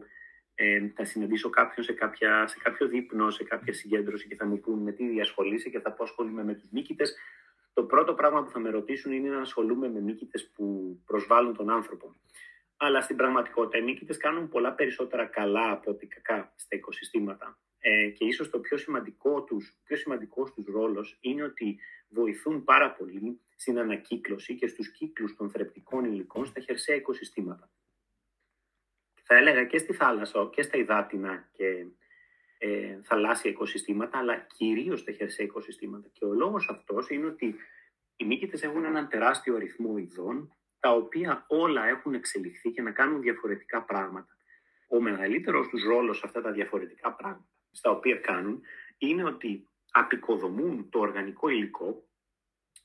ε, 0.55 0.87
θα 0.95 1.05
συναντήσω 1.05 1.49
κάποιον 1.49 1.85
σε, 1.85 1.93
κάποια, 1.93 2.47
σε 2.47 2.57
κάποιο 2.63 2.87
δείπνο, 2.87 3.29
σε 3.29 3.43
κάποια 3.43 3.73
συγκέντρωση 3.73 4.27
και 4.27 4.35
θα 4.35 4.45
μου 4.45 4.59
πούν 4.59 4.79
με 4.79 4.91
τι 4.91 5.07
διασχολείσαι 5.07 5.69
και 5.69 5.79
θα 5.79 5.91
πω 5.91 6.03
ασχολούμαι 6.03 6.43
με 6.43 6.53
τους 6.53 6.69
μύκητες, 6.71 7.15
το 7.73 7.83
πρώτο 7.83 8.13
πράγμα 8.13 8.43
που 8.43 8.49
θα 8.49 8.59
με 8.59 8.69
ρωτήσουν 8.69 9.11
είναι 9.11 9.29
να 9.29 9.41
ασχολούμαι 9.41 9.89
με 9.89 9.99
μύκητες 9.99 10.49
που 10.49 10.97
προσβάλλουν 11.05 11.55
τον 11.55 11.69
άνθρωπο. 11.69 12.15
Αλλά 12.77 13.01
στην 13.01 13.15
πραγματικότητα 13.15 13.77
οι 13.77 13.81
μύκητες 13.81 14.17
κάνουν 14.17 14.49
πολλά 14.49 14.73
περισσότερα 14.73 15.25
καλά 15.25 15.71
από 15.71 15.91
ότι 15.91 16.07
κακά 16.07 16.53
στα 16.55 16.75
οικοσυστήματα. 16.75 17.59
Ε, 17.79 18.07
και 18.09 18.25
ίσως 18.25 18.49
το 18.49 18.59
πιο 18.59 18.77
σημαντικό 18.77 19.43
τους, 19.43 19.77
πιο 19.83 19.95
σημαντικός 19.95 20.53
τους 20.53 20.65
ρόλος 20.65 21.17
είναι 21.21 21.43
ότι 21.43 21.79
βοηθούν 22.09 22.63
πάρα 22.63 22.91
πολύ 22.91 23.41
στην 23.59 23.79
ανακύκλωση 23.79 24.55
και 24.55 24.67
στους 24.67 24.91
κύκλους 24.91 25.35
των 25.35 25.49
θρεπτικών 25.49 26.05
υλικών 26.05 26.45
στα 26.45 26.59
χερσαία 26.59 26.95
οικοσυστήματα. 26.95 27.71
Θα 29.23 29.35
έλεγα 29.35 29.65
και 29.65 29.77
στη 29.77 29.93
θάλασσα 29.93 30.49
και 30.51 30.61
στα 30.61 30.77
υδάτινα 30.77 31.49
και 31.51 31.85
ε, 32.57 32.99
θαλάσσια 33.03 33.51
οικοσυστήματα, 33.51 34.17
αλλά 34.17 34.37
κυρίως 34.37 34.99
στα 34.99 35.11
χερσαία 35.11 35.45
οικοσυστήματα. 35.45 36.07
Και 36.13 36.25
ο 36.25 36.33
λόγος 36.33 36.69
αυτός 36.69 37.09
είναι 37.09 37.25
ότι 37.25 37.55
οι 38.15 38.25
μύκητες 38.25 38.63
έχουν 38.63 38.85
έναν 38.85 39.07
τεράστιο 39.09 39.55
αριθμό 39.55 39.97
ειδών, 39.97 40.53
τα 40.79 40.91
οποία 40.91 41.45
όλα 41.47 41.87
έχουν 41.87 42.13
εξελιχθεί 42.13 42.71
και 42.71 42.81
να 42.81 42.91
κάνουν 42.91 43.21
διαφορετικά 43.21 43.83
πράγματα. 43.83 44.37
Ο 44.87 45.01
μεγαλύτερος 45.01 45.67
τους 45.67 45.83
ρόλος 45.83 46.17
σε 46.17 46.25
αυτά 46.25 46.41
τα 46.41 46.51
διαφορετικά 46.51 47.13
πράγματα, 47.13 47.49
στα 47.71 47.91
οποία 47.91 48.15
κάνουν, 48.15 48.61
είναι 48.97 49.23
ότι 49.23 49.67
απεικοδομούν 49.91 50.89
το 50.89 50.99
οργανικό 50.99 51.49
υλικό, 51.49 52.08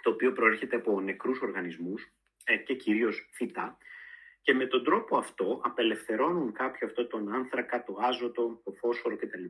το 0.05 0.11
οποίο 0.11 0.33
προέρχεται 0.33 0.77
από 0.77 1.01
νεκρούς 1.01 1.41
οργανισμούς 1.41 2.13
ε, 2.45 2.57
και 2.57 2.75
κυρίως 2.75 3.29
φυτά, 3.33 3.79
και 4.45 4.55
με 4.55 4.67
τον 4.67 4.85
τρόπο 4.85 5.17
αυτό 5.17 5.61
απελευθερώνουν 5.65 6.53
κάποιο 6.53 6.87
αυτό 6.87 7.07
τον 7.07 7.33
άνθρακα, 7.33 7.85
το 7.85 7.97
άζωτο, 8.01 8.61
το 8.65 8.73
φόσφορο 8.73 9.17
κτλ. 9.17 9.45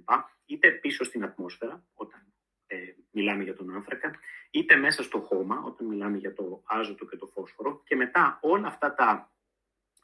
είτε 0.45 0.71
πίσω 0.71 1.05
στην 1.05 1.25
ατμόσφαιρα, 1.25 1.87
όταν 1.95 2.21
ε, 2.67 2.77
μιλάμε 3.11 3.43
για 3.43 3.55
τον 3.55 3.75
άνθρακα, 3.75 4.11
είτε 4.51 4.77
μέσα 4.77 5.03
στο 5.03 5.19
χώμα, 5.21 5.63
όταν 5.65 5.87
μιλάμε 5.87 6.17
για 6.17 6.33
το 6.33 6.63
άζωτο 6.67 7.07
και 7.07 7.17
το 7.17 7.27
φόσφορο. 7.27 7.83
Και 7.85 7.97
μετά 7.97 8.39
όλα 8.43 8.67
αυτά 8.67 8.95
τα 8.95 9.33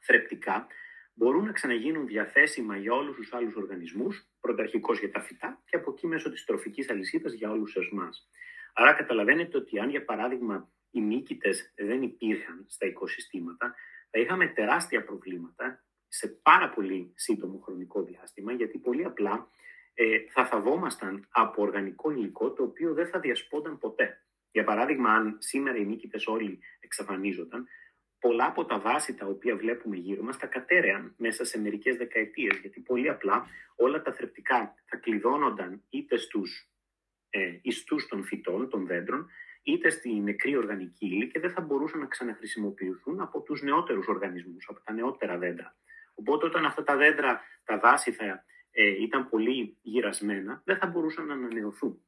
θρεπτικά 0.01 0.66
μπορούν 1.14 1.44
να 1.44 1.53
ξαναγίνουν 1.53 2.07
διαθέσιμα 2.07 2.76
για 2.76 2.92
όλους 2.92 3.16
τους 3.16 3.32
άλλους 3.32 3.55
οργανισμούς, 3.55 4.28
πρωταρχικώς 4.40 4.98
για 4.98 5.11
τα 5.11 5.20
φυτά 5.20 5.62
και 5.64 5.76
από 5.76 5.90
εκεί 5.90 6.07
μέσω 6.07 6.30
της 6.30 6.44
τροφικής 6.44 6.90
αλυσίδας 6.90 7.32
για 7.32 7.51
όλους 7.51 7.76
εμάς. 7.76 8.28
Άρα 8.75 8.93
καταλαβαίνετε 8.93 9.57
ότι 9.57 9.79
αν 9.79 9.91
για 9.91 10.05
παράδειγμα 10.05 10.71
οι 10.91 11.01
μύκητες 11.01 11.73
δεν 11.77 12.03
υπήρχαν 12.03 12.64
στα 12.68 12.87
οικοσυστήματα, 12.87 13.75
θα 14.11 14.21
είχαμε 14.21 14.47
τεράστια 14.47 15.05
προβλήματα 15.05 15.85
σε 16.09 16.29
πάρα 16.29 16.71
πολύ 16.71 17.12
σύντομο 17.14 17.59
χρονικό 17.59 18.03
διάστημα, 18.03 18.53
γιατί 18.53 18.79
πολύ 18.79 19.05
απλά 19.05 19.49
ε, 19.95 20.18
θα 20.29 20.47
θαβόμασταν 20.47 21.27
από 21.31 21.62
οργανικό 21.62 22.11
υλικό 22.11 22.53
το 22.53 22.62
οποίο 22.62 22.95
δεν 22.95 23.07
θα 23.07 23.21
διασπόνταν 23.21 23.79
ποτέ. 23.79 24.25
Για 24.51 24.64
παράδειγμα, 24.64 25.12
αν 25.12 25.37
σήμερα 25.39 25.77
οι 25.77 25.85
νίκητες 25.85 26.27
όλοι 26.27 26.59
εξαφανίζονταν, 26.81 27.66
πολλά 28.18 28.47
από 28.47 28.64
τα 28.64 28.79
βάση 28.79 29.14
τα 29.14 29.27
οποία 29.27 29.57
βλέπουμε 29.57 29.97
γύρω 29.97 30.23
μας 30.23 30.37
θα 30.37 30.47
κατέρεαν 30.47 31.14
μέσα 31.16 31.45
σε 31.45 31.61
μερικές 31.61 31.97
δεκαετίες, 31.97 32.59
γιατί 32.59 32.81
πολύ 32.81 33.09
απλά 33.09 33.47
όλα 33.77 34.03
τα 34.03 34.12
θρεπτικά 34.12 34.75
θα 34.85 34.97
κλειδώνονταν 34.97 35.83
είτε 35.89 36.16
στους 36.16 36.71
ε, 37.31 37.59
ιστούς 37.62 38.07
των 38.07 38.24
φυτών, 38.24 38.68
των 38.68 38.87
δέντρων, 38.87 39.31
είτε 39.62 39.91
στη 39.91 40.20
νεκρή 40.20 40.57
οργανική 40.57 41.07
ύλη 41.07 41.28
και 41.28 41.41
δεν 41.41 41.51
θα 41.51 41.61
μπορούσαν 41.61 42.01
να 42.01 42.07
ξαναχρησιμοποιηθούν 42.07 43.20
από 43.20 43.41
τους 43.41 43.62
νεότερους 43.62 44.07
οργανισμούς, 44.07 44.68
από 44.68 44.81
τα 44.81 44.93
νεότερα 44.93 45.39
δέντρα. 45.39 45.76
Οπότε 46.14 46.47
όταν 46.47 46.64
αυτά 46.64 46.83
τα 46.83 46.97
δέντρα, 46.97 47.41
τα 47.64 47.78
βάση 47.78 48.12
θα 48.12 48.45
ε, 48.70 49.03
ήταν 49.03 49.28
πολύ 49.28 49.78
γυρασμένα, 49.83 50.62
δεν 50.64 50.76
θα 50.76 50.87
μπορούσαν 50.87 51.26
να 51.26 51.35
ανανεωθούν. 51.35 52.05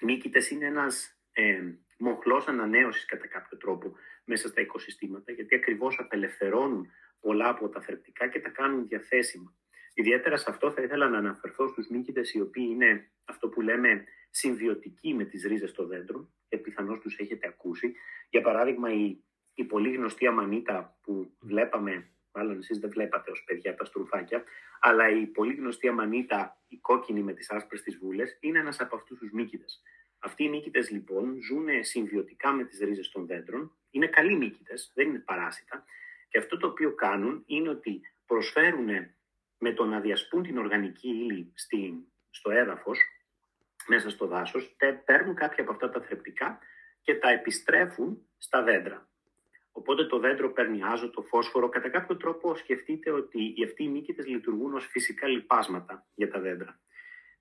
Μύκητες 0.00 0.50
είναι 0.50 0.66
ένας 0.66 1.18
ε, 1.32 1.62
μοχλός 1.98 2.48
ανανέωσης 2.48 3.04
κατά 3.04 3.26
κάποιο 3.26 3.56
τρόπο 3.56 3.92
μέσα 4.24 4.48
στα 4.48 4.60
οικοσυστήματα, 4.60 5.32
γιατί 5.32 5.54
ακριβώς 5.54 5.98
απελευθερώνουν 5.98 6.90
πολλά 7.20 7.48
από 7.48 7.68
τα 7.68 7.80
θρεπτικά 7.80 8.28
και 8.28 8.40
τα 8.40 8.48
κάνουν 8.48 8.86
διαθέσιμα. 8.86 9.54
Ιδιαίτερα 9.94 10.36
σε 10.36 10.50
αυτό 10.50 10.70
θα 10.72 10.82
ήθελα 10.82 11.08
να 11.08 11.18
αναφερθώ 11.18 11.68
στους 11.68 11.88
μύκητες 11.88 12.32
οι 12.34 12.40
οποίοι 12.40 12.66
είναι 12.70 13.10
αυτό 13.24 13.48
που 13.48 13.60
λέμε 13.60 14.04
συμβιωτικοί 14.36 15.14
με 15.14 15.24
τις 15.24 15.44
ρίζες 15.44 15.72
των 15.72 15.86
δέντρων 15.86 16.32
και 16.48 16.56
πιθανώς 16.56 16.98
τους 16.98 17.18
έχετε 17.18 17.46
ακούσει. 17.48 17.94
Για 18.30 18.40
παράδειγμα 18.40 18.92
η, 18.92 19.16
η 19.54 19.64
πολύ 19.64 19.94
γνωστή 19.94 20.26
αμανίτα 20.26 20.98
που 21.02 21.36
βλέπαμε 21.40 22.10
μάλλον 22.36 22.58
εσείς 22.58 22.78
δεν 22.78 22.90
βλέπατε 22.90 23.30
ως 23.30 23.44
παιδιά 23.44 23.74
τα 23.74 23.84
στρουφάκια, 23.84 24.44
αλλά 24.80 25.08
η 25.10 25.26
πολύ 25.26 25.54
γνωστή 25.54 25.88
αμανίτα, 25.88 26.62
η 26.68 26.76
κόκκινη 26.76 27.22
με 27.22 27.32
τις 27.32 27.50
άσπρες 27.50 27.82
τις 27.82 27.96
βούλες, 27.96 28.36
είναι 28.40 28.58
ένας 28.58 28.80
από 28.80 28.96
αυτούς 28.96 29.18
τους 29.18 29.30
μύκητες. 29.30 29.82
Αυτοί 30.18 30.44
οι 30.44 30.48
μύκητες 30.48 30.90
λοιπόν 30.90 31.42
ζουν 31.42 31.66
συμβιωτικά 31.80 32.52
με 32.52 32.64
τις 32.64 32.78
ρίζες 32.78 33.10
των 33.10 33.26
δέντρων, 33.26 33.76
είναι 33.90 34.06
καλοί 34.06 34.36
μύκητες, 34.36 34.92
δεν 34.94 35.08
είναι 35.08 35.18
παράσιτα 35.18 35.84
και 36.28 36.38
αυτό 36.38 36.56
το 36.56 36.66
οποίο 36.66 36.94
κάνουν 36.94 37.42
είναι 37.46 37.68
ότι 37.68 38.00
προσφέρουν 38.26 38.88
με 39.58 39.72
το 39.72 39.84
να 39.84 40.00
διασπούν 40.00 40.42
την 40.42 40.58
οργανική 40.58 41.08
ύλη 41.08 41.52
στο 42.30 42.50
έδαφος, 42.50 42.98
μέσα 43.86 44.10
στο 44.10 44.26
δάσος, 44.26 44.76
παίρνουν 45.04 45.34
κάποια 45.34 45.62
από 45.62 45.72
αυτά 45.72 45.90
τα 45.90 46.00
θρεπτικά 46.00 46.58
και 47.02 47.14
τα 47.14 47.30
επιστρέφουν 47.30 48.26
στα 48.38 48.62
δέντρα. 48.62 49.08
Οπότε 49.72 50.04
το 50.04 50.18
δέντρο 50.18 50.52
παίρνει 50.52 50.82
άζωτο, 50.82 51.22
φόσφορο. 51.22 51.68
Κατά 51.68 51.88
κάποιο 51.88 52.16
τρόπο 52.16 52.54
σκεφτείτε 52.54 53.10
ότι 53.10 53.54
οι 53.56 53.64
αυτοί 53.64 53.82
οι 53.82 53.88
μύκητες 53.88 54.26
λειτουργούν 54.26 54.74
ως 54.74 54.86
φυσικά 54.86 55.28
λιπάσματα 55.28 56.06
για 56.14 56.30
τα 56.30 56.40
δέντρα. 56.40 56.80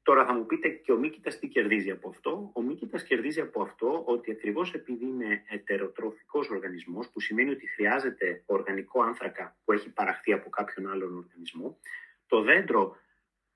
Τώρα 0.03 0.25
θα 0.25 0.33
μου 0.33 0.45
πείτε 0.45 0.69
και 0.69 0.91
ο 0.91 0.97
μύκητας 0.97 1.39
τι 1.39 1.47
κερδίζει 1.47 1.91
από 1.91 2.09
αυτό; 2.09 2.51
Ο 2.53 2.61
μύκητας 2.61 3.03
κερδίζει 3.03 3.41
από 3.41 3.61
αυτό 3.61 4.03
ότι 4.05 4.31
ακριβώς 4.31 4.73
επειδή 4.73 5.05
είναι 5.05 5.43
ετεροτροφικός 5.49 6.49
οργανισμός, 6.49 7.09
που 7.09 7.19
σημαίνει 7.19 7.49
ότι 7.49 7.67
χρειάζεται 7.67 8.43
οργανικό 8.45 9.01
άνθρακα 9.01 9.57
που 9.65 9.71
έχει 9.71 9.89
παραχθεί 9.89 10.33
από 10.33 10.49
κάποιον 10.49 10.91
άλλον 10.91 11.17
οργανισμό, 11.17 11.79
το 12.27 12.41
δέντρο 12.41 12.97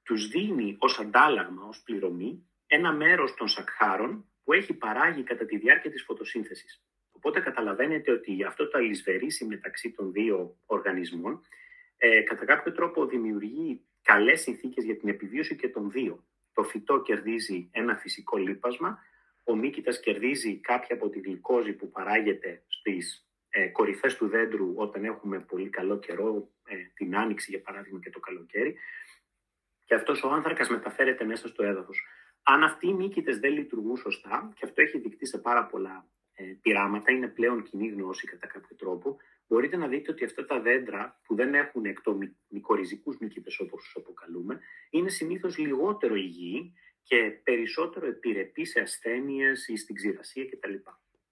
τους 0.03 0.27
δίνει 0.27 0.75
ως 0.79 0.99
αντάλλαγμα, 0.99 1.63
ως 1.63 1.81
πληρωμή, 1.81 2.49
ένα 2.71 2.93
μέρος 2.93 3.33
των 3.33 3.47
σακχάρων 3.47 4.25
που 4.43 4.53
έχει 4.53 4.73
παράγει 4.73 5.23
κατά 5.23 5.45
τη 5.45 5.57
διάρκεια 5.57 5.91
της 5.91 6.03
φωτοσύνθεσης. 6.03 6.83
Οπότε 7.11 7.39
καταλαβαίνετε 7.39 8.11
ότι 8.11 8.43
αυτό 8.43 8.67
το 8.67 8.77
αλυσβερίσι 8.77 9.45
μεταξύ 9.45 9.91
των 9.91 10.11
δύο 10.11 10.57
οργανισμών 10.65 11.41
ε, 11.97 12.21
κατά 12.21 12.45
κάποιο 12.45 12.71
τρόπο 12.71 13.05
δημιουργεί 13.05 13.81
καλές 14.01 14.41
συνθήκες 14.41 14.83
για 14.83 14.97
την 14.97 15.09
επιβίωση 15.09 15.55
και 15.55 15.69
των 15.69 15.91
δύο. 15.91 16.25
Το 16.53 16.63
φυτό 16.63 17.01
κερδίζει 17.01 17.69
ένα 17.73 17.95
φυσικό 17.95 18.37
λίπασμα, 18.37 18.99
ο 19.43 19.55
μύκητας 19.55 19.99
κερδίζει 19.99 20.59
κάποια 20.59 20.95
από 20.95 21.09
τη 21.09 21.19
γλυκόζη 21.19 21.73
που 21.73 21.91
παράγεται 21.91 22.63
στις 22.67 23.29
ε, 23.49 23.67
κορυφές 23.67 24.15
του 24.15 24.27
δέντρου 24.27 24.73
όταν 24.75 25.05
έχουμε 25.05 25.39
πολύ 25.39 25.69
καλό 25.69 25.99
καιρό, 25.99 26.49
ε, 26.65 26.75
την 26.93 27.17
άνοιξη 27.17 27.51
για 27.51 27.61
παράδειγμα 27.61 27.99
και 27.99 28.09
το 28.09 28.19
καλοκαίρι, 28.19 28.75
και 29.85 29.95
αυτός 29.95 30.23
ο 30.23 30.29
άνθρακας 30.29 30.69
μεταφέρεται 30.69 31.25
μέσα 31.25 31.47
στο 31.47 31.63
έδαφος. 31.63 32.03
Αν 32.43 32.63
αυτοί 32.63 32.87
οι 32.87 32.93
μύκητες 32.93 33.39
δεν 33.39 33.53
λειτουργούν 33.53 33.97
σωστά, 33.97 34.53
και 34.55 34.65
αυτό 34.65 34.81
έχει 34.81 34.99
δεικτεί 34.99 35.25
σε 35.25 35.37
πάρα 35.37 35.65
πολλά 35.65 36.07
ε, 36.33 36.43
πειράματα, 36.61 37.11
είναι 37.11 37.27
πλέον 37.27 37.63
κοινή 37.63 37.87
γνώση 37.87 38.27
κατά 38.27 38.47
κάποιο 38.47 38.75
τρόπο, 38.75 39.17
μπορείτε 39.47 39.77
να 39.77 39.87
δείτε 39.87 40.11
ότι 40.11 40.25
αυτά 40.25 40.45
τα 40.45 40.59
δέντρα 40.59 41.19
που 41.23 41.35
δεν 41.35 41.53
έχουν 41.53 41.85
εκτομικοριζικούς 41.85 43.17
μύκητες 43.17 43.59
όπως 43.59 43.83
τους 43.83 43.95
αποκαλούμε, 43.95 44.59
είναι 44.89 45.09
συνήθως 45.09 45.57
λιγότερο 45.57 46.15
υγιή 46.15 46.73
και 47.03 47.39
περισσότερο 47.43 48.05
επιρρεπή 48.05 48.65
σε 48.65 48.79
ασθένειες 48.79 49.67
ή 49.67 49.77
στην 49.77 49.95
ξηρασία 49.95 50.45
κτλ. 50.45 50.73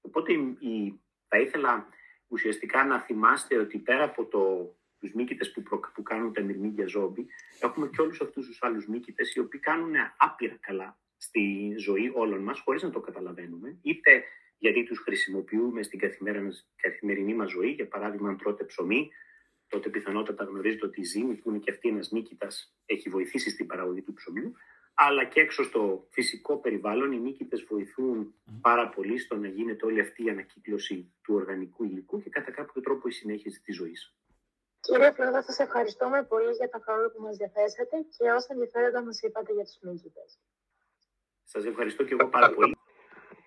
Οπότε 0.02 0.34
η, 0.60 1.02
θα 1.28 1.40
ήθελα 1.40 1.88
ουσιαστικά 2.28 2.86
να 2.86 3.00
θυμάστε 3.00 3.58
ότι 3.58 3.78
πέρα 3.78 4.04
από 4.04 4.26
το, 4.26 4.76
τους 5.00 5.14
μύκητες 5.14 5.52
που, 5.52 5.64
που 5.94 6.04
κάνουν 6.04 6.34
τα 6.34 6.42
μυρμήγκια 6.42 6.88
ζόμπι, 6.88 7.28
έχουμε 7.62 7.88
και 7.88 8.02
όλους 8.02 8.22
αυτούς 8.22 8.46
τους 8.48 8.64
άλλους 8.64 8.88
μύκητες 8.88 9.36
οι 9.36 9.40
οποίοι 9.40 9.60
κάνουν 9.60 9.94
άπειρα 10.18 10.58
καλά 10.60 11.00
στη 11.18 11.76
ζωή 11.78 12.12
όλων 12.14 12.44
μας 12.44 12.60
χωρίς 12.60 12.84
να 12.84 12.90
το 12.90 13.00
καταλαβαίνουμε, 13.00 13.78
είτε 13.82 14.24
γιατί 14.58 14.84
τους 14.84 15.00
χρησιμοποιούμε 15.00 15.84
στην 15.84 16.00
καθημερινή 16.76 17.34
μας 17.34 17.52
ζωή. 17.52 17.70
Για 17.70 17.88
παράδειγμα, 17.88 18.30
αν 18.30 18.38
τρώτε 18.38 18.64
ψωμί, 18.64 19.10
τότε 19.68 19.90
πιθανότατα 19.90 20.44
γνωρίζετε 20.44 20.86
ότι 20.86 21.02
η 21.02 21.04
ζύμη, 21.04 21.36
που 21.36 21.50
είναι 21.50 21.60
και 21.60 21.72
αυτή 21.72 21.90
ένας 21.90 22.12
νίκητας, 22.12 22.76
έχει 22.86 23.10
βοηθήσει 23.10 23.50
στην 23.50 23.68
παραγωγή 23.68 24.02
του 24.02 24.14
ψωμιού. 24.14 24.54
Αλλά 24.94 25.26
και 25.26 25.40
έξω 25.40 25.64
στο 25.64 26.08
φυσικό 26.12 26.58
περιβάλλον, 26.58 27.12
οι 27.12 27.20
νίκητες 27.20 27.64
βοηθούν 27.64 28.34
πάρα 28.62 28.90
πολύ 28.90 29.18
στο 29.18 29.36
να 29.36 29.48
γίνεται 29.48 29.86
όλη 29.86 30.00
αυτή 30.00 30.24
η 30.24 30.30
ανακύκλωση 30.30 31.14
του 31.24 31.34
οργανικού 31.34 31.84
υλικού 31.84 32.22
και 32.22 32.30
κατά 32.30 32.52
κάποιο 32.52 32.82
τρόπο 32.82 33.08
η 33.08 33.12
συνέχιση 33.12 33.62
της 33.62 33.76
ζωής. 33.76 34.16
Κύριε 34.88 35.12
Φλόδα, 35.12 35.42
σας 35.42 35.60
ευχαριστούμε 35.60 36.24
πολύ 36.24 36.52
για 36.52 36.70
τα 36.70 36.80
χρόνο 36.84 37.10
που 37.10 37.22
μας 37.22 37.38
διαθέσατε 37.38 37.98
και 38.18 38.32
όσα 38.32 38.48
ενδιαφέροντα 38.50 39.04
μας 39.04 39.22
είπατε 39.22 39.54
για 39.54 39.64
τους 39.64 39.78
νίκητες. 39.82 40.40
Σας 41.44 41.66
ευχαριστώ 41.66 42.04
και 42.04 42.14
εγώ 42.14 42.28
πάρα 42.30 42.54
πολύ. 42.54 42.78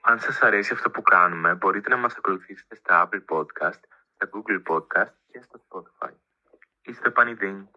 Αν 0.01 0.21
σας 0.21 0.43
αρέσει 0.43 0.73
αυτό 0.73 0.91
που 0.91 1.03
κάνουμε, 1.03 1.55
μπορείτε 1.55 1.89
να 1.89 1.97
μας 1.97 2.15
ακολουθήσετε 2.15 2.75
στα 2.75 3.09
Apple 3.09 3.25
Podcast, 3.37 3.81
στα 4.15 4.31
Google 4.33 4.63
Podcast 4.71 5.13
και 5.27 5.41
στο 5.43 5.61
Spotify. 5.69 6.13
Είστε 6.83 7.11
πανηδίν. 7.11 7.69